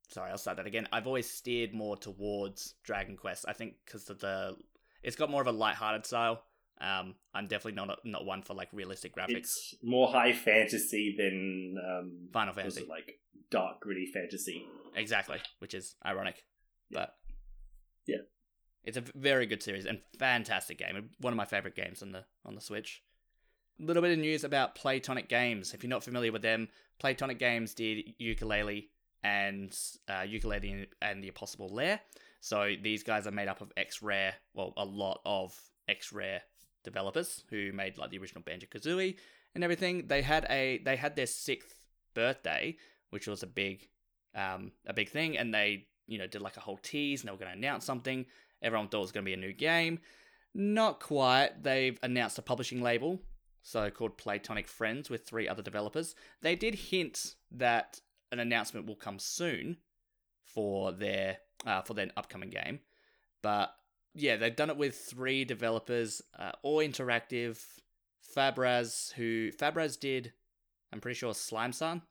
Sorry, 0.09 0.31
I'll 0.31 0.37
start 0.37 0.57
that 0.57 0.65
again. 0.67 0.87
I've 0.91 1.05
always 1.07 1.29
steered 1.29 1.73
more 1.73 1.95
towards 1.97 2.73
Dragon 2.83 3.15
Quest. 3.17 3.45
I 3.47 3.53
think 3.53 3.75
because 3.85 4.09
of 4.09 4.19
the, 4.19 4.55
it's 5.03 5.15
got 5.15 5.29
more 5.29 5.41
of 5.41 5.47
a 5.47 5.51
light-hearted 5.51 6.05
style. 6.05 6.43
Um, 6.81 7.15
I'm 7.33 7.47
definitely 7.47 7.73
not 7.73 7.89
a, 7.91 7.95
not 8.09 8.25
one 8.25 8.41
for 8.41 8.53
like 8.55 8.69
realistic 8.73 9.15
graphics. 9.15 9.29
It's 9.37 9.75
more 9.83 10.07
high 10.07 10.33
fantasy 10.33 11.15
than 11.17 11.75
um, 11.85 12.27
Final 12.33 12.53
Fantasy, 12.53 12.85
like 12.89 13.19
dark 13.51 13.81
gritty 13.81 14.07
fantasy. 14.11 14.65
exactly, 14.95 15.37
which 15.59 15.73
is 15.73 15.95
ironic, 16.05 16.43
Yeah. 16.89 16.99
but 16.99 17.15
Yeah. 18.07 18.21
it's 18.83 18.97
a 18.97 19.03
very 19.15 19.45
good 19.45 19.61
series 19.61 19.85
and 19.85 20.01
fantastic 20.17 20.77
game. 20.79 21.09
One 21.19 21.33
of 21.33 21.37
my 21.37 21.45
favorite 21.45 21.75
games 21.75 22.01
on 22.01 22.11
the 22.13 22.25
on 22.45 22.55
the 22.55 22.61
Switch. 22.61 23.03
A 23.79 23.83
little 23.83 24.01
bit 24.01 24.11
of 24.13 24.19
news 24.19 24.43
about 24.43 24.75
Playtonic 24.75 25.27
Games. 25.29 25.73
If 25.73 25.83
you're 25.83 25.89
not 25.89 26.03
familiar 26.03 26.31
with 26.31 26.41
them, 26.43 26.67
Playtonic 27.01 27.39
Games 27.39 27.73
did 27.73 28.13
Yooka-Laylee 28.21 28.89
and 29.23 29.71
uh, 30.07 30.21
Yooka-Laylee 30.21 30.87
and 31.01 31.23
the 31.23 31.27
Impossible 31.29 31.69
Lair. 31.69 31.99
So 32.41 32.73
these 32.81 33.03
guys 33.03 33.25
are 33.27 33.31
made 33.31 33.47
up 33.47 33.61
of 33.61 33.71
X 33.77 34.01
Rare, 34.01 34.33
well, 34.53 34.73
a 34.77 34.85
lot 34.85 35.21
of 35.25 35.55
X 35.87 36.11
Rare 36.11 36.41
developers 36.83 37.43
who 37.49 37.71
made 37.71 37.97
like 37.97 38.09
the 38.09 38.17
original 38.17 38.43
Banjo 38.43 38.67
Kazooie 38.67 39.15
and 39.55 39.63
everything. 39.63 40.07
They 40.07 40.21
had 40.21 40.45
a 40.49 40.79
they 40.79 40.95
had 40.95 41.15
their 41.15 41.27
sixth 41.27 41.79
birthday, 42.13 42.77
which 43.09 43.27
was 43.27 43.43
a 43.43 43.47
big 43.47 43.87
um, 44.35 44.71
a 44.85 44.93
big 44.93 45.09
thing, 45.09 45.37
and 45.37 45.53
they 45.53 45.87
you 46.07 46.17
know 46.17 46.27
did 46.27 46.41
like 46.41 46.57
a 46.57 46.61
whole 46.61 46.77
tease 46.77 47.21
and 47.21 47.27
they 47.27 47.31
were 47.31 47.37
going 47.37 47.51
to 47.51 47.57
announce 47.57 47.85
something. 47.85 48.25
Everyone 48.61 48.87
thought 48.87 48.99
it 48.99 49.01
was 49.01 49.11
going 49.11 49.25
to 49.25 49.29
be 49.29 49.33
a 49.33 49.37
new 49.37 49.53
game. 49.53 49.99
Not 50.53 50.99
quite. 50.99 51.63
They've 51.63 51.97
announced 52.03 52.37
a 52.37 52.41
publishing 52.41 52.81
label, 52.81 53.21
so 53.61 53.89
called 53.89 54.17
Playtonic 54.17 54.67
Friends, 54.67 55.09
with 55.09 55.25
three 55.25 55.47
other 55.47 55.63
developers. 55.63 56.15
They 56.41 56.55
did 56.55 56.75
hint 56.75 57.35
that 57.51 58.01
an 58.31 58.39
announcement 58.39 58.85
will 58.85 58.95
come 58.95 59.19
soon 59.19 59.77
for 60.43 60.91
their 60.91 61.37
uh, 61.65 61.81
for 61.81 61.93
their 61.93 62.11
upcoming 62.17 62.49
game, 62.49 62.79
but 63.41 63.73
yeah, 64.13 64.35
they've 64.35 64.55
done 64.55 64.69
it 64.69 64.77
with 64.77 64.95
three 64.95 65.45
developers, 65.45 66.21
uh, 66.37 66.51
AWE 66.63 66.87
Interactive. 66.87 67.59
Fabraz, 68.35 69.11
who 69.13 69.51
Fabraz 69.51 69.99
did, 69.99 70.31
I'm 70.93 71.01
pretty 71.01 71.17
sure 71.17 71.33
Slime-san, 71.33 72.01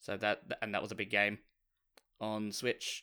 so 0.00 0.16
that 0.16 0.42
and 0.62 0.74
that 0.74 0.82
was 0.82 0.92
a 0.92 0.94
big 0.94 1.10
game 1.10 1.38
on 2.20 2.52
Switch, 2.52 3.02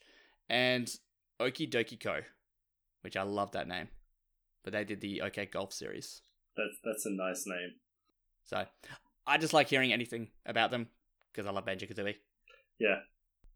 and 0.50 0.92
Okidokico, 1.40 2.24
which 3.02 3.16
I 3.16 3.24
love 3.24 3.52
that 3.52 3.68
name, 3.68 3.90
but 4.64 4.74
they 4.74 4.84
did 4.84 5.02
the 5.02 5.22
OK 5.22 5.46
Golf 5.48 5.74
series. 5.74 6.22
That's 6.58 6.78
that's 6.84 7.06
a 7.06 7.12
nice 7.12 7.46
name. 7.46 7.74
So 8.46 8.66
I 9.28 9.38
just 9.38 9.54
like 9.54 9.68
hearing 9.68 9.94
anything 9.94 10.30
about 10.46 10.72
them 10.72 10.88
because 11.32 11.48
I 11.48 11.52
love 11.52 11.66
Banjo 11.66 11.86
Kazooie. 11.86 12.16
Yeah, 12.80 13.00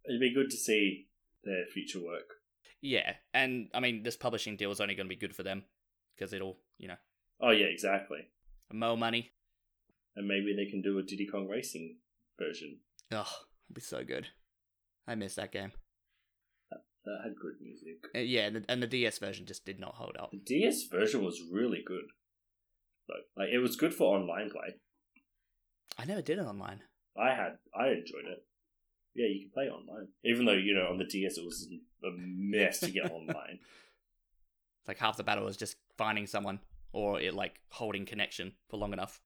it'd 0.07 0.21
be 0.21 0.33
good 0.33 0.49
to 0.51 0.57
see 0.57 1.07
their 1.43 1.65
future 1.73 2.03
work. 2.03 2.35
Yeah, 2.81 3.13
and 3.33 3.69
I 3.73 3.79
mean 3.79 4.03
this 4.03 4.17
publishing 4.17 4.57
deal 4.57 4.71
is 4.71 4.79
only 4.81 4.95
going 4.95 5.07
to 5.07 5.15
be 5.15 5.19
good 5.19 5.35
for 5.35 5.43
them 5.43 5.63
because 6.15 6.33
it'll 6.33 6.57
you 6.77 6.87
know 6.87 6.97
Oh 7.41 7.51
yeah, 7.51 7.65
exactly. 7.67 8.19
more 8.71 8.97
money. 8.97 9.31
And 10.15 10.27
maybe 10.27 10.55
they 10.55 10.69
can 10.69 10.81
do 10.81 10.97
a 10.97 11.03
Diddy 11.03 11.27
Kong 11.27 11.47
Racing 11.47 11.97
version 12.39 12.77
Oh, 13.11 13.29
it'd 13.67 13.75
be 13.75 13.81
so 13.81 14.03
good. 14.03 14.27
I 15.07 15.15
miss 15.15 15.35
that 15.35 15.51
game. 15.51 15.71
that 16.71 17.19
had 17.23 17.33
good 17.39 17.53
music. 17.61 17.97
Uh, 18.15 18.19
yeah, 18.19 18.47
and 18.47 18.55
the, 18.55 18.65
and 18.67 18.81
the 18.81 18.87
DS 18.87 19.19
version 19.19 19.45
just 19.45 19.65
did 19.65 19.79
not 19.79 19.95
hold 19.95 20.15
up. 20.19 20.31
The 20.31 20.39
DS 20.45 20.87
version 20.91 21.23
was 21.23 21.39
really 21.51 21.83
good. 21.85 22.05
Like, 23.07 23.25
like 23.37 23.49
it 23.53 23.59
was 23.59 23.75
good 23.75 23.93
for 23.93 24.15
online 24.17 24.49
play. 24.49 24.75
I 25.97 26.05
never 26.05 26.21
did 26.23 26.39
it 26.39 26.45
online. 26.45 26.81
I 27.17 27.29
had, 27.35 27.57
I 27.79 27.89
enjoyed 27.89 28.25
it. 28.25 28.43
Yeah, 29.13 29.27
you 29.27 29.41
can 29.47 29.51
play 29.53 29.65
online, 29.65 30.07
even 30.25 30.45
though 30.45 30.53
you 30.53 30.73
know 30.73 30.87
on 30.89 30.97
the 30.97 31.05
DS 31.05 31.37
it 31.37 31.45
was 31.45 31.69
a 32.05 32.11
mess 32.17 32.79
to 32.81 32.91
get 32.91 33.11
online. 33.11 33.59
It's 34.81 34.87
like 34.87 34.99
half 34.99 35.17
the 35.17 35.23
battle 35.23 35.45
was 35.45 35.57
just 35.57 35.77
finding 35.97 36.27
someone 36.27 36.59
or 36.93 37.19
it 37.19 37.33
like 37.33 37.59
holding 37.69 38.05
connection 38.05 38.53
for 38.69 38.77
long 38.77 38.93
enough. 38.93 39.19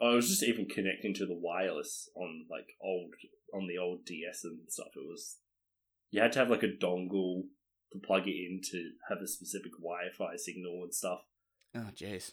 Oh, 0.00 0.12
it 0.12 0.16
was 0.16 0.28
just 0.30 0.42
even 0.42 0.64
connecting 0.64 1.12
to 1.14 1.26
the 1.26 1.36
wireless 1.38 2.08
on 2.16 2.46
like 2.50 2.76
old 2.82 3.12
on 3.52 3.66
the 3.66 3.76
old 3.76 4.06
DS 4.06 4.42
and 4.44 4.60
stuff. 4.70 4.88
It 4.96 5.06
was 5.06 5.36
you 6.10 6.22
had 6.22 6.32
to 6.32 6.38
have 6.38 6.48
like 6.48 6.62
a 6.62 6.68
dongle 6.68 7.42
to 7.92 7.98
plug 7.98 8.26
it 8.26 8.30
in 8.30 8.60
to 8.70 8.90
have 9.10 9.18
a 9.22 9.26
specific 9.26 9.72
Wi-Fi 9.72 10.36
signal 10.36 10.80
and 10.84 10.94
stuff. 10.94 11.20
Oh, 11.74 11.88
jeez. 11.94 12.32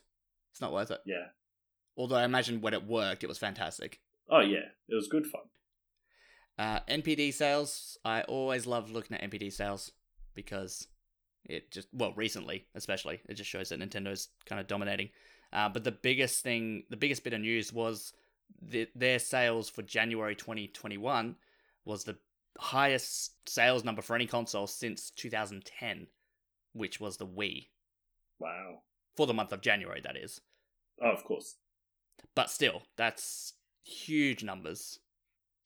It's 0.51 0.62
not 0.62 0.71
worth 0.71 0.91
it. 0.91 1.01
Yeah. 1.06 1.27
Although 1.97 2.15
I 2.15 2.23
imagine 2.23 2.62
when 2.62 2.73
it 2.73 2.88
worked, 2.88 3.23
it 3.23 3.27
was 3.27 3.38
fantastic. 3.38 3.99
Oh 4.30 4.39
yeah, 4.39 4.69
it 4.88 4.95
was 4.95 5.08
good 5.08 5.25
fun. 5.25 5.41
Uh, 6.58 6.80
NPD 6.89 7.34
sales. 7.34 7.98
I 8.04 8.22
always 8.24 8.65
love 8.65 8.91
looking 8.91 9.17
at 9.17 9.30
NPD 9.30 9.52
sales 9.54 9.91
because 10.34 10.88
it 11.46 11.72
just, 11.72 11.88
well, 11.93 12.13
recently 12.15 12.65
especially, 12.76 13.22
it 13.28 13.36
just 13.36 13.50
shows 13.50 13.70
that 13.70 13.80
Nintendo's 13.80 14.30
kind 14.46 14.60
of 14.60 14.67
dominating. 14.67 15.10
Uh, 15.54 15.70
but 15.70 15.84
the 15.84 15.91
biggest 15.91 16.43
thing, 16.43 16.84
the 16.89 16.98
biggest 16.98 17.24
bit 17.24 17.34
of 17.34 17.41
news 17.41 17.72
was 17.72 18.13
the, 18.62 18.88
their 18.96 19.20
sales 19.20 19.70
for 19.70 19.82
January 19.82 20.36
2021 20.36 21.36
was 21.86 22.04
the 22.04 22.17
highest 22.60 23.34
sales 23.48 23.84
number 23.84 24.02
for 24.02 24.15
any 24.15 24.26
console 24.26 24.67
since 24.67 25.12
2010, 25.12 26.08
which 26.74 27.00
was 27.00 27.17
the 27.17 27.28
Wii. 27.28 27.67
Wow. 28.39 28.80
For 29.15 29.26
the 29.26 29.34
month 29.34 29.52
of 29.52 29.62
January, 29.62 30.02
that 30.02 30.17
is. 30.17 30.41
Oh, 31.02 31.12
of 31.12 31.24
course. 31.24 31.56
But 32.36 32.50
still, 32.50 32.84
that's 32.98 33.54
huge 33.84 34.43
numbers. 34.43 35.00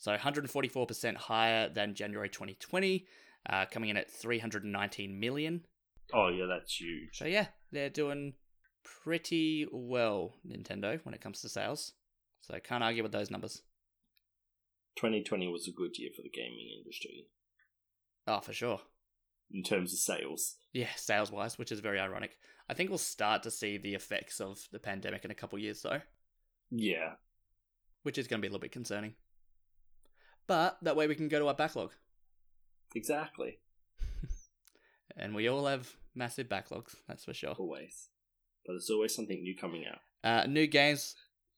So 0.01 0.17
144% 0.17 1.15
higher 1.15 1.69
than 1.69 1.93
January 1.93 2.27
2020, 2.27 3.05
uh, 3.47 3.65
coming 3.69 3.91
in 3.91 3.97
at 3.97 4.09
319 4.09 5.19
million. 5.19 5.61
Oh 6.11 6.29
yeah, 6.29 6.47
that's 6.47 6.81
huge. 6.81 7.09
So 7.13 7.25
yeah, 7.25 7.45
they're 7.71 7.91
doing 7.91 8.33
pretty 8.83 9.67
well, 9.71 10.33
Nintendo, 10.43 10.99
when 11.05 11.13
it 11.13 11.21
comes 11.21 11.41
to 11.41 11.49
sales. 11.49 11.93
So 12.41 12.57
can't 12.63 12.83
argue 12.83 13.03
with 13.03 13.11
those 13.11 13.29
numbers. 13.29 13.61
2020 14.95 15.47
was 15.49 15.67
a 15.67 15.71
good 15.71 15.95
year 15.99 16.09
for 16.15 16.23
the 16.23 16.29
gaming 16.31 16.67
industry 16.79 17.27
Oh, 18.27 18.39
for 18.39 18.53
sure. 18.53 18.81
in 19.51 19.61
terms 19.61 19.93
of 19.93 19.99
sales. 19.99 20.55
Yeah, 20.73 20.89
sales 20.95 21.31
wise, 21.31 21.59
which 21.59 21.71
is 21.71 21.79
very 21.79 21.99
ironic. 21.99 22.39
I 22.67 22.73
think 22.73 22.89
we'll 22.89 22.97
start 22.97 23.43
to 23.43 23.51
see 23.51 23.77
the 23.77 23.93
effects 23.93 24.41
of 24.41 24.57
the 24.71 24.79
pandemic 24.79 25.25
in 25.25 25.29
a 25.31 25.35
couple 25.35 25.59
years, 25.59 25.83
though, 25.83 26.01
Yeah. 26.71 27.17
which 28.01 28.17
is 28.17 28.27
going 28.27 28.39
to 28.39 28.41
be 28.41 28.47
a 28.47 28.51
little 28.51 28.61
bit 28.61 28.71
concerning. 28.71 29.13
But 30.51 30.79
that 30.81 30.97
way 30.97 31.07
we 31.07 31.15
can 31.15 31.29
go 31.29 31.39
to 31.39 31.47
our 31.47 31.53
backlog. 31.53 31.93
Exactly. 32.93 33.59
And 35.15 35.33
we 35.33 35.47
all 35.47 35.65
have 35.65 35.95
massive 36.13 36.49
backlogs, 36.49 36.95
that's 37.07 37.23
for 37.23 37.33
sure. 37.33 37.51
Always. 37.57 38.09
But 38.65 38.73
there's 38.73 38.89
always 38.89 39.15
something 39.15 39.41
new 39.41 39.55
coming 39.55 39.85
out. 39.85 39.99
Uh, 40.23 40.47
new 40.47 40.67
games. 40.67 41.15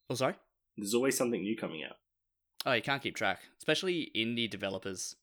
Oh, 0.08 0.14
sorry. 0.14 0.34
There's 0.76 0.94
always 0.94 1.16
something 1.16 1.40
new 1.42 1.56
coming 1.56 1.82
out. 1.82 1.96
Oh, 2.66 2.72
you 2.72 2.82
can't 2.82 3.02
keep 3.02 3.16
track, 3.16 3.40
especially 3.58 4.12
indie 4.14 4.48
developers 4.48 5.16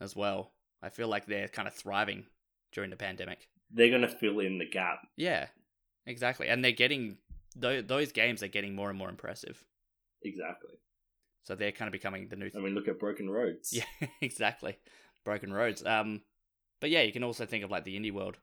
as 0.00 0.16
well. 0.16 0.52
I 0.82 0.88
feel 0.88 1.08
like 1.08 1.26
they're 1.26 1.48
kind 1.48 1.68
of 1.68 1.74
thriving 1.74 2.24
during 2.72 2.88
the 2.88 2.96
pandemic. 2.96 3.48
They're 3.70 3.90
going 3.90 4.02
to 4.02 4.08
fill 4.08 4.38
in 4.40 4.56
the 4.58 4.68
gap. 4.68 5.00
Yeah, 5.16 5.48
exactly. 6.06 6.48
And 6.48 6.64
they're 6.64 6.72
getting 6.72 7.18
tho- 7.54 7.82
those 7.82 8.10
games 8.12 8.42
are 8.42 8.48
getting 8.48 8.74
more 8.74 8.88
and 8.88 8.98
more 8.98 9.10
impressive. 9.10 9.64
Exactly. 10.22 10.74
So 11.48 11.54
they're 11.54 11.72
kind 11.72 11.88
of 11.88 11.92
becoming 11.92 12.28
the 12.28 12.36
new. 12.36 12.50
I 12.54 12.58
mean, 12.58 12.74
look 12.74 12.88
at 12.88 12.98
Broken 13.00 13.30
Roads. 13.30 13.72
Yeah, 13.72 14.08
exactly. 14.20 14.76
Broken 15.24 15.50
roads. 15.50 15.82
Um, 15.82 16.20
but 16.78 16.90
yeah, 16.90 17.00
you 17.00 17.10
can 17.10 17.24
also 17.24 17.46
think 17.46 17.64
of 17.64 17.70
like 17.70 17.84
the 17.84 17.98
indie 17.98 18.12
world 18.12 18.36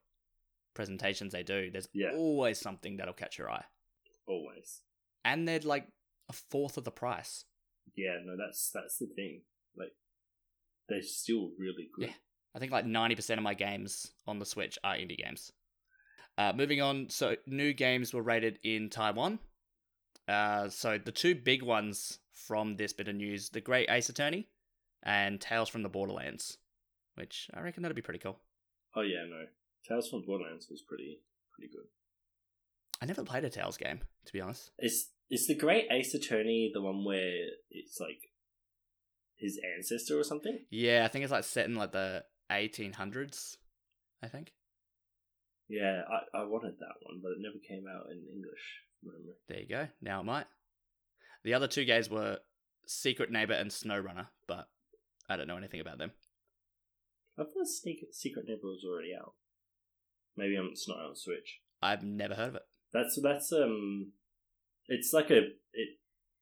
presentations 0.73 1.31
they 1.31 1.43
do. 1.43 1.69
There's 1.69 1.87
Yeah. 1.93 2.13
always 2.15 2.57
something 2.59 2.97
that'll 2.97 3.13
catch 3.13 3.37
your 3.37 3.51
eye, 3.51 3.65
Always. 4.27 4.81
and 5.23 5.47
they're 5.47 5.59
like 5.59 5.85
a 6.29 6.33
fourth 6.33 6.77
of 6.77 6.83
the 6.83 6.89
price. 6.89 7.45
Yeah, 7.95 8.17
no, 8.25 8.35
that's 8.35 8.71
that's 8.73 8.97
the 8.97 9.05
thing. 9.15 9.41
Like, 9.77 9.93
they're 10.89 11.03
still 11.03 11.51
really 11.59 11.89
good. 11.93 12.07
Yeah. 12.07 12.13
I 12.55 12.59
think 12.59 12.71
like 12.71 12.87
ninety 12.87 13.13
percent 13.13 13.37
of 13.37 13.43
my 13.43 13.53
games 13.53 14.13
on 14.25 14.39
the 14.39 14.45
Switch 14.47 14.79
are 14.83 14.95
indie 14.95 15.23
games. 15.23 15.51
Uh, 16.39 16.53
moving 16.55 16.81
on, 16.81 17.11
so 17.11 17.35
new 17.45 17.71
games 17.71 18.15
were 18.15 18.23
rated 18.23 18.57
in 18.63 18.89
Taiwan. 18.89 19.37
Uh, 20.27 20.69
so 20.69 20.97
the 20.97 21.11
two 21.11 21.35
big 21.35 21.61
ones 21.61 22.17
from 22.35 22.75
this 22.75 22.93
bit 22.93 23.07
of 23.07 23.15
news: 23.15 23.49
The 23.49 23.61
Great 23.61 23.89
Ace 23.89 24.09
Attorney 24.09 24.47
and 25.03 25.39
Tales 25.41 25.69
from 25.69 25.81
the 25.83 25.89
Borderlands, 25.89 26.57
which 27.15 27.49
I 27.53 27.61
reckon 27.61 27.81
that'd 27.83 27.95
be 27.95 28.01
pretty 28.01 28.19
cool. 28.19 28.39
Oh 28.95 29.01
yeah, 29.01 29.25
no. 29.29 29.45
Tales 29.87 30.09
from 30.09 30.21
the 30.21 30.27
Borderlands 30.27 30.67
was 30.69 30.81
pretty 30.81 31.19
pretty 31.53 31.71
good. 31.71 31.85
I 33.01 33.05
never 33.05 33.23
played 33.23 33.43
a 33.43 33.49
Tales 33.49 33.77
game, 33.77 33.99
to 34.25 34.33
be 34.33 34.41
honest. 34.41 34.71
Is 34.79 35.09
is 35.29 35.47
the 35.47 35.55
Great 35.55 35.85
Ace 35.91 36.13
Attorney 36.13 36.71
the 36.73 36.81
one 36.81 37.03
where 37.03 37.33
it's 37.69 37.99
like 37.99 38.19
his 39.37 39.59
ancestor 39.75 40.19
or 40.19 40.23
something? 40.23 40.59
Yeah, 40.69 41.03
I 41.03 41.07
think 41.07 41.23
it's 41.23 41.31
like 41.31 41.43
set 41.43 41.65
in 41.65 41.75
like 41.75 41.91
the 41.91 42.23
1800s. 42.51 43.57
I 44.23 44.27
think. 44.27 44.53
Yeah, 45.67 46.01
I, 46.09 46.39
I 46.39 46.43
wanted 46.45 46.75
that 46.79 46.95
one, 47.01 47.19
but 47.21 47.29
it 47.31 47.37
never 47.39 47.57
came 47.67 47.85
out 47.87 48.05
in 48.11 48.19
English. 48.31 48.81
memory. 49.03 49.33
There 49.47 49.59
you 49.59 49.67
go. 49.67 49.87
Now 50.01 50.21
it 50.21 50.25
might. 50.25 50.45
The 51.45 51.53
other 51.53 51.67
two 51.67 51.85
games 51.85 52.09
were 52.09 52.39
Secret 52.87 53.31
Neighbor 53.31 53.53
and 53.53 53.69
SnowRunner, 53.69 54.27
but 54.47 54.67
I 55.29 55.37
don't 55.37 55.47
know 55.47 55.57
anything 55.57 55.79
about 55.79 55.99
them. 55.99 56.11
I 57.37 57.43
thought 57.43 57.67
Secret 57.67 58.45
Neighbor 58.47 58.61
was 58.63 58.83
already 58.83 59.13
out. 59.15 59.33
Maybe 60.35 60.55
I'm 60.55 60.69
it's 60.71 60.87
not 60.89 60.97
on 60.97 61.15
Switch. 61.15 61.61
I've 61.83 62.03
never 62.03 62.33
heard 62.33 62.49
of 62.49 62.55
it. 62.55 62.63
That's 62.93 63.19
that's 63.21 63.53
um, 63.53 64.13
it's 64.87 65.13
like 65.13 65.29
a 65.29 65.37
it 65.73 65.89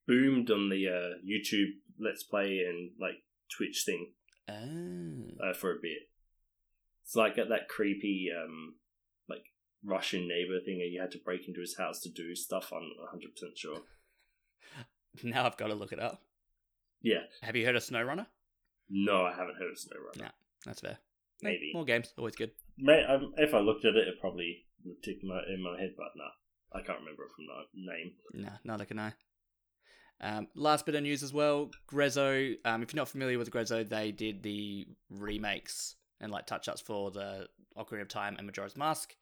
boomed 0.08 0.50
on 0.50 0.70
the 0.70 0.88
uh, 0.88 1.18
YouTube 1.28 1.72
Let's 2.00 2.24
Play 2.24 2.60
and 2.66 2.92
like 2.98 3.24
Twitch 3.56 3.84
thing 3.86 4.14
Oh. 4.50 5.50
uh, 5.50 5.54
for 5.54 5.72
a 5.72 5.80
bit. 5.82 6.10
It's 7.04 7.16
like 7.16 7.36
that 7.36 7.68
creepy 7.68 8.30
um, 8.34 8.76
like 9.28 9.44
Russian 9.84 10.30
neighbor 10.30 10.60
thing 10.64 10.78
that 10.80 10.90
you 10.92 11.02
had 11.02 11.12
to 11.12 11.20
break 11.26 11.46
into 11.48 11.60
his 11.60 11.76
house 11.78 12.00
to 12.04 12.10
do 12.10 12.36
stuff. 12.36 12.72
I'm 12.72 12.84
100 13.02 13.34
percent 13.34 13.58
sure. 13.58 13.80
Now 15.24 15.46
I've 15.46 15.58
got 15.58 15.68
to 15.68 15.76
look 15.76 15.92
it 15.92 16.00
up. 16.00 16.22
Yeah, 17.02 17.20
Have 17.42 17.56
you 17.56 17.66
heard 17.66 17.76
of 17.76 17.84
SnowRunner? 17.84 18.26
no, 18.90 19.26
I 19.26 19.32
haven't 19.32 19.56
heard 19.60 19.72
of 19.72 19.78
SnowRunner. 19.78 20.22
No. 20.22 20.28
That's 20.66 20.80
fair. 20.82 20.98
Maybe. 21.42 21.72
More 21.74 21.84
games, 21.86 22.14
always 22.18 22.36
good. 22.36 22.52
May, 22.78 23.04
um, 23.04 23.34
if 23.38 23.54
I 23.54 23.60
looked 23.60 23.84
at 23.86 23.96
it, 23.96 24.08
it 24.08 24.20
probably 24.22 24.66
would 24.86 25.04
tick 25.04 25.18
my, 25.24 25.42
in 25.54 25.62
my 25.62 25.78
head, 25.80 25.92
but 25.98 26.08
no, 26.16 26.26
I 26.74 26.82
can't 26.86 27.00
remember 27.00 27.24
it 27.24 27.32
from 27.36 27.46
the 27.46 27.92
name. 27.92 28.12
Nah, 28.34 28.58
neither 28.64 28.86
can 28.86 29.00
I. 29.00 29.14
Um, 30.22 30.48
last 30.56 30.86
bit 30.86 30.96
of 30.96 31.04
news 31.04 31.22
as 31.22 31.34
well. 31.34 31.70
Grezzo. 31.92 32.56
Um, 32.64 32.82
if 32.82 32.94
you're 32.94 33.02
not 33.02 33.10
familiar 33.10 33.38
with 33.38 33.52
Grezzo, 33.52 33.84
they 33.88 34.12
did 34.12 34.42
the 34.42 34.88
remakes 35.10 35.96
and 36.22 36.32
like 36.32 36.46
touch 36.46 36.70
ups 36.70 36.80
for 36.80 37.12
the 37.12 37.48
Ocarina 37.78 38.04
of 38.04 38.08
Time 38.08 38.36
and 38.38 38.48
Majora's 38.48 38.78
Mask 38.78 39.14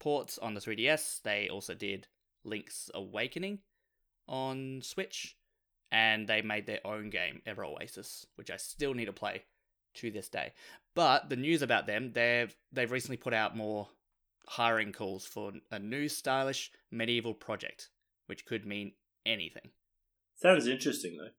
ports 0.00 0.38
on 0.38 0.54
the 0.54 0.60
3DS. 0.60 1.20
They 1.22 1.48
also 1.50 1.74
did 1.74 2.06
Link's 2.44 2.90
Awakening 2.94 3.58
on 4.28 4.80
Switch, 4.82 5.36
and 5.90 6.28
they 6.28 6.42
made 6.42 6.66
their 6.66 6.86
own 6.86 7.10
game, 7.10 7.42
Ever 7.46 7.64
Oasis, 7.64 8.26
which 8.36 8.50
I 8.50 8.56
still 8.56 8.94
need 8.94 9.06
to 9.06 9.12
play 9.12 9.42
to 9.94 10.10
this 10.10 10.28
day. 10.28 10.52
But 10.94 11.28
the 11.28 11.36
news 11.36 11.62
about 11.62 11.86
them, 11.86 12.12
they've 12.12 12.54
they've 12.72 12.90
recently 12.90 13.16
put 13.16 13.34
out 13.34 13.56
more 13.56 13.88
hiring 14.46 14.92
calls 14.92 15.24
for 15.24 15.52
a 15.70 15.78
new 15.78 16.08
stylish 16.08 16.70
medieval 16.90 17.34
project, 17.34 17.90
which 18.26 18.46
could 18.46 18.66
mean 18.66 18.92
anything. 19.26 19.70
Sounds 20.36 20.66
interesting 20.66 21.16
though. 21.18 21.30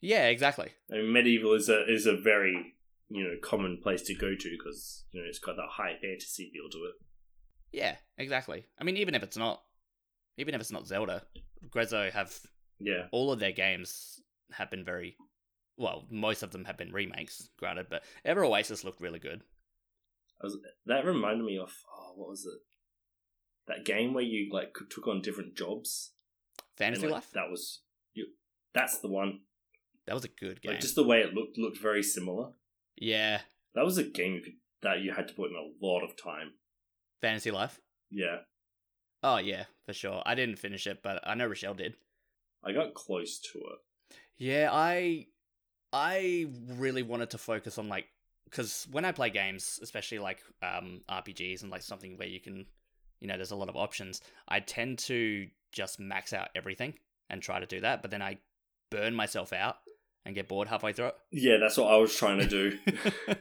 Yeah, 0.00 0.28
exactly. 0.28 0.70
I 0.90 0.96
mean, 0.96 1.12
medieval 1.12 1.54
is 1.54 1.68
a 1.68 1.90
is 1.90 2.06
a 2.06 2.16
very 2.16 2.74
you 3.08 3.24
know 3.24 3.36
common 3.42 3.78
place 3.82 4.02
to 4.02 4.14
go 4.14 4.34
to 4.34 4.56
because 4.58 5.04
you 5.12 5.20
know 5.20 5.28
it's 5.28 5.38
got 5.38 5.56
that 5.56 5.68
high 5.70 5.96
fantasy 6.00 6.50
feel 6.52 6.70
to 6.70 6.78
it. 6.78 6.94
Yeah, 7.72 7.96
exactly. 8.18 8.66
I 8.78 8.84
mean, 8.84 8.96
even 8.96 9.14
if 9.14 9.22
it's 9.22 9.36
not, 9.36 9.62
even 10.36 10.54
if 10.54 10.60
it's 10.60 10.72
not 10.72 10.86
Zelda, 10.86 11.22
Grezzo 11.68 12.10
have 12.12 12.38
Yeah, 12.78 13.06
all 13.12 13.32
of 13.32 13.40
their 13.40 13.52
games 13.52 14.20
have 14.52 14.70
been 14.70 14.84
very, 14.84 15.16
well, 15.76 16.06
most 16.10 16.42
of 16.42 16.50
them 16.50 16.64
have 16.64 16.76
been 16.76 16.92
remakes, 16.92 17.48
granted, 17.58 17.86
but 17.90 18.02
Ever 18.24 18.44
Oasis 18.44 18.84
looked 18.84 19.00
really 19.00 19.18
good. 19.18 19.42
I 20.42 20.46
was, 20.46 20.58
that 20.86 21.04
reminded 21.04 21.44
me 21.44 21.58
of 21.58 21.72
oh, 21.94 22.12
what 22.16 22.30
was 22.30 22.46
it? 22.46 22.60
That 23.68 23.84
game 23.84 24.14
where 24.14 24.24
you 24.24 24.50
like 24.52 24.74
took 24.90 25.06
on 25.06 25.20
different 25.22 25.56
jobs. 25.56 26.12
Fantasy 26.76 27.02
and, 27.02 27.12
like, 27.12 27.22
Life, 27.22 27.30
That 27.34 27.50
was 27.50 27.82
you. 28.14 28.26
That's 28.74 28.98
the 29.00 29.08
one. 29.08 29.40
that 30.06 30.14
was 30.14 30.24
a 30.24 30.28
good 30.28 30.62
game. 30.62 30.72
Like 30.72 30.80
just 30.80 30.94
the 30.94 31.06
way 31.06 31.20
it 31.20 31.34
looked 31.34 31.58
looked 31.58 31.78
very 31.78 32.02
similar. 32.02 32.52
yeah, 32.96 33.42
That 33.74 33.84
was 33.84 33.98
a 33.98 34.04
game 34.04 34.34
you 34.34 34.40
could, 34.42 34.54
that 34.82 35.00
you 35.02 35.12
had 35.12 35.28
to 35.28 35.34
put 35.34 35.50
in 35.50 35.56
a 35.56 35.84
lot 35.86 36.02
of 36.02 36.16
time. 36.16 36.52
Fantasy 37.20 37.50
Life. 37.50 37.78
Yeah, 38.10 38.38
Oh 39.22 39.38
yeah, 39.38 39.64
for 39.86 39.92
sure. 39.92 40.22
I 40.24 40.34
didn't 40.34 40.58
finish 40.58 40.86
it, 40.86 41.02
but 41.02 41.20
I 41.24 41.34
know 41.34 41.46
Rochelle 41.46 41.74
did. 41.74 41.96
I 42.64 42.72
got 42.72 42.94
close 42.94 43.38
to 43.52 43.58
it. 43.58 44.16
Yeah, 44.38 44.68
I 44.72 45.26
I 45.92 46.46
really 46.68 47.02
wanted 47.02 47.30
to 47.30 47.38
focus 47.38 47.78
on 47.78 47.88
like 47.88 48.06
because 48.44 48.86
when 48.90 49.04
I 49.04 49.12
play 49.12 49.30
games, 49.30 49.78
especially 49.82 50.18
like 50.18 50.42
um, 50.62 51.02
RPGs 51.08 51.62
and 51.62 51.70
like 51.70 51.82
something 51.82 52.16
where 52.16 52.28
you 52.28 52.40
can, 52.40 52.66
you 53.20 53.28
know, 53.28 53.36
there's 53.36 53.52
a 53.52 53.56
lot 53.56 53.68
of 53.68 53.76
options. 53.76 54.20
I 54.48 54.60
tend 54.60 54.98
to 55.00 55.46
just 55.72 56.00
max 56.00 56.32
out 56.32 56.48
everything 56.54 56.94
and 57.28 57.40
try 57.40 57.60
to 57.60 57.66
do 57.66 57.80
that, 57.82 58.02
but 58.02 58.10
then 58.10 58.22
I 58.22 58.38
burn 58.90 59.14
myself 59.14 59.52
out 59.52 59.76
and 60.26 60.34
get 60.34 60.48
bored 60.48 60.68
halfway 60.68 60.92
through 60.92 61.06
it. 61.06 61.16
Yeah, 61.30 61.58
that's 61.58 61.76
what 61.76 61.92
I 61.92 61.96
was 61.96 62.14
trying 62.14 62.38
to 62.38 62.48
do. 62.48 62.78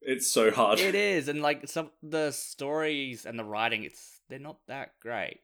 it's 0.00 0.30
so 0.30 0.50
hard. 0.50 0.80
it 0.80 0.94
is, 0.94 1.28
and 1.28 1.42
like 1.42 1.68
some 1.68 1.90
the 2.02 2.30
stories 2.30 3.26
and 3.26 3.38
the 3.38 3.44
writing, 3.44 3.84
it's 3.84 4.17
they're 4.28 4.38
not 4.38 4.58
that 4.66 4.92
great. 5.00 5.40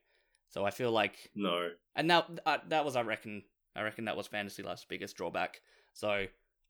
So 0.49 0.65
I 0.65 0.71
feel 0.71 0.91
like 0.91 1.29
No. 1.35 1.69
And 1.95 2.09
that 2.09 2.29
uh, 2.45 2.57
that 2.69 2.85
was, 2.85 2.95
I 2.95 3.01
reckon, 3.01 3.43
I 3.75 3.81
reckon 3.81 4.05
that 4.05 4.17
was 4.17 4.27
Fantasy 4.27 4.63
Life's 4.63 4.85
biggest 4.85 5.15
drawback. 5.17 5.61
So 5.93 6.25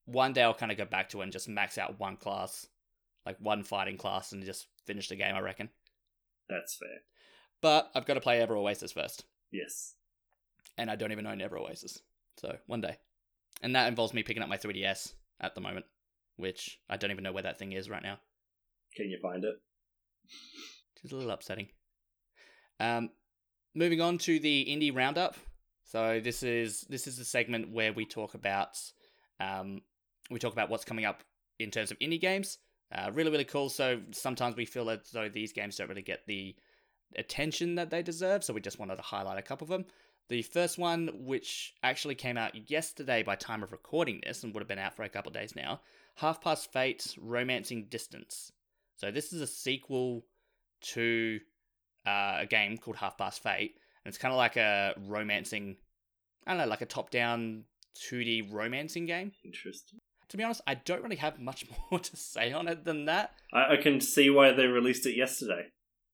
one 0.05 0.33
day 0.33 0.43
I'll 0.43 0.53
kind 0.53 0.71
of 0.71 0.77
go 0.77 0.85
back 0.85 1.09
to 1.09 1.19
it 1.21 1.23
and 1.23 1.31
just 1.31 1.49
max 1.49 1.77
out 1.77 1.99
one 1.99 2.17
class, 2.17 2.67
like 3.25 3.37
one 3.39 3.63
fighting 3.63 3.97
class, 3.97 4.31
and 4.31 4.43
just 4.43 4.67
finish 4.85 5.09
the 5.09 5.15
game. 5.15 5.35
I 5.35 5.39
reckon. 5.41 5.69
That's 6.49 6.75
fair. 6.75 7.01
But 7.61 7.89
I've 7.95 8.05
got 8.05 8.13
to 8.15 8.21
play 8.21 8.39
Ever 8.41 8.55
Oasis 8.55 8.91
first, 8.91 9.23
Yes. 9.51 9.95
and 10.77 10.91
I 10.91 10.95
don't 10.95 11.11
even 11.11 11.25
own 11.25 11.41
Ever 11.41 11.57
Oasis. 11.57 11.99
So 12.37 12.57
one 12.67 12.81
day, 12.81 12.97
and 13.63 13.75
that 13.75 13.87
involves 13.87 14.13
me 14.13 14.21
picking 14.23 14.43
up 14.43 14.49
my 14.49 14.57
3DS 14.57 15.13
at 15.39 15.55
the 15.55 15.61
moment, 15.61 15.85
which 16.35 16.79
I 16.89 16.97
don't 16.97 17.09
even 17.11 17.23
know 17.23 17.31
where 17.31 17.43
that 17.43 17.57
thing 17.57 17.71
is 17.71 17.89
right 17.89 18.03
now. 18.03 18.19
Can 18.95 19.09
you 19.09 19.17
find 19.21 19.43
it? 19.43 19.55
which 20.95 21.05
is 21.05 21.11
a 21.11 21.15
little 21.15 21.31
upsetting. 21.31 21.69
Um, 22.79 23.09
moving 23.73 24.01
on 24.01 24.17
to 24.19 24.39
the 24.39 24.65
indie 24.69 24.95
roundup. 24.95 25.35
So 25.83 26.19
this 26.23 26.43
is 26.43 26.81
this 26.89 27.07
is 27.07 27.17
the 27.17 27.25
segment 27.25 27.71
where 27.71 27.93
we 27.93 28.05
talk 28.05 28.33
about 28.33 28.79
um, 29.39 29.81
we 30.29 30.39
talk 30.39 30.53
about 30.53 30.69
what's 30.69 30.85
coming 30.85 31.05
up 31.05 31.23
in 31.59 31.71
terms 31.71 31.91
of 31.91 31.99
indie 31.99 32.19
games. 32.19 32.57
Uh, 32.93 33.11
really, 33.13 33.31
really 33.31 33.45
cool. 33.45 33.69
So 33.69 34.01
sometimes 34.11 34.55
we 34.55 34.65
feel 34.65 34.89
as 34.89 34.99
though 35.11 35.29
these 35.29 35.53
games 35.53 35.75
don't 35.75 35.89
really 35.89 36.01
get 36.01 36.25
the 36.27 36.55
attention 37.17 37.75
that 37.75 37.89
they 37.89 38.01
deserve. 38.01 38.43
So 38.43 38.53
we 38.53 38.61
just 38.61 38.79
wanted 38.79 38.97
to 38.97 39.01
highlight 39.01 39.37
a 39.37 39.43
couple 39.43 39.65
of 39.65 39.69
them. 39.69 39.85
The 40.27 40.41
first 40.41 40.77
one, 40.79 41.09
which 41.13 41.75
actually 41.83 42.15
came 42.15 42.37
out 42.37 42.69
yesterday 42.69 43.21
by 43.21 43.35
time 43.35 43.61
of 43.61 43.71
recording 43.71 44.21
this 44.25 44.43
and 44.43 44.53
would 44.53 44.61
have 44.61 44.67
been 44.67 44.79
out 44.79 44.95
for 44.95 45.03
a 45.03 45.09
couple 45.09 45.29
of 45.29 45.35
days 45.35 45.55
now, 45.55 45.81
Half 46.15 46.41
Past 46.41 46.71
Fate 46.71 47.15
Romancing 47.21 47.85
Distance. 47.89 48.51
So 48.95 49.11
this 49.11 49.33
is 49.33 49.41
a 49.41 49.47
sequel 49.47 50.25
to 50.81 51.39
uh, 52.05 52.37
a 52.39 52.45
game 52.45 52.77
called 52.77 52.97
Half 52.97 53.17
Past 53.17 53.41
Fate, 53.41 53.75
and 54.03 54.11
it's 54.11 54.17
kind 54.17 54.31
of 54.31 54.37
like 54.37 54.57
a 54.57 54.93
romancing, 55.07 55.77
I 56.45 56.51
don't 56.51 56.59
know, 56.59 56.67
like 56.67 56.81
a 56.81 56.85
top-down 56.85 57.65
2D 57.95 58.51
romancing 58.51 59.05
game. 59.05 59.31
Interesting. 59.43 59.99
To 60.29 60.37
be 60.37 60.43
honest, 60.43 60.61
I 60.67 60.75
don't 60.75 61.03
really 61.03 61.15
have 61.17 61.39
much 61.39 61.65
more 61.91 61.99
to 61.99 62.17
say 62.17 62.51
on 62.51 62.67
it 62.67 62.83
than 62.83 63.05
that. 63.05 63.31
I, 63.53 63.73
I 63.73 63.77
can 63.77 64.01
see 64.01 64.29
why 64.29 64.51
they 64.51 64.67
released 64.67 65.05
it 65.05 65.15
yesterday. 65.15 65.67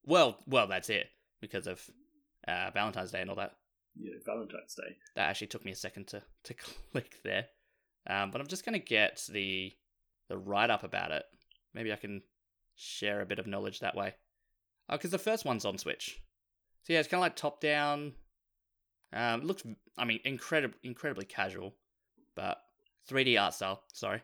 Well, 0.05 0.37
well, 0.47 0.67
that's 0.67 0.89
it 0.89 1.07
because 1.41 1.67
of 1.67 1.81
uh, 2.47 2.71
Valentine's 2.73 3.11
Day 3.11 3.21
and 3.21 3.29
all 3.29 3.35
that. 3.35 3.53
Yeah, 3.99 4.13
Valentine's 4.25 4.75
Day. 4.75 4.97
That 5.15 5.29
actually 5.29 5.47
took 5.47 5.65
me 5.65 5.71
a 5.71 5.75
second 5.75 6.07
to 6.07 6.23
to 6.43 6.53
click 6.53 7.19
there, 7.23 7.47
um, 8.09 8.31
but 8.31 8.41
I'm 8.41 8.47
just 8.47 8.65
gonna 8.65 8.79
get 8.79 9.27
the 9.29 9.73
the 10.29 10.37
write 10.37 10.69
up 10.69 10.83
about 10.83 11.11
it. 11.11 11.23
Maybe 11.73 11.91
I 11.91 11.97
can 11.97 12.21
share 12.75 13.21
a 13.21 13.25
bit 13.25 13.39
of 13.39 13.47
knowledge 13.47 13.81
that 13.81 13.95
way. 13.95 14.15
Oh, 14.91 14.97
because 14.97 15.11
the 15.11 15.17
first 15.17 15.45
one's 15.45 15.65
on 15.65 15.77
Switch. 15.77 16.19
So 16.83 16.93
yeah, 16.93 16.99
it's 16.99 17.07
kind 17.07 17.19
of 17.19 17.23
like 17.23 17.35
top 17.35 17.61
down. 17.61 18.13
Um, 19.13 19.41
looks, 19.41 19.63
I 19.97 20.05
mean, 20.05 20.19
incredible, 20.25 20.75
incredibly 20.83 21.25
casual, 21.25 21.73
but 22.35 22.57
3D 23.09 23.41
art 23.41 23.53
style. 23.53 23.83
Sorry, 23.93 24.21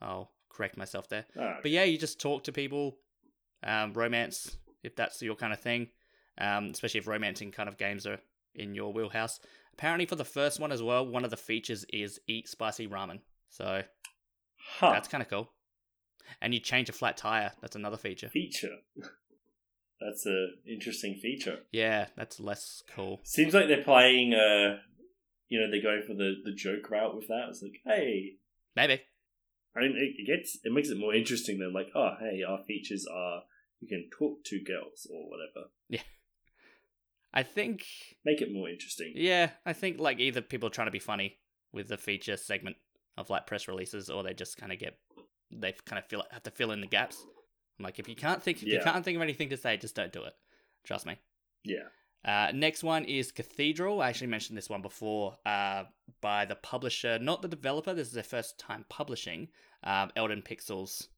I'll 0.00 0.30
correct 0.50 0.76
myself 0.76 1.08
there. 1.08 1.24
Ah, 1.38 1.58
But 1.62 1.70
yeah, 1.70 1.84
you 1.84 1.98
just 1.98 2.20
talk 2.20 2.44
to 2.44 2.52
people, 2.52 2.98
um, 3.62 3.92
romance 3.92 4.56
if 4.82 4.94
that's 4.94 5.20
your 5.22 5.34
kind 5.34 5.52
of 5.52 5.60
thing, 5.60 5.88
um, 6.38 6.66
especially 6.66 6.98
if 6.98 7.08
romancing 7.08 7.50
kind 7.50 7.68
of 7.68 7.78
games 7.78 8.06
are 8.06 8.18
in 8.54 8.74
your 8.74 8.92
wheelhouse. 8.92 9.40
Apparently, 9.72 10.06
for 10.06 10.16
the 10.16 10.24
first 10.24 10.60
one 10.60 10.70
as 10.70 10.82
well, 10.82 11.06
one 11.06 11.24
of 11.24 11.30
the 11.30 11.36
features 11.36 11.84
is 11.92 12.20
eat 12.28 12.48
spicy 12.48 12.86
ramen. 12.86 13.20
So 13.50 13.82
huh. 14.78 14.90
that's 14.90 15.08
kind 15.08 15.22
of 15.22 15.28
cool. 15.28 15.50
And 16.40 16.54
you 16.54 16.60
change 16.60 16.88
a 16.88 16.92
flat 16.92 17.16
tire. 17.16 17.52
That's 17.60 17.76
another 17.76 17.96
feature. 17.96 18.28
feature. 18.28 18.76
That's 20.04 20.26
a 20.26 20.48
interesting 20.70 21.14
feature. 21.14 21.60
Yeah, 21.72 22.06
that's 22.16 22.38
less 22.38 22.82
cool. 22.94 23.20
Seems 23.24 23.54
like 23.54 23.68
they're 23.68 23.82
playing. 23.82 24.34
Uh, 24.34 24.78
you 25.48 25.60
know, 25.60 25.70
they're 25.70 25.82
going 25.82 26.02
for 26.06 26.14
the 26.14 26.34
the 26.44 26.52
joke 26.52 26.90
route 26.90 27.16
with 27.16 27.28
that. 27.28 27.46
It's 27.48 27.62
like, 27.62 27.80
hey, 27.86 28.36
Maybe. 28.76 29.00
I 29.76 29.80
mean, 29.80 29.94
it 29.96 30.26
gets 30.26 30.58
it 30.62 30.72
makes 30.72 30.88
it 30.88 30.98
more 30.98 31.14
interesting 31.14 31.58
than 31.58 31.72
like, 31.72 31.88
oh, 31.94 32.12
hey, 32.20 32.42
our 32.46 32.62
features 32.64 33.06
are 33.12 33.42
you 33.80 33.88
can 33.88 34.08
talk 34.16 34.44
to 34.44 34.62
girls 34.62 35.06
or 35.12 35.28
whatever. 35.28 35.68
Yeah. 35.88 36.00
I 37.32 37.42
think. 37.42 37.84
Make 38.24 38.40
it 38.40 38.52
more 38.52 38.68
interesting. 38.68 39.12
Yeah, 39.16 39.50
I 39.66 39.72
think 39.72 39.98
like 39.98 40.20
either 40.20 40.40
people 40.40 40.68
are 40.68 40.72
trying 40.72 40.86
to 40.86 40.92
be 40.92 41.00
funny 41.00 41.38
with 41.72 41.88
the 41.88 41.96
feature 41.96 42.36
segment 42.36 42.76
of 43.16 43.30
like 43.30 43.46
press 43.46 43.66
releases, 43.66 44.08
or 44.10 44.22
they 44.22 44.34
just 44.34 44.56
kind 44.56 44.72
of 44.72 44.78
get 44.78 44.96
they 45.50 45.74
kind 45.84 45.98
of 45.98 46.06
feel 46.06 46.22
have 46.30 46.44
to 46.44 46.50
fill 46.50 46.70
in 46.70 46.80
the 46.80 46.86
gaps. 46.86 47.24
I'm 47.78 47.84
like, 47.84 47.98
if 47.98 48.08
you 48.08 48.16
can't 48.16 48.42
think, 48.42 48.62
if 48.62 48.68
you 48.68 48.80
can't 48.82 49.04
think 49.04 49.16
of 49.16 49.22
anything 49.22 49.48
to 49.50 49.56
say, 49.56 49.76
just 49.76 49.94
don't 49.94 50.12
do 50.12 50.22
it. 50.22 50.34
Trust 50.84 51.06
me. 51.06 51.16
Yeah. 51.64 51.88
Uh, 52.24 52.52
next 52.54 52.82
one 52.82 53.04
is 53.04 53.32
Cathedral. 53.32 54.00
I 54.00 54.08
actually 54.08 54.28
mentioned 54.28 54.56
this 54.56 54.70
one 54.70 54.82
before. 54.82 55.36
Uh, 55.44 55.84
by 56.20 56.44
the 56.44 56.54
publisher, 56.56 57.18
not 57.18 57.42
the 57.42 57.48
developer. 57.48 57.92
This 57.92 58.08
is 58.08 58.14
their 58.14 58.22
first 58.22 58.58
time 58.58 58.84
publishing. 58.88 59.48
Um, 59.82 60.10
Elden 60.16 60.42
Pixels 60.42 61.08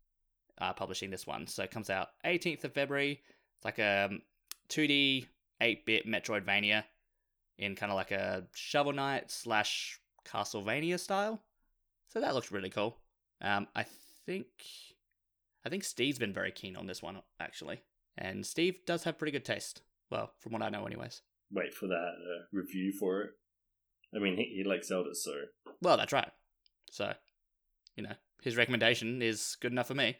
uh, 0.59 0.72
publishing 0.72 1.11
this 1.11 1.26
one, 1.26 1.46
so 1.46 1.62
it 1.62 1.70
comes 1.70 1.90
out 1.90 2.09
18th 2.24 2.64
of 2.64 2.72
February. 2.72 3.20
It's 3.57 3.64
like 3.64 3.78
a 3.78 4.09
um, 4.11 4.22
2D 4.68 5.26
8-bit 5.62 6.07
Metroidvania 6.07 6.84
in 7.59 7.76
kind 7.76 7.92
of 7.92 7.96
like 7.96 8.11
a 8.11 8.44
Shovel 8.54 8.92
Knight 8.92 9.30
slash 9.30 10.00
Castlevania 10.26 10.98
style. 10.98 11.40
So 12.09 12.20
that 12.20 12.34
looks 12.34 12.50
really 12.50 12.70
cool. 12.70 12.98
Um, 13.40 13.68
I 13.74 13.84
think 14.26 14.46
I 15.67 15.69
think 15.69 15.83
Steve's 15.83 16.21
been 16.21 16.33
very 16.33 16.53
keen 16.53 16.77
on 16.77 16.87
this 16.87 17.03
one 17.03 17.21
actually, 17.41 17.81
and 18.17 18.47
Steve 18.47 18.79
does 18.87 19.03
have 19.03 19.19
pretty 19.19 19.33
good 19.33 19.45
taste. 19.45 19.83
Well, 20.12 20.31
from 20.39 20.53
what 20.53 20.62
I 20.62 20.69
know, 20.69 20.87
anyways. 20.87 21.23
Wait 21.51 21.75
for 21.75 21.89
that 21.89 21.95
uh, 21.95 22.45
review 22.53 22.93
for 22.93 23.23
it. 23.23 23.31
I 24.14 24.21
mean, 24.21 24.37
he, 24.37 24.45
he 24.59 24.64
likes 24.64 24.87
Zelda, 24.87 25.12
so 25.12 25.33
Well, 25.83 25.97
that's 25.97 26.12
right. 26.12 26.31
So, 26.93 27.12
you 27.97 28.05
know, 28.05 28.12
his 28.43 28.57
recommendation 28.57 29.21
is 29.23 29.57
good 29.61 29.73
enough 29.73 29.89
for 29.89 29.97
me. 29.97 30.19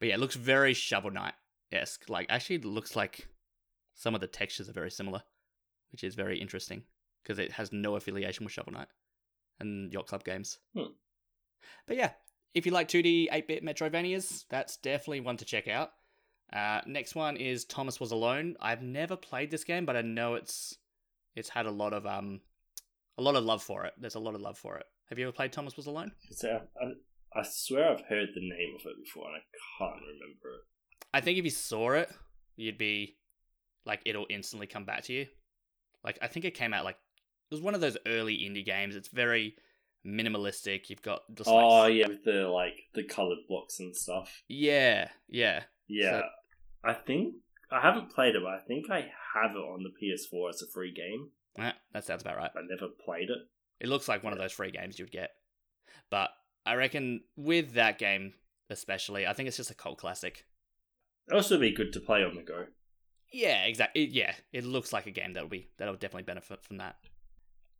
But 0.00 0.08
yeah, 0.08 0.14
it 0.16 0.20
looks 0.20 0.34
very 0.34 0.74
Shovel 0.74 1.12
Knight 1.12 1.34
esque. 1.70 2.08
Like, 2.08 2.26
actually, 2.28 2.56
it 2.56 2.64
looks 2.64 2.96
like 2.96 3.28
some 3.94 4.16
of 4.16 4.20
the 4.20 4.26
textures 4.26 4.68
are 4.68 4.72
very 4.72 4.90
similar, 4.90 5.22
which 5.92 6.02
is 6.02 6.16
very 6.16 6.40
interesting 6.40 6.82
because 7.22 7.38
it 7.38 7.52
has 7.52 7.70
no 7.70 7.94
affiliation 7.94 8.44
with 8.44 8.52
Shovel 8.52 8.72
Knight 8.72 8.88
and 9.60 9.92
Yacht 9.92 10.08
Club 10.08 10.24
games. 10.24 10.58
Hmm. 10.76 10.90
But 11.86 11.96
yeah, 11.96 12.10
if 12.54 12.66
you 12.66 12.72
like 12.72 12.88
2D 12.88 13.28
8 13.30 13.48
bit 13.48 13.64
Metroidvanias, 13.64 14.44
that's 14.48 14.76
definitely 14.76 15.20
one 15.20 15.36
to 15.38 15.44
check 15.44 15.68
out. 15.68 15.90
Uh, 16.52 16.80
next 16.86 17.14
one 17.14 17.36
is 17.36 17.64
Thomas 17.64 17.98
Was 17.98 18.12
Alone. 18.12 18.56
I've 18.60 18.82
never 18.82 19.16
played 19.16 19.50
this 19.50 19.64
game, 19.64 19.86
but 19.86 19.96
I 19.96 20.02
know 20.02 20.34
it's 20.34 20.76
it's 21.34 21.48
had 21.48 21.64
a 21.66 21.70
lot 21.70 21.94
of 21.94 22.06
um 22.06 22.40
a 23.16 23.22
lot 23.22 23.36
of 23.36 23.44
love 23.44 23.62
for 23.62 23.84
it. 23.86 23.94
There's 23.98 24.16
a 24.16 24.20
lot 24.20 24.34
of 24.34 24.40
love 24.42 24.58
for 24.58 24.76
it. 24.76 24.84
Have 25.08 25.18
you 25.18 25.26
ever 25.26 25.32
played 25.32 25.52
Thomas 25.52 25.76
Was 25.76 25.86
Alone? 25.86 26.12
so 26.30 26.60
I, 26.80 26.84
I, 26.84 27.40
I 27.40 27.42
swear 27.42 27.90
I've 27.90 28.04
heard 28.06 28.28
the 28.34 28.40
name 28.40 28.74
of 28.78 28.86
it 28.86 29.02
before 29.04 29.28
and 29.28 29.36
I 29.36 29.42
can't 29.78 30.00
remember 30.00 30.54
it. 30.56 30.60
I 31.14 31.20
think 31.20 31.38
if 31.38 31.44
you 31.44 31.50
saw 31.50 31.92
it, 31.92 32.10
you'd 32.56 32.78
be 32.78 33.16
like 33.86 34.00
it'll 34.04 34.26
instantly 34.28 34.66
come 34.66 34.84
back 34.84 35.04
to 35.04 35.12
you. 35.14 35.26
Like 36.04 36.18
I 36.20 36.26
think 36.26 36.44
it 36.44 36.54
came 36.54 36.74
out 36.74 36.84
like 36.84 36.96
it 37.50 37.54
was 37.54 37.62
one 37.62 37.74
of 37.74 37.80
those 37.80 37.96
early 38.06 38.36
indie 38.36 38.64
games. 38.64 38.94
It's 38.94 39.08
very 39.08 39.56
minimalistic. 40.06 40.90
You've 40.90 41.02
got 41.02 41.22
just 41.34 41.48
like 41.48 41.64
Oh 41.64 41.86
yeah, 41.86 42.08
with 42.08 42.24
the 42.24 42.48
like 42.48 42.74
the 42.94 43.04
colored 43.04 43.38
blocks 43.48 43.80
and 43.80 43.94
stuff. 43.96 44.42
yeah, 44.48 45.08
yeah. 45.28 45.64
Yeah, 45.88 46.20
So- 46.20 46.28
I 46.84 46.94
think 46.94 47.34
I 47.70 47.80
haven't 47.80 48.10
played 48.14 48.34
it, 48.34 48.42
but 48.42 48.52
I 48.54 48.58
think 48.60 48.90
I 48.90 49.10
have 49.34 49.52
it 49.52 49.58
on 49.58 49.82
the 49.82 49.90
PS4 49.90 50.50
as 50.50 50.62
a 50.62 50.66
free 50.72 50.92
game. 50.92 51.30
Eh, 51.58 51.72
that 51.92 52.04
sounds 52.04 52.22
about 52.22 52.36
right. 52.36 52.50
I 52.56 52.60
never 52.68 52.88
played 52.88 53.30
it. 53.30 53.38
It 53.80 53.88
looks 53.88 54.08
like 54.08 54.22
one 54.24 54.32
of 54.32 54.38
those 54.38 54.52
free 54.52 54.70
games 54.70 54.98
you'd 54.98 55.10
get. 55.10 55.30
But 56.10 56.30
I 56.64 56.74
reckon 56.74 57.22
with 57.36 57.74
that 57.74 57.98
game 57.98 58.34
especially, 58.70 59.26
I 59.26 59.32
think 59.34 59.48
it's 59.48 59.56
just 59.58 59.70
a 59.70 59.74
cult 59.74 59.98
classic. 59.98 60.46
It'd 61.28 61.36
also 61.36 61.58
be 61.58 61.72
good 61.72 61.92
to 61.92 62.00
play 62.00 62.24
on 62.24 62.34
the 62.36 62.42
go. 62.42 62.66
Yeah, 63.32 63.64
exactly. 63.64 64.06
Yeah, 64.06 64.34
it 64.52 64.64
looks 64.64 64.92
like 64.92 65.06
a 65.06 65.10
game 65.10 65.32
that'll 65.34 65.48
be 65.48 65.68
that'll 65.78 65.94
definitely 65.94 66.22
benefit 66.24 66.62
from 66.64 66.78
that. 66.78 66.96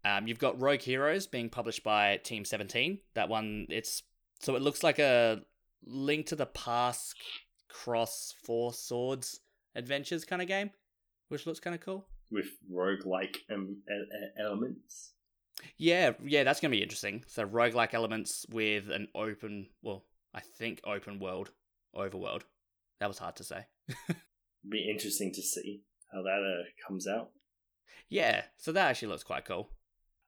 Um, 0.05 0.27
you've 0.27 0.39
got 0.39 0.61
Rogue 0.61 0.81
Heroes 0.81 1.27
being 1.27 1.49
published 1.49 1.85
by 1.85 2.19
Team 2.19 2.45
Seventeen. 2.45 2.99
That 3.15 3.29
one, 3.29 3.67
it's 3.69 4.03
so 4.41 4.57
it 4.57 4.63
looks 4.63 4.83
like 4.83 4.99
a 4.99 5.43
Link 5.85 6.27
to 6.27 6.37
the 6.37 6.47
Past 6.47 7.15
cross 7.69 8.35
Four 8.45 8.73
Swords 8.73 9.41
adventures 9.75 10.25
kind 10.25 10.43
of 10.43 10.49
game, 10.49 10.71
which 11.29 11.47
looks 11.47 11.61
kind 11.61 11.75
of 11.75 11.81
cool. 11.81 12.07
with 12.31 12.47
roguelike 12.73 13.37
um, 13.53 13.83
elements. 14.39 15.13
Yeah, 15.77 16.13
yeah, 16.25 16.45
that's 16.45 16.61
gonna 16.61 16.73
be 16.73 16.83
interesting. 16.83 17.25
So 17.29 17.47
roguelike 17.47 17.95
elements 17.95 18.45
with 18.51 18.91
an 18.91 19.09
open, 19.15 19.69
well, 19.83 20.05
I 20.35 20.41
think 20.41 20.81
open 20.85 21.19
world, 21.21 21.51
overworld. 21.95 22.43
That 23.01 23.09
was 23.09 23.19
hard 23.19 23.37
to 23.37 23.45
say. 23.45 23.67
Be 24.69 24.89
interesting 24.89 25.33
to 25.33 25.43
see 25.43 25.83
how 26.13 26.23
that 26.23 26.41
uh, 26.43 26.65
comes 26.87 27.07
out. 27.07 27.31
Yeah, 28.09 28.43
so 28.57 28.73
that 28.73 28.91
actually 28.91 29.09
looks 29.09 29.25
quite 29.25 29.45
cool. 29.45 29.71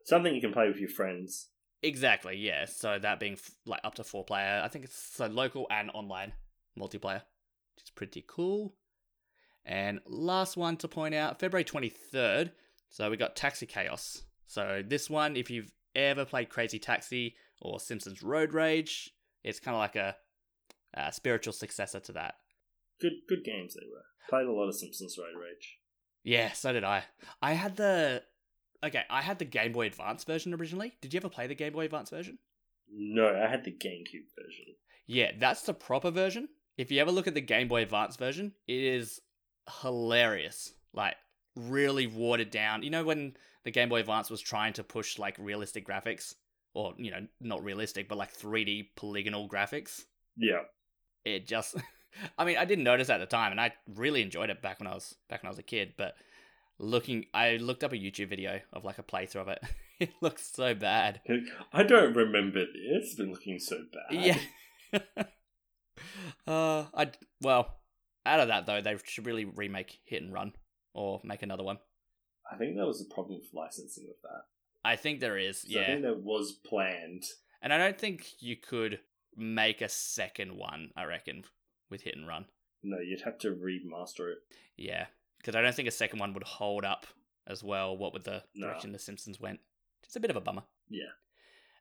Something 0.04 0.34
you 0.34 0.40
can 0.40 0.52
play 0.52 0.68
with 0.68 0.78
your 0.78 0.90
friends. 0.90 1.48
Exactly, 1.82 2.36
yeah. 2.36 2.66
So 2.66 2.98
that 2.98 3.20
being 3.20 3.34
f- 3.34 3.50
like 3.66 3.80
up 3.84 3.94
to 3.96 4.04
four 4.04 4.24
player, 4.24 4.62
I 4.64 4.68
think 4.68 4.84
it's 4.84 4.96
so 4.96 5.26
local 5.26 5.66
and 5.70 5.90
online 5.92 6.32
multiplayer, 6.78 7.22
which 7.74 7.84
is 7.84 7.90
pretty 7.94 8.24
cool. 8.26 8.74
And 9.64 10.00
last 10.06 10.56
one 10.56 10.76
to 10.78 10.88
point 10.88 11.14
out, 11.14 11.40
February 11.40 11.64
23rd. 11.64 12.52
So 12.90 13.10
we 13.10 13.16
got 13.16 13.34
Taxi 13.34 13.66
Chaos. 13.66 14.22
So 14.46 14.82
this 14.86 15.08
one, 15.08 15.36
if 15.36 15.50
you've 15.50 15.72
ever 15.94 16.24
played 16.24 16.48
Crazy 16.48 16.78
Taxi 16.78 17.34
or 17.60 17.80
Simpsons 17.80 18.22
Road 18.22 18.52
Rage, 18.52 19.10
it's 19.42 19.60
kind 19.60 19.74
of 19.74 19.80
like 19.80 19.96
a, 19.96 20.16
a 20.94 21.12
spiritual 21.12 21.52
successor 21.52 22.00
to 22.00 22.12
that. 22.12 22.34
Good, 23.00 23.12
good 23.28 23.44
games 23.44 23.74
they 23.74 23.86
were. 23.90 24.04
Played 24.28 24.48
a 24.48 24.52
lot 24.52 24.68
of 24.68 24.74
Simpsons 24.74 25.16
Road 25.18 25.40
Rage. 25.40 25.78
Yeah, 26.22 26.52
so 26.52 26.72
did 26.72 26.84
I. 26.84 27.04
I 27.42 27.52
had 27.52 27.76
the 27.76 28.22
okay, 28.84 29.02
I 29.10 29.22
had 29.22 29.38
the 29.38 29.44
Game 29.44 29.72
Boy 29.72 29.86
Advance 29.86 30.24
version 30.24 30.54
originally. 30.54 30.94
Did 31.00 31.14
you 31.14 31.18
ever 31.18 31.28
play 31.28 31.46
the 31.46 31.54
Game 31.54 31.72
Boy 31.72 31.86
Advance 31.86 32.10
version? 32.10 32.38
No, 32.92 33.28
I 33.34 33.48
had 33.48 33.64
the 33.64 33.72
GameCube 33.72 34.28
version. 34.38 34.74
Yeah, 35.06 35.32
that's 35.38 35.62
the 35.62 35.74
proper 35.74 36.10
version. 36.10 36.48
If 36.76 36.90
you 36.90 37.00
ever 37.00 37.10
look 37.10 37.26
at 37.26 37.34
the 37.34 37.40
Game 37.40 37.68
Boy 37.68 37.82
Advance 37.82 38.16
version, 38.16 38.52
it 38.66 38.80
is 38.80 39.20
hilarious. 39.82 40.74
Like 40.92 41.16
really 41.56 42.06
watered 42.06 42.50
down. 42.50 42.82
You 42.82 42.90
know 42.90 43.04
when 43.04 43.36
the 43.64 43.70
Game 43.70 43.88
Boy 43.88 44.00
Advance 44.00 44.30
was 44.30 44.40
trying 44.40 44.72
to 44.74 44.84
push 44.84 45.18
like 45.18 45.36
realistic 45.38 45.86
graphics 45.86 46.34
or, 46.74 46.94
you 46.98 47.10
know, 47.10 47.26
not 47.40 47.64
realistic, 47.64 48.08
but 48.08 48.18
like 48.18 48.36
3D 48.36 48.88
polygonal 48.96 49.48
graphics? 49.48 50.02
Yeah, 50.36 50.62
It 51.24 51.46
just 51.46 51.76
I 52.38 52.44
mean, 52.44 52.56
I 52.56 52.64
didn't 52.64 52.84
notice 52.84 53.10
at 53.10 53.18
the 53.18 53.26
time 53.26 53.52
and 53.52 53.60
I 53.60 53.72
really 53.94 54.22
enjoyed 54.22 54.50
it 54.50 54.62
back 54.62 54.80
when 54.80 54.86
I 54.86 54.94
was 54.94 55.14
back 55.28 55.42
when 55.42 55.48
I 55.48 55.50
was 55.50 55.58
a 55.58 55.64
kid, 55.64 55.94
but 55.96 56.14
looking 56.78 57.26
I 57.32 57.56
looked 57.56 57.84
up 57.84 57.92
a 57.92 57.96
YouTube 57.96 58.28
video 58.28 58.60
of 58.72 58.84
like 58.84 58.98
a 58.98 59.02
playthrough 59.02 59.42
of 59.42 59.48
it. 59.48 59.62
it 60.00 60.10
looks 60.20 60.50
so 60.52 60.74
bad. 60.74 61.20
I 61.72 61.82
don't 61.82 62.14
remember 62.14 62.60
this. 62.60 62.74
It's 62.74 63.14
been 63.14 63.30
looking 63.30 63.58
so 63.58 63.78
bad. 63.92 64.14
Yeah. 64.24 64.38
uh, 66.46 66.84
I 66.94 67.10
well, 67.40 67.76
out 68.26 68.40
of 68.40 68.48
that 68.48 68.66
though, 68.66 68.80
they 68.80 68.96
should 69.04 69.26
really 69.26 69.44
remake 69.44 69.98
Hit 70.04 70.22
and 70.22 70.32
Run 70.32 70.52
or 70.92 71.20
make 71.24 71.42
another 71.42 71.64
one. 71.64 71.78
I 72.50 72.56
think 72.56 72.76
there 72.76 72.86
was 72.86 73.00
a 73.00 73.12
problem 73.14 73.38
with 73.38 73.48
licensing 73.54 74.04
with 74.06 74.20
that. 74.22 74.42
I 74.84 74.96
think 74.96 75.20
there 75.20 75.38
is, 75.38 75.62
So 75.62 75.68
I 75.78 75.80
yeah, 75.80 75.86
think 75.86 76.02
that 76.02 76.22
was 76.22 76.52
planned. 76.52 77.24
and 77.62 77.72
I 77.72 77.78
don't 77.78 77.98
think 77.98 78.26
you 78.40 78.56
could 78.56 79.00
make 79.36 79.80
a 79.80 79.88
second 79.88 80.56
one. 80.58 80.90
I 80.96 81.04
reckon 81.04 81.44
with 81.90 82.02
Hit 82.02 82.16
and 82.16 82.28
Run, 82.28 82.46
No, 82.82 82.98
you'd 83.00 83.22
have 83.22 83.38
to 83.38 83.50
remaster 83.50 84.30
it. 84.32 84.38
yeah, 84.76 85.06
because 85.44 85.54
I 85.56 85.60
don't 85.60 85.74
think 85.74 85.88
a 85.88 85.92
second 85.92 86.20
one 86.20 86.32
would 86.32 86.42
hold 86.42 86.86
up 86.86 87.06
as 87.46 87.62
well. 87.62 87.96
What 87.96 88.14
with 88.14 88.24
the 88.24 88.42
No. 88.54 88.68
direction 88.68 88.92
the 88.92 88.98
Simpsons 88.98 89.38
went, 89.38 89.60
just 90.02 90.16
a 90.16 90.20
bit 90.20 90.30
of 90.30 90.36
a 90.36 90.40
bummer. 90.40 90.62
Yeah. 90.88 91.10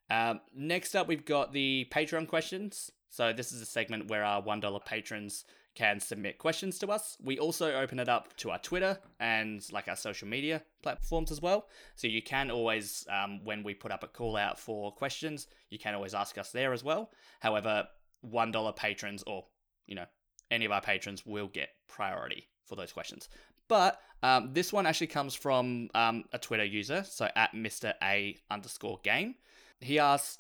Um, 0.10 0.42
next 0.54 0.96
up, 0.96 1.08
we've 1.08 1.24
got 1.26 1.54
the 1.54 1.88
Patreon 1.90 2.28
questions. 2.28 2.92
So 3.10 3.32
this 3.32 3.52
is 3.54 3.62
a 3.62 3.66
segment 3.66 4.10
where 4.10 4.26
our 4.26 4.42
one 4.42 4.60
dollar 4.60 4.80
patrons 4.82 5.46
can 5.76 6.00
submit 6.00 6.38
questions 6.38 6.78
to 6.80 6.88
us. 6.90 7.18
We 7.24 7.40
also 7.40 7.74
open 7.74 8.00
it 8.00 8.10
up 8.10 8.36
to 8.38 8.52
our 8.52 8.60
Twitter 8.60 9.00
and 9.20 9.66
like 9.72 9.88
our 9.88 9.96
social 9.96 10.28
media 10.28 10.62
platforms 10.84 11.32
as 11.32 11.42
well. 11.42 11.68
So 11.96 12.08
you 12.08 12.22
can 12.22 12.52
always, 12.52 13.08
um, 13.10 13.44
when 13.44 13.64
we 13.64 13.74
put 13.74 13.92
up 13.92 14.04
a 14.04 14.08
call 14.08 14.36
out 14.36 14.60
for 14.60 14.92
questions, 14.94 15.48
you 15.70 15.80
can 15.80 15.96
always 15.96 16.14
ask 16.14 16.38
us 16.38 16.52
there 16.52 16.74
as 16.74 16.84
well. 16.84 17.12
However, 17.40 17.88
$1 18.24 18.76
patrons 18.76 19.24
or, 19.26 19.46
you 19.88 19.96
know, 19.96 20.06
any 20.52 20.66
of 20.66 20.72
our 20.72 20.82
patrons 20.82 21.26
will 21.26 21.48
get 21.48 21.70
priority 21.88 22.50
for 22.66 22.76
those 22.76 22.92
questions. 22.94 23.28
But 23.74 24.00
um, 24.22 24.52
this 24.54 24.72
one 24.72 24.86
actually 24.86 25.08
comes 25.08 25.34
from 25.34 25.90
um, 25.96 26.26
a 26.32 26.38
Twitter 26.38 26.64
user, 26.64 27.04
so 27.10 27.28
at 27.36 27.54
Mr. 27.54 27.96
A 28.04 28.38
underscore 28.52 29.00
game. 29.04 29.34
He 29.82 29.98
asks, 29.98 30.38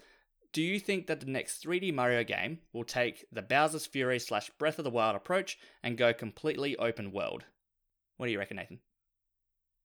do 0.51 0.61
you 0.61 0.79
think 0.79 1.07
that 1.07 1.19
the 1.19 1.25
next 1.25 1.65
3D 1.65 1.95
Mario 1.95 2.23
game 2.23 2.59
will 2.73 2.83
take 2.83 3.25
the 3.31 3.41
Bowser's 3.41 3.87
Fury 3.87 4.19
slash 4.19 4.51
Breath 4.59 4.77
of 4.77 4.83
the 4.83 4.91
Wild 4.91 5.15
approach 5.15 5.57
and 5.81 5.97
go 5.97 6.13
completely 6.13 6.77
open 6.77 7.11
world? 7.11 7.45
What 8.17 8.27
do 8.27 8.31
you 8.31 8.37
reckon, 8.37 8.57
Nathan? 8.57 8.81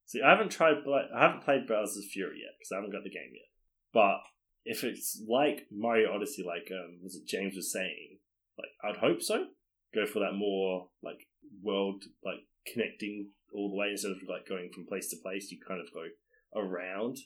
See, 0.05 0.21
I 0.21 0.29
haven't 0.29 0.51
tried. 0.51 0.75
I 1.17 1.23
haven't 1.23 1.45
played 1.45 1.67
Bowser's 1.67 2.05
Fury 2.13 2.41
yet 2.43 2.53
because 2.59 2.71
I 2.71 2.77
haven't 2.77 2.93
got 2.93 3.03
the 3.03 3.09
game 3.09 3.33
yet. 3.33 3.49
But 3.95 4.19
if 4.67 4.85
it's 4.85 5.23
like 5.27 5.69
Mario 5.73 6.13
Odyssey, 6.13 6.45
like 6.47 6.71
um, 6.71 6.99
was 7.03 7.17
it 7.17 7.27
James 7.27 7.57
was 7.57 7.73
saying, 7.73 8.19
like 8.59 8.69
I'd 8.85 9.01
hope 9.01 9.23
so. 9.23 9.47
Go 9.95 10.05
for 10.05 10.19
that 10.19 10.35
more 10.35 10.91
like 11.03 11.27
world, 11.63 12.05
like 12.23 12.41
connecting 12.71 13.31
all 13.55 13.71
the 13.71 13.77
way 13.77 13.89
instead 13.91 14.13
of 14.13 14.19
like 14.29 14.49
going 14.49 14.71
from 14.73 14.87
place 14.87 15.09
to 15.11 15.17
place. 15.23 15.51
You 15.51 15.59
kind 15.67 15.81
of 15.81 15.93
go 15.93 16.07
around. 16.55 17.19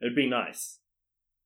It'd 0.00 0.16
be 0.16 0.28
nice. 0.28 0.78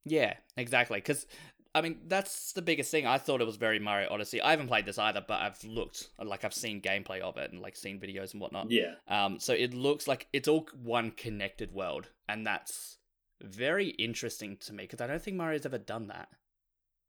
Yeah, 0.04 0.34
exactly. 0.56 0.98
Because 0.98 1.26
I 1.74 1.80
mean, 1.80 2.00
that's 2.06 2.52
the 2.52 2.60
biggest 2.60 2.90
thing. 2.90 3.06
I 3.06 3.16
thought 3.16 3.40
it 3.40 3.46
was 3.46 3.56
very 3.56 3.78
Mario 3.78 4.10
Odyssey. 4.10 4.42
I 4.42 4.50
haven't 4.50 4.68
played 4.68 4.84
this 4.84 4.98
either, 4.98 5.24
but 5.26 5.40
I've 5.40 5.64
looked, 5.64 6.10
like, 6.22 6.44
I've 6.44 6.52
seen 6.52 6.82
gameplay 6.82 7.20
of 7.20 7.38
it 7.38 7.50
and, 7.50 7.62
like, 7.62 7.76
seen 7.76 7.98
videos 7.98 8.32
and 8.32 8.42
whatnot. 8.42 8.70
Yeah. 8.70 8.94
Um, 9.08 9.38
so 9.40 9.54
it 9.54 9.72
looks 9.72 10.06
like 10.06 10.28
it's 10.34 10.48
all 10.48 10.68
one 10.82 11.12
connected 11.12 11.72
world, 11.72 12.10
and 12.28 12.46
that's 12.46 12.98
very 13.40 13.88
interesting 13.88 14.58
to 14.66 14.74
me 14.74 14.84
because 14.84 15.00
I 15.00 15.06
don't 15.06 15.22
think 15.22 15.38
Mario's 15.38 15.64
ever 15.64 15.78
done 15.78 16.08
that. 16.08 16.28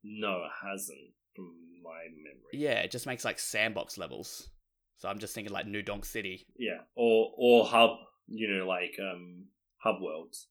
No, 0.02 0.44
it 0.44 0.66
hasn't, 0.66 1.12
from 1.36 1.52
my 1.82 2.04
memory. 2.16 2.54
Yeah, 2.54 2.80
it 2.80 2.90
just 2.90 3.06
makes, 3.06 3.24
like, 3.24 3.38
sandbox 3.38 3.98
levels. 3.98 4.48
So 4.96 5.08
I'm 5.08 5.18
just 5.18 5.34
thinking, 5.34 5.52
like, 5.52 5.66
New 5.66 5.82
Donk 5.82 6.04
City. 6.04 6.46
Yeah, 6.56 6.78
or 6.94 7.32
or 7.36 7.66
hub, 7.66 7.98
you 8.26 8.48
know, 8.48 8.66
like 8.66 8.98
um 9.00 9.46
hub 9.78 10.00
worlds. 10.00 10.48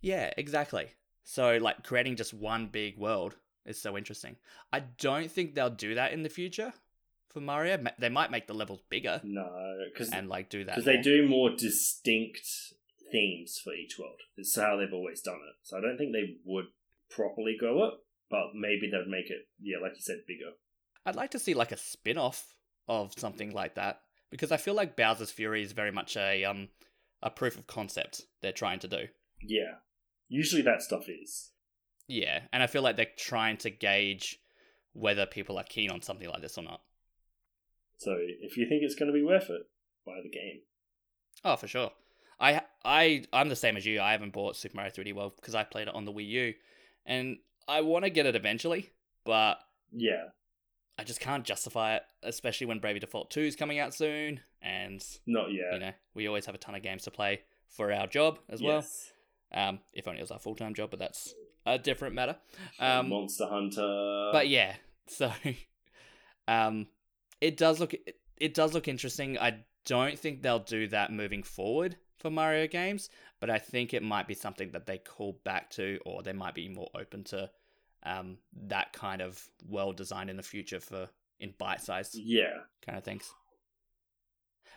Yeah, 0.00 0.30
exactly. 0.36 0.90
So 1.24 1.58
like 1.58 1.82
creating 1.82 2.16
just 2.16 2.34
one 2.34 2.66
big 2.66 2.98
world 2.98 3.36
is 3.64 3.80
so 3.80 3.96
interesting. 3.96 4.36
I 4.72 4.80
don't 4.80 5.30
think 5.30 5.54
they'll 5.54 5.70
do 5.70 5.94
that 5.94 6.12
in 6.12 6.22
the 6.22 6.28
future 6.28 6.72
for 7.30 7.40
Mario. 7.40 7.82
They 7.98 8.10
might 8.10 8.30
make 8.30 8.46
the 8.46 8.54
levels 8.54 8.82
bigger. 8.90 9.20
No, 9.24 9.48
because 9.92 10.12
and 10.12 10.28
like 10.28 10.50
do 10.50 10.64
that 10.64 10.76
because 10.76 10.84
they 10.84 11.00
do 11.00 11.26
more 11.26 11.50
distinct 11.50 12.46
themes 13.10 13.60
for 13.62 13.72
each 13.72 13.98
world. 13.98 14.20
It's 14.36 14.54
how 14.56 14.76
they've 14.76 14.92
always 14.92 15.22
done 15.22 15.40
it. 15.48 15.56
So 15.62 15.78
I 15.78 15.80
don't 15.80 15.96
think 15.96 16.12
they 16.12 16.36
would 16.44 16.66
properly 17.10 17.56
go 17.58 17.84
it, 17.86 17.94
but 18.30 18.54
maybe 18.54 18.90
they'd 18.90 19.10
make 19.10 19.30
it. 19.30 19.48
Yeah, 19.60 19.78
like 19.82 19.92
you 19.94 20.02
said, 20.02 20.18
bigger. 20.26 20.52
I'd 21.06 21.16
like 21.16 21.30
to 21.32 21.38
see 21.38 21.54
like 21.54 21.72
a 21.72 21.76
spin-off 21.76 22.54
of 22.88 23.12
something 23.16 23.52
like 23.52 23.74
that 23.76 24.00
because 24.30 24.52
I 24.52 24.56
feel 24.56 24.74
like 24.74 24.96
Bowser's 24.96 25.30
Fury 25.30 25.62
is 25.62 25.72
very 25.72 25.92
much 25.92 26.16
a 26.16 26.44
um 26.44 26.68
a 27.22 27.30
proof 27.30 27.56
of 27.56 27.66
concept 27.66 28.22
they're 28.42 28.52
trying 28.52 28.80
to 28.80 28.88
do. 28.88 29.06
Yeah, 29.40 29.76
Usually 30.28 30.62
that 30.62 30.82
stuff 30.82 31.08
is. 31.08 31.50
Yeah, 32.06 32.40
and 32.52 32.62
I 32.62 32.66
feel 32.66 32.82
like 32.82 32.96
they're 32.96 33.06
trying 33.16 33.56
to 33.58 33.70
gauge 33.70 34.38
whether 34.92 35.26
people 35.26 35.58
are 35.58 35.64
keen 35.64 35.90
on 35.90 36.02
something 36.02 36.28
like 36.28 36.42
this 36.42 36.58
or 36.58 36.64
not. 36.64 36.80
So 37.98 38.16
if 38.18 38.56
you 38.56 38.68
think 38.68 38.82
it's 38.82 38.94
going 38.94 39.06
to 39.06 39.16
be 39.16 39.22
worth 39.22 39.48
it, 39.50 39.62
buy 40.04 40.20
the 40.22 40.28
game. 40.28 40.60
Oh, 41.44 41.56
for 41.56 41.66
sure. 41.66 41.90
I 42.40 42.62
I 42.84 43.24
I'm 43.32 43.48
the 43.48 43.56
same 43.56 43.76
as 43.76 43.86
you. 43.86 44.00
I 44.00 44.12
haven't 44.12 44.32
bought 44.32 44.56
Super 44.56 44.76
Mario 44.76 44.90
3D 44.90 45.14
World 45.14 45.34
because 45.36 45.54
I 45.54 45.62
played 45.62 45.88
it 45.88 45.94
on 45.94 46.04
the 46.04 46.12
Wii 46.12 46.28
U, 46.28 46.54
and 47.06 47.38
I 47.68 47.82
want 47.82 48.04
to 48.04 48.10
get 48.10 48.26
it 48.26 48.34
eventually, 48.34 48.90
but 49.24 49.58
yeah, 49.92 50.24
I 50.98 51.04
just 51.04 51.20
can't 51.20 51.44
justify 51.44 51.96
it, 51.96 52.02
especially 52.22 52.66
when 52.66 52.78
Bravely 52.78 53.00
Default 53.00 53.30
2 53.30 53.40
is 53.40 53.56
coming 53.56 53.78
out 53.78 53.94
soon, 53.94 54.40
and 54.62 55.04
not 55.26 55.52
yet. 55.52 55.72
You 55.72 55.78
know, 55.80 55.92
we 56.14 56.26
always 56.28 56.46
have 56.46 56.54
a 56.54 56.58
ton 56.58 56.74
of 56.74 56.82
games 56.82 57.02
to 57.04 57.10
play 57.10 57.42
for 57.68 57.92
our 57.92 58.06
job 58.06 58.38
as 58.48 58.60
yes. 58.60 59.12
well. 59.52 59.68
Um, 59.68 59.80
if 59.92 60.06
only 60.06 60.20
it 60.20 60.22
was 60.22 60.30
our 60.30 60.38
full 60.38 60.54
time 60.54 60.74
job, 60.74 60.90
but 60.90 60.98
that's 60.98 61.34
a 61.66 61.78
different 61.78 62.14
matter. 62.14 62.36
Um, 62.78 63.08
Monster 63.08 63.46
Hunter. 63.46 64.30
But 64.32 64.48
yeah, 64.48 64.74
so 65.06 65.32
um, 66.48 66.86
it 67.40 67.56
does 67.56 67.80
look 67.80 67.94
it, 67.94 68.16
it 68.36 68.54
does 68.54 68.74
look 68.74 68.88
interesting. 68.88 69.38
I 69.38 69.58
don't 69.84 70.18
think 70.18 70.42
they'll 70.42 70.58
do 70.58 70.88
that 70.88 71.12
moving 71.12 71.42
forward 71.42 71.96
for 72.18 72.30
Mario 72.30 72.66
games, 72.66 73.10
but 73.40 73.50
I 73.50 73.58
think 73.58 73.92
it 73.92 74.02
might 74.02 74.26
be 74.26 74.34
something 74.34 74.70
that 74.70 74.86
they 74.86 74.98
call 74.98 75.40
back 75.44 75.70
to, 75.72 75.98
or 76.06 76.22
they 76.22 76.32
might 76.32 76.54
be 76.54 76.68
more 76.68 76.88
open 76.94 77.24
to 77.24 77.50
um, 78.04 78.38
that 78.66 78.92
kind 78.92 79.22
of 79.22 79.42
world 79.68 79.96
design 79.96 80.28
in 80.28 80.36
the 80.36 80.42
future 80.42 80.80
for 80.80 81.08
in 81.40 81.52
bite 81.58 81.80
sized 81.80 82.16
yeah 82.16 82.58
kind 82.84 82.96
of 82.96 83.04
things. 83.04 83.30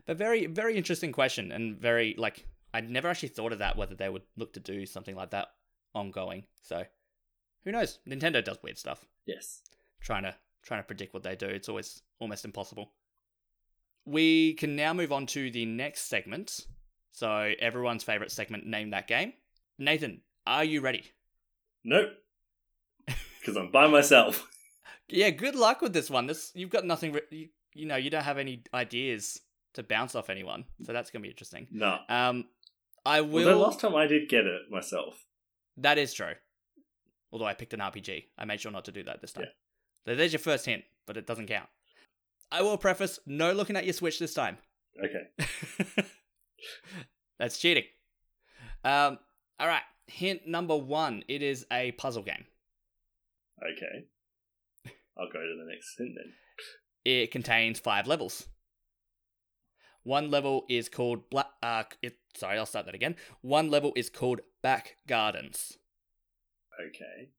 But 0.06 0.18
very 0.18 0.46
very 0.46 0.76
interesting 0.78 1.12
question 1.12 1.52
and 1.52 1.78
very 1.78 2.16
like 2.18 2.46
I'd 2.74 2.90
never 2.90 3.08
actually 3.08 3.30
thought 3.30 3.54
of 3.54 3.60
that 3.60 3.78
whether 3.78 3.96
they 3.96 4.10
would 4.10 4.24
look 4.36 4.54
to 4.54 4.60
do 4.60 4.86
something 4.86 5.16
like 5.16 5.32
that 5.32 5.48
ongoing. 5.94 6.46
So 6.62 6.84
who 7.64 7.72
knows? 7.72 8.00
Nintendo 8.08 8.44
does 8.44 8.62
weird 8.64 8.78
stuff. 8.78 9.06
Yes. 9.26 9.62
Trying 10.02 10.24
to 10.24 10.36
trying 10.64 10.82
to 10.82 10.88
predict 10.88 11.14
what 11.14 11.24
they 11.24 11.36
do, 11.36 11.48
it's 11.48 11.70
always 11.70 12.02
almost 12.20 12.46
impossible. 12.46 12.92
We 14.06 14.54
can 14.54 14.76
now 14.76 14.94
move 14.94 15.12
on 15.12 15.26
to 15.28 15.52
the 15.52 15.66
next 15.66 16.02
segment. 16.08 16.66
So 17.12 17.54
everyone's 17.60 18.04
favorite 18.04 18.32
segment, 18.32 18.66
name 18.66 18.92
that 18.92 19.08
game. 19.08 19.34
Nathan, 19.78 20.22
are 20.46 20.64
you 20.64 20.82
ready? 20.82 21.04
Nope. 21.84 22.12
Because 23.48 23.58
I'm 23.58 23.72
by 23.72 23.88
myself. 23.88 24.46
yeah, 25.08 25.30
good 25.30 25.56
luck 25.56 25.82
with 25.82 25.94
this 25.94 26.10
one. 26.10 26.28
This 26.28 26.52
you've 26.54 26.70
got 26.70 26.84
nothing. 26.84 27.14
Re- 27.14 27.22
you, 27.32 27.48
you 27.74 27.86
know, 27.86 27.96
you 27.96 28.10
don't 28.10 28.26
have 28.26 28.38
any 28.38 28.64
ideas 28.74 29.40
to 29.76 29.84
bounce 29.84 30.16
off 30.16 30.30
anyone, 30.30 30.66
so 30.84 30.92
that's 30.92 31.12
gonna 31.12 31.24
be 31.24 31.30
interesting. 31.30 31.66
No. 31.72 31.98
Um, 32.10 32.44
I 33.06 33.22
will. 33.22 33.48
Although 33.48 33.62
last 33.62 33.80
time 33.80 33.96
I 33.96 34.06
did 34.06 34.28
get 34.28 34.46
it 34.46 34.64
myself. 34.70 35.26
That 35.78 35.98
is 35.98 36.14
true. 36.14 36.34
Although 37.32 37.46
I 37.46 37.54
picked 37.54 37.74
an 37.74 37.80
RPG, 37.80 38.26
I 38.38 38.44
made 38.44 38.60
sure 38.60 38.72
not 38.72 38.84
to 38.86 38.92
do 38.92 39.04
that 39.04 39.22
this 39.22 39.32
time. 39.32 39.46
Yeah. 40.06 40.16
there's 40.16 40.34
your 40.34 40.40
first 40.40 40.66
hint, 40.66 40.84
but 41.06 41.16
it 41.16 41.26
doesn't 41.26 41.48
count. 41.48 41.70
I 42.52 42.64
will 42.64 42.78
preface: 42.78 43.18
no 43.26 43.54
looking 43.54 43.78
at 43.78 43.86
your 43.86 43.94
Switch 43.94 44.20
this 44.20 44.34
time. 44.34 44.58
Okay. 45.02 46.04
That's 47.40 47.58
cheating. 47.58 47.86
Um. 48.84 49.20
All 49.58 49.68
right. 49.68 49.84
Hint 50.08 50.46
number 50.46 50.76
one: 50.76 51.24
it 51.30 51.42
is 51.42 51.66
a 51.72 51.94
puzzle 51.94 52.24
game. 52.24 52.44
Okay. 53.62 54.06
I'll 55.18 55.32
go 55.32 55.40
to 55.40 55.56
the 55.58 55.70
next 55.70 55.98
hint 55.98 56.16
then. 56.16 56.34
It 57.06 57.32
contains 57.32 57.80
five 57.80 58.08
levels. 58.08 58.48
One 60.04 60.32
level 60.32 60.66
is 60.70 60.88
called 60.90 61.30
Black. 61.30 61.48
Uh, 61.62 61.84
it, 62.02 62.18
sorry, 62.36 62.58
I'll 62.58 62.66
start 62.66 62.86
that 62.86 62.96
again. 62.96 63.16
One 63.42 63.70
level 63.70 63.92
is 63.96 64.10
called 64.10 64.42
Back 64.62 64.98
Gardens. 65.08 65.78
Okay. 66.80 67.32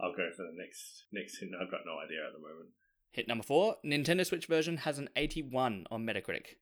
I'll 0.00 0.16
go 0.16 0.30
for 0.36 0.42
the 0.42 0.56
next 0.56 1.04
next 1.12 1.38
hint. 1.38 1.52
I've 1.54 1.70
got 1.70 1.82
no 1.86 1.98
idea 2.04 2.26
at 2.26 2.32
the 2.32 2.40
moment. 2.40 2.70
Hit 3.12 3.28
number 3.28 3.44
four. 3.44 3.76
Nintendo 3.84 4.26
Switch 4.26 4.46
version 4.46 4.78
has 4.78 4.98
an 4.98 5.10
81 5.14 5.86
on 5.90 6.04
Metacritic. 6.04 6.58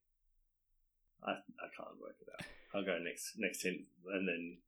I 1.24 1.32
I 1.32 1.68
can't 1.76 2.00
work 2.00 2.16
it 2.20 2.28
out. 2.38 2.46
I'll 2.74 2.84
go 2.84 2.98
next 3.02 3.34
next 3.38 3.62
hint 3.62 3.82
and 4.12 4.28
then 4.28 4.58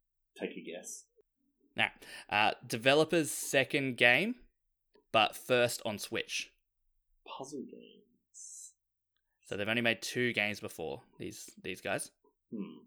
take 0.40 0.56
a 0.56 0.62
guess. 0.62 1.04
Now, 1.76 1.88
uh, 2.30 2.52
developer's 2.66 3.30
second 3.30 3.96
game, 3.96 4.36
but 5.12 5.36
first 5.36 5.82
on 5.84 5.98
Switch. 5.98 6.50
Puzzle 7.26 7.62
game. 7.70 8.02
So 9.52 9.58
they've 9.58 9.68
only 9.68 9.82
made 9.82 10.00
two 10.00 10.32
games 10.32 10.60
before 10.60 11.02
these 11.18 11.50
these 11.62 11.82
guys. 11.82 12.10
Hmm. 12.50 12.78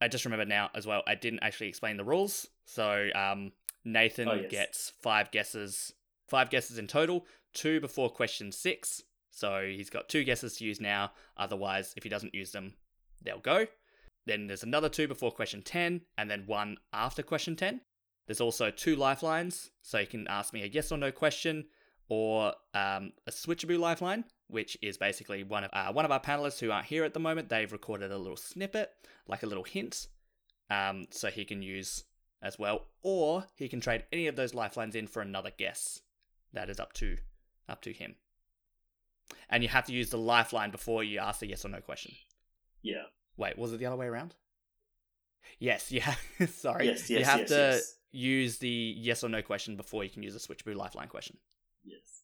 I 0.00 0.08
just 0.08 0.24
remember 0.24 0.44
now 0.44 0.70
as 0.74 0.84
well. 0.84 1.04
I 1.06 1.14
didn't 1.14 1.44
actually 1.44 1.68
explain 1.68 1.96
the 1.96 2.04
rules. 2.04 2.48
So 2.64 3.10
um, 3.14 3.52
Nathan 3.84 4.28
oh, 4.28 4.34
yes. 4.34 4.50
gets 4.50 4.92
five 5.00 5.30
guesses, 5.30 5.92
five 6.28 6.50
guesses 6.50 6.78
in 6.78 6.88
total. 6.88 7.26
Two 7.54 7.80
before 7.80 8.10
question 8.10 8.50
six. 8.50 9.04
So 9.30 9.62
he's 9.64 9.88
got 9.88 10.08
two 10.08 10.24
guesses 10.24 10.56
to 10.56 10.64
use 10.64 10.80
now. 10.80 11.12
Otherwise, 11.36 11.94
if 11.96 12.02
he 12.02 12.08
doesn't 12.08 12.34
use 12.34 12.50
them, 12.50 12.74
they'll 13.22 13.38
go. 13.38 13.66
Then 14.26 14.48
there's 14.48 14.64
another 14.64 14.88
two 14.88 15.06
before 15.06 15.30
question 15.30 15.62
10, 15.62 16.02
and 16.18 16.30
then 16.30 16.42
one 16.46 16.76
after 16.92 17.22
question 17.22 17.56
10. 17.56 17.80
There's 18.30 18.40
also 18.40 18.70
two 18.70 18.94
lifelines, 18.94 19.72
so 19.82 19.98
you 19.98 20.06
can 20.06 20.28
ask 20.28 20.52
me 20.52 20.62
a 20.62 20.66
yes 20.66 20.92
or 20.92 20.96
no 20.96 21.10
question, 21.10 21.64
or 22.08 22.52
um, 22.74 23.12
a 23.26 23.32
switchable 23.32 23.80
lifeline, 23.80 24.22
which 24.46 24.78
is 24.80 24.96
basically 24.96 25.42
one 25.42 25.64
of 25.64 25.70
uh, 25.72 25.92
one 25.92 26.04
of 26.04 26.12
our 26.12 26.20
panelists 26.20 26.60
who 26.60 26.70
aren't 26.70 26.86
here 26.86 27.02
at 27.02 27.12
the 27.12 27.18
moment. 27.18 27.48
They've 27.48 27.72
recorded 27.72 28.12
a 28.12 28.18
little 28.18 28.36
snippet, 28.36 28.92
like 29.26 29.42
a 29.42 29.46
little 29.46 29.64
hint, 29.64 30.06
um, 30.70 31.08
so 31.10 31.26
he 31.26 31.44
can 31.44 31.60
use 31.60 32.04
as 32.40 32.56
well, 32.56 32.86
or 33.02 33.46
he 33.56 33.68
can 33.68 33.80
trade 33.80 34.04
any 34.12 34.28
of 34.28 34.36
those 34.36 34.54
lifelines 34.54 34.94
in 34.94 35.08
for 35.08 35.22
another 35.22 35.50
guess. 35.58 36.00
That 36.52 36.70
is 36.70 36.78
up 36.78 36.92
to 36.92 37.16
up 37.68 37.82
to 37.82 37.92
him. 37.92 38.14
And 39.48 39.64
you 39.64 39.68
have 39.70 39.86
to 39.86 39.92
use 39.92 40.10
the 40.10 40.18
lifeline 40.18 40.70
before 40.70 41.02
you 41.02 41.18
ask 41.18 41.40
the 41.40 41.48
yes 41.48 41.64
or 41.64 41.68
no 41.70 41.80
question. 41.80 42.14
Yeah. 42.80 43.06
Wait, 43.36 43.58
was 43.58 43.72
it 43.72 43.78
the 43.78 43.86
other 43.86 43.96
way 43.96 44.06
around? 44.06 44.36
Yes, 45.58 45.92
you 45.92 46.00
have. 46.00 46.18
sorry. 46.54 46.86
Yes, 46.86 47.10
you 47.10 47.24
have 47.24 47.40
yes, 47.40 47.48
to 47.48 47.54
yes. 47.54 47.94
use 48.12 48.58
the 48.58 48.94
yes 48.96 49.22
or 49.24 49.28
no 49.28 49.42
question 49.42 49.76
before 49.76 50.04
you 50.04 50.10
can 50.10 50.22
use 50.22 50.34
the 50.34 50.40
switcheroo 50.40 50.74
lifeline 50.74 51.08
question. 51.08 51.36
Yes. 51.84 52.22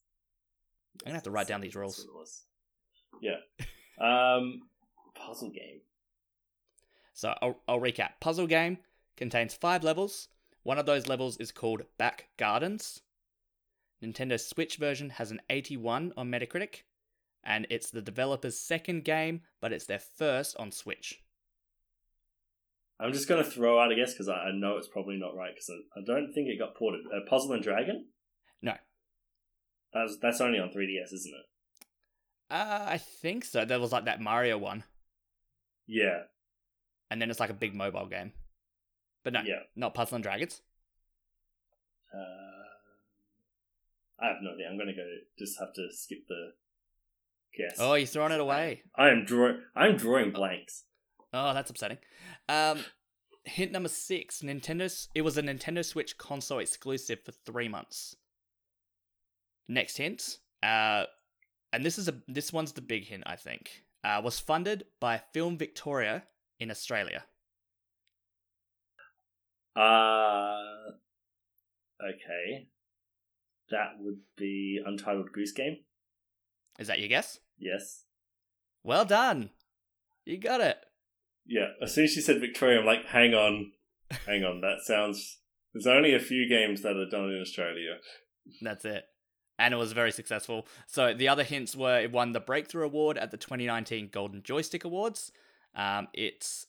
I'm 1.03 1.11
gonna 1.11 1.17
have 1.17 1.25
to 1.25 1.31
write 1.31 1.47
down 1.47 1.61
these 1.61 1.77
rules. 1.77 1.99
what 1.99 2.15
it 2.15 2.19
was. 2.19 2.43
Yeah. 3.21 3.37
Um, 3.99 4.63
puzzle 5.15 5.51
game. 5.51 5.81
So 7.15 7.35
I'll, 7.41 7.61
I'll 7.67 7.81
recap. 7.81 8.11
Puzzle 8.21 8.47
game 8.47 8.79
contains 9.17 9.55
five 9.55 9.83
levels. 9.83 10.29
One 10.63 10.79
of 10.79 10.87
those 10.87 11.07
levels 11.07 11.39
is 11.39 11.53
called 11.53 11.83
Back 11.97 12.29
Gardens. 12.37 13.01
Nintendo 14.05 14.39
Switch 14.39 14.77
version 14.77 15.11
has 15.11 15.31
an 15.31 15.41
81 15.49 16.13
on 16.17 16.31
Metacritic, 16.31 16.83
and 17.43 17.67
it's 17.71 17.91
the 17.91 18.03
developer's 18.03 18.59
second 18.59 19.05
game, 19.05 19.41
but 19.61 19.73
it's 19.73 19.87
their 19.87 19.99
first 19.99 20.57
on 20.59 20.71
Switch. 20.71 21.23
I'm 22.99 23.13
just 23.13 23.29
gonna 23.29 23.45
throw 23.45 23.79
out 23.79 23.93
a 23.93 23.95
guess 23.95 24.13
because 24.15 24.29
I, 24.29 24.35
I 24.35 24.53
know 24.53 24.77
it's 24.79 24.89
probably 24.89 25.17
not 25.17 25.37
right 25.37 25.53
because 25.55 25.71
I, 25.71 26.01
I 26.01 26.03
don't 26.07 26.33
think 26.33 26.49
it 26.49 26.59
got 26.59 26.75
ported. 26.77 27.03
Uh, 27.07 27.21
Puzzle 27.29 27.53
and 27.53 27.63
Dragon. 27.63 28.07
No. 28.63 28.73
That's 29.93 30.17
that's 30.21 30.41
only 30.41 30.59
on 30.59 30.71
3DS, 30.71 31.13
isn't 31.13 31.33
it? 31.35 31.87
Uh, 32.51 32.85
I 32.89 32.99
think 32.99 33.45
so. 33.45 33.65
There 33.65 33.81
was 33.81 33.93
like 33.93 34.05
that 34.07 34.21
Mario 34.21 34.57
one, 34.57 34.85
Yeah. 35.87 36.23
and 37.11 37.21
then 37.21 37.29
it's 37.31 37.41
like 37.41 37.51
a 37.51 37.55
big 37.55 37.75
mobile 37.75 38.07
game. 38.07 38.33
But 39.25 39.33
no, 39.33 39.41
Yeah. 39.45 39.61
not 39.75 39.95
Puzzle 39.95 40.15
and 40.17 40.23
Dragons. 40.23 40.63
Uh, 42.15 42.65
I 44.25 44.29
have 44.29 44.37
no 44.43 44.53
idea. 44.55 44.69
I'm 44.71 44.79
gonna 44.79 44.95
go. 44.95 45.05
Just 45.39 45.59
have 45.59 45.73
to 45.75 45.89
skip 45.91 46.27
the 46.29 46.53
guess. 47.57 47.77
Oh, 47.79 47.95
you're 47.95 48.07
throwing 48.07 48.33
it 48.33 48.41
away. 48.41 48.83
I 48.97 49.09
am 49.11 49.25
drawing. 49.25 49.61
I'm 49.75 49.97
drawing 49.97 50.31
blanks. 50.31 50.85
Oh, 51.37 51.53
that's 51.55 51.71
upsetting. 51.71 51.99
Um, 52.49 52.85
hint 53.45 53.73
number 53.73 53.89
six: 53.89 54.41
Nintendo's. 54.41 55.09
It 55.15 55.23
was 55.23 55.37
a 55.37 55.43
Nintendo 55.43 55.85
Switch 55.85 56.17
console 56.17 56.59
exclusive 56.61 57.21
for 57.25 57.33
three 57.33 57.69
months. 57.69 58.17
Next 59.69 59.97
hint, 59.97 60.39
uh, 60.63 61.05
and 61.73 61.85
this 61.85 61.99
is 61.99 62.09
a 62.09 62.15
this 62.27 62.53
one's 62.53 62.73
the 62.73 62.81
big 62.81 63.07
hint, 63.07 63.25
I 63.27 63.37
think. 63.37 63.85
Uh, 64.03 64.21
was 64.23 64.39
funded 64.39 64.85
by 65.01 65.21
Film 65.33 65.59
Victoria 65.59 66.23
in 66.59 66.71
Australia. 66.71 67.25
Uh 69.75 70.93
okay. 72.03 72.69
That 73.71 73.97
would 74.01 74.21
be 74.37 74.81
Untitled 74.85 75.33
Goose 75.33 75.53
Game. 75.53 75.79
Is 76.79 76.87
that 76.87 76.99
your 76.99 77.09
guess? 77.09 77.41
Yes. 77.59 78.05
Well 78.85 79.05
done. 79.05 79.51
You 80.25 80.39
got 80.39 80.61
it. 80.61 80.79
Yeah. 81.47 81.69
As 81.83 81.95
soon 81.95 82.05
as 82.05 82.13
she 82.13 82.21
said 82.21 82.41
Victoria, 82.41 82.81
I'm 82.81 82.87
like, 82.87 83.07
hang 83.07 83.35
on, 83.35 83.73
hang 84.27 84.45
on. 84.45 84.61
That 84.61 84.79
sounds. 84.85 85.39
There's 85.73 85.87
only 85.87 86.15
a 86.15 86.21
few 86.21 86.49
games 86.49 86.83
that 86.83 86.97
are 86.97 87.09
done 87.09 87.31
in 87.31 87.41
Australia. 87.41 87.97
That's 88.63 88.85
it. 88.85 89.05
And 89.59 89.73
it 89.75 89.77
was 89.77 89.93
very 89.93 90.13
successful. 90.13 90.67
So 90.87 91.15
the 91.15 91.29
other 91.29 91.43
hints 91.45 91.75
were 91.77 92.01
it 92.01 92.13
won 92.13 92.33
the 92.33 92.41
Breakthrough 92.41 92.85
Award 92.85 93.19
at 93.19 93.31
the 93.31 93.37
2019 93.37 94.09
Golden 94.13 94.43
Joystick 94.43 94.85
Awards. 94.85 95.33
Um, 95.75 96.09
it's 96.15 96.67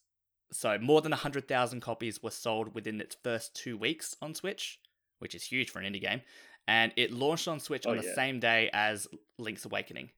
so 0.52 0.78
more 0.80 1.02
than 1.02 1.12
100,000 1.12 1.82
copies 1.82 2.22
were 2.24 2.32
sold 2.32 2.74
within 2.74 3.00
its 3.02 3.16
first 3.24 3.56
two 3.56 3.78
weeks 3.78 4.16
on 4.22 4.34
Switch, 4.36 4.80
which 5.20 5.36
is 5.36 5.44
huge 5.44 5.70
for 5.70 5.80
an 5.80 5.94
indie 5.94 6.02
game. 6.02 6.22
And 6.68 6.92
it 6.98 7.12
launched 7.12 7.48
on 7.48 7.60
Switch 7.60 7.86
Oh, 7.86 7.92
on 7.92 7.98
the 7.98 8.04
yeah. 8.04 8.16
same 8.16 8.40
day 8.40 8.70
as 8.74 9.08
Link's 9.38 9.66
Awakening 9.66 10.10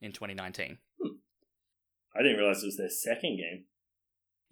in 0.00 0.12
2019. 0.12 0.78
I 2.14 2.22
didn't 2.22 2.38
realize 2.38 2.62
it 2.62 2.66
was 2.66 2.76
their 2.76 2.88
second 2.90 3.36
game. 3.38 3.64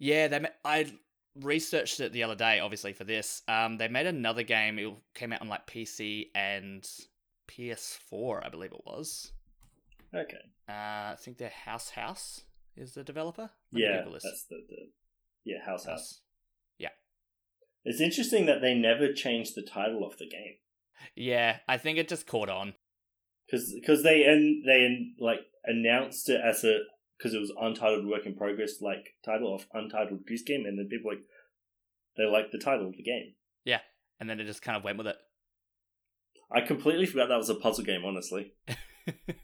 Yeah, 0.01 0.27
they. 0.27 0.39
Ma- 0.39 0.47
I 0.65 0.91
researched 1.39 1.99
it 1.99 2.11
the 2.11 2.23
other 2.23 2.35
day, 2.35 2.59
obviously 2.59 2.91
for 2.93 3.03
this. 3.03 3.41
Um, 3.47 3.77
they 3.77 3.87
made 3.87 4.07
another 4.07 4.43
game. 4.43 4.79
It 4.79 4.91
came 5.13 5.31
out 5.31 5.41
on 5.41 5.47
like 5.47 5.67
PC 5.67 6.27
and 6.35 6.83
PS4, 7.47 8.45
I 8.45 8.49
believe 8.49 8.71
it 8.71 8.85
was. 8.85 9.31
Okay. 10.13 10.37
Uh, 10.67 10.71
I 11.13 11.15
think 11.19 11.37
they're 11.37 11.49
House 11.49 11.91
House 11.91 12.41
is 12.75 12.93
the 12.93 13.03
developer. 13.03 13.49
Let 13.71 13.81
Yeah, 13.81 14.03
that's 14.11 14.45
the, 14.49 14.57
the 14.67 14.89
yeah 15.45 15.63
House 15.65 15.85
House. 15.85 15.89
House. 15.99 16.21
It's 17.83 17.99
interesting 17.99 18.45
that 18.45 18.61
they 18.61 18.75
never 18.75 19.11
changed 19.11 19.55
the 19.55 19.63
title 19.63 20.05
of 20.05 20.15
the 20.19 20.27
game 20.29 20.57
Yeah, 21.15 21.57
I 21.67 21.77
think 21.77 21.97
it 21.97 22.07
just 22.07 22.27
caught 22.27 22.47
on. 22.47 22.75
because 23.49 24.03
they 24.03 24.23
and 24.23 24.63
they 24.67 25.13
like 25.19 25.39
announced 25.65 26.29
it 26.29 26.39
as 26.45 26.63
a 26.63 26.81
because 27.21 27.35
it 27.35 27.39
was 27.39 27.53
untitled 27.59 28.07
work 28.07 28.25
in 28.25 28.35
progress 28.35 28.81
like 28.81 29.13
title 29.23 29.53
of 29.53 29.67
untitled 29.73 30.25
goose 30.25 30.41
game 30.41 30.65
and 30.65 30.79
then 30.79 30.87
people 30.87 31.11
like 31.11 31.21
they 32.17 32.25
like 32.25 32.51
the 32.51 32.57
title 32.57 32.87
of 32.87 32.97
the 32.97 33.03
game. 33.03 33.33
Yeah, 33.63 33.79
and 34.19 34.29
then 34.29 34.39
it 34.39 34.45
just 34.45 34.61
kind 34.61 34.77
of 34.77 34.83
went 34.83 34.97
with 34.97 35.07
it. 35.07 35.17
I 36.51 36.61
completely 36.61 37.05
forgot 37.05 37.29
that 37.29 37.37
was 37.37 37.49
a 37.49 37.55
puzzle 37.55 37.85
game. 37.85 38.03
Honestly, 38.03 38.53
and 39.07 39.35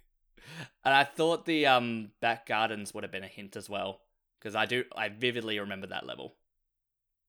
I 0.84 1.04
thought 1.04 1.46
the 1.46 1.68
um 1.68 2.12
back 2.22 2.48
gardens 2.48 2.94
would 2.94 3.04
have 3.04 3.12
been 3.12 3.24
a 3.24 3.28
hint 3.28 3.56
as 3.56 3.70
well. 3.70 4.02
Because 4.40 4.56
I 4.56 4.66
do 4.66 4.84
I 4.96 5.10
vividly 5.10 5.60
remember 5.60 5.88
that 5.88 6.06
level. 6.06 6.36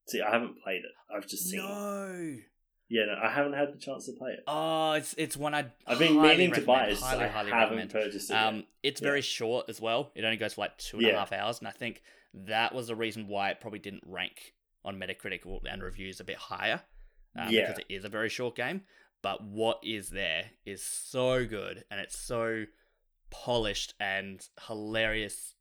see, 0.09 0.21
I 0.21 0.31
haven't 0.31 0.63
played 0.63 0.83
it. 0.83 1.15
I've 1.15 1.29
just 1.29 1.45
seen. 1.49 1.61
it. 1.61 2.45
Yeah, 2.91 3.05
no, 3.07 3.17
I 3.23 3.31
haven't 3.31 3.53
had 3.53 3.73
the 3.75 3.79
chance 3.79 4.07
to 4.07 4.13
play 4.13 4.31
it. 4.33 4.45
Oh, 4.47 4.93
it's 4.93 5.15
it's 5.19 5.37
one 5.37 5.55
I 5.55 5.67
I've 5.87 5.99
been 5.99 6.21
meaning 6.21 6.53
to 6.53 6.63
buy 6.63 6.87
it. 6.87 6.99
Highly, 6.99 7.25
I 7.25 7.29
highly 7.29 7.51
haven't 7.51 7.77
recommend. 7.79 7.91
purchased 7.91 8.31
it. 8.31 8.35
Um, 8.35 8.57
yet. 8.57 8.65
it's 8.83 9.01
Yeah. 9.03 9.09
very 9.09 9.21
short 9.23 9.69
as 9.69 9.81
well. 9.81 10.11
It 10.15 10.25
only 10.25 10.39
goes 10.39 10.55
for 10.55 10.63
like 10.63 10.79
two 10.79 10.99
and 10.99 11.07
a 11.09 11.13
half 11.19 11.31
Yeah. 11.31 11.45
hours, 11.45 11.59
and 11.59 11.69
I 11.69 11.73
think 11.73 12.03
that 12.33 12.75
was 12.75 12.87
the 12.89 12.95
reason 12.97 13.29
why 13.29 13.51
it 13.51 13.61
probably 13.61 13.79
didn't 13.79 14.05
rank 14.07 14.55
on 14.85 14.99
Metacritic 14.99 15.43
and 15.71 15.83
reviews 15.83 16.19
a 16.21 16.25
bit 16.25 16.37
higher. 16.37 16.83
Um, 17.37 17.53
Yeah. 17.53 17.67
because 17.69 17.79
it 17.89 17.93
is 17.95 18.05
a 18.05 18.09
very 18.09 18.31
short 18.31 18.57
game. 18.57 18.85
But 19.21 19.43
what 19.43 19.81
is 19.83 20.11
there 20.11 20.53
is 20.65 20.83
so 20.83 21.45
good, 21.45 21.85
and 21.91 22.01
it's 22.01 22.17
so 22.19 22.65
polished 23.31 23.93
and 24.01 24.47
hilarious 24.67 25.55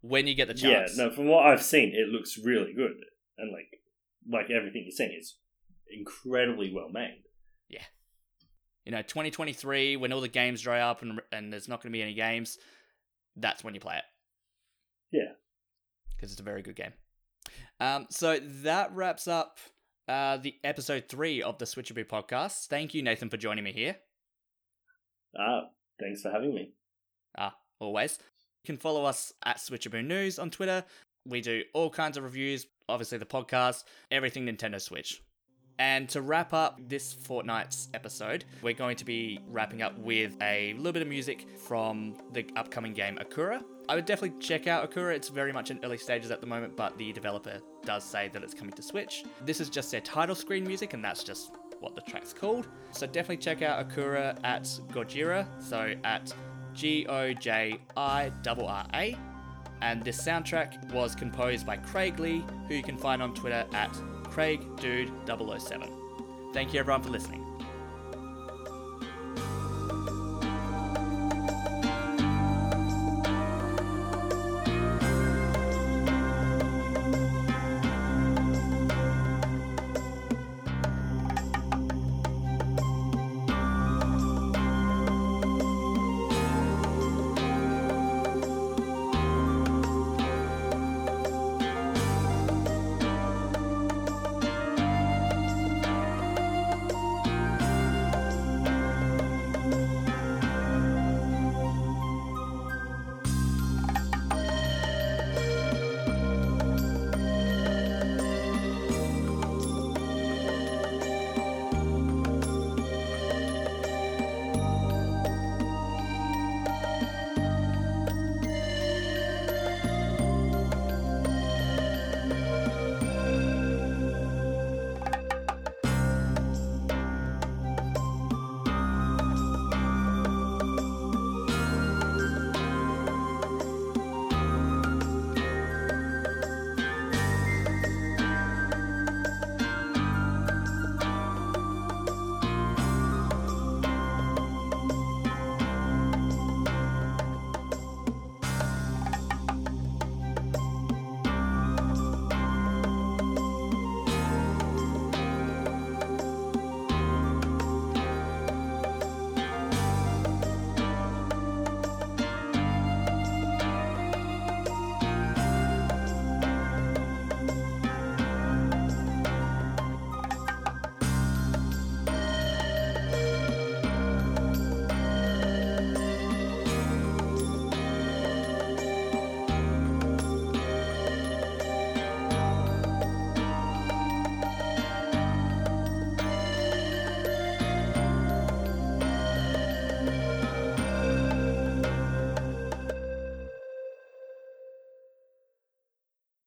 when 0.00 0.26
you 0.26 0.34
get 0.34 0.48
the 0.48 0.54
chance. 0.54 0.96
Yeah, 0.96 1.04
no, 1.04 1.10
from 1.12 1.26
what 1.28 1.46
I've 1.46 1.62
seen, 1.62 1.94
it 1.94 2.08
looks 2.08 2.36
really 2.38 2.72
good, 2.72 2.96
and 3.38 3.52
like 3.52 3.80
like 4.28 4.50
everything 4.50 4.82
you're 4.82 4.90
saying 4.90 5.16
is 5.16 5.36
incredibly 5.90 6.72
well 6.72 6.88
made. 6.90 7.22
Yeah. 7.68 7.82
You 8.84 8.92
know, 8.92 9.02
2023, 9.02 9.96
when 9.96 10.12
all 10.12 10.20
the 10.20 10.28
games 10.28 10.60
dry 10.62 10.80
up 10.80 11.02
and 11.02 11.20
and 11.32 11.52
there's 11.52 11.68
not 11.68 11.82
going 11.82 11.92
to 11.92 11.96
be 11.96 12.02
any 12.02 12.14
games, 12.14 12.58
that's 13.36 13.64
when 13.64 13.74
you 13.74 13.80
play 13.80 13.96
it. 13.96 14.04
Yeah. 15.12 15.32
because 16.16 16.32
it's 16.32 16.40
a 16.40 16.44
very 16.44 16.62
good 16.62 16.76
game. 16.76 16.92
Um, 17.80 18.06
so 18.10 18.38
that 18.62 18.94
wraps 18.94 19.28
up 19.28 19.58
uh, 20.08 20.36
the 20.38 20.54
episode 20.64 21.04
three 21.08 21.42
of 21.42 21.58
the 21.58 21.64
Switcheroo 21.64 22.06
podcast. 22.06 22.66
Thank 22.66 22.94
you, 22.94 23.02
Nathan, 23.02 23.28
for 23.30 23.36
joining 23.36 23.64
me 23.64 23.72
here. 23.72 23.96
Ah, 25.38 25.68
thanks 26.00 26.22
for 26.22 26.30
having 26.30 26.54
me. 26.54 26.72
Ah, 27.38 27.54
always. 27.78 28.18
You 28.62 28.66
can 28.74 28.78
follow 28.78 29.04
us 29.04 29.32
at 29.44 29.58
Switcheroo 29.58 30.04
News 30.04 30.38
on 30.38 30.50
Twitter. 30.50 30.84
We 31.26 31.40
do 31.40 31.62
all 31.74 31.90
kinds 31.90 32.16
of 32.16 32.24
reviews, 32.24 32.66
obviously 32.88 33.18
the 33.18 33.26
podcast, 33.26 33.84
everything 34.10 34.46
Nintendo 34.46 34.80
Switch. 34.80 35.22
And 35.78 36.08
to 36.10 36.22
wrap 36.22 36.54
up 36.54 36.80
this 36.88 37.12
fortnight's 37.12 37.88
episode, 37.92 38.44
we're 38.62 38.72
going 38.72 38.96
to 38.96 39.04
be 39.04 39.40
wrapping 39.48 39.82
up 39.82 39.98
with 39.98 40.36
a 40.40 40.72
little 40.74 40.92
bit 40.92 41.02
of 41.02 41.08
music 41.08 41.46
from 41.58 42.14
the 42.32 42.46
upcoming 42.56 42.94
game 42.94 43.18
Akura. 43.18 43.62
I 43.88 43.94
would 43.94 44.06
definitely 44.06 44.40
check 44.40 44.66
out 44.66 44.90
Akura. 44.90 45.14
It's 45.14 45.28
very 45.28 45.52
much 45.52 45.70
in 45.70 45.78
early 45.84 45.98
stages 45.98 46.30
at 46.30 46.40
the 46.40 46.46
moment, 46.46 46.76
but 46.76 46.96
the 46.98 47.12
developer 47.12 47.60
does 47.84 48.04
say 48.04 48.28
that 48.32 48.42
it's 48.42 48.54
coming 48.54 48.72
to 48.72 48.82
Switch. 48.82 49.24
This 49.44 49.60
is 49.60 49.68
just 49.68 49.90
their 49.92 50.00
title 50.00 50.34
screen 50.34 50.66
music, 50.66 50.94
and 50.94 51.04
that's 51.04 51.22
just 51.22 51.52
what 51.80 51.94
the 51.94 52.00
track's 52.00 52.32
called. 52.32 52.66
So 52.92 53.06
definitely 53.06 53.36
check 53.36 53.62
out 53.62 53.86
Akura 53.86 54.38
at 54.44 54.64
Gojira, 54.90 55.46
so 55.62 55.94
at 56.04 56.34
G 56.72 57.06
O 57.06 57.32
J 57.32 57.78
I 57.96 58.32
R 58.46 58.56
R 58.64 58.86
A. 58.94 59.16
And 59.82 60.02
this 60.02 60.20
soundtrack 60.20 60.90
was 60.92 61.14
composed 61.14 61.66
by 61.66 61.76
Craig 61.76 62.18
Lee, 62.18 62.42
who 62.66 62.74
you 62.74 62.82
can 62.82 62.96
find 62.96 63.22
on 63.22 63.34
Twitter 63.34 63.66
at 63.74 63.94
CraigDude007. 64.36 65.88
Thank 66.52 66.74
you 66.74 66.80
everyone 66.80 67.02
for 67.02 67.08
listening. 67.08 67.45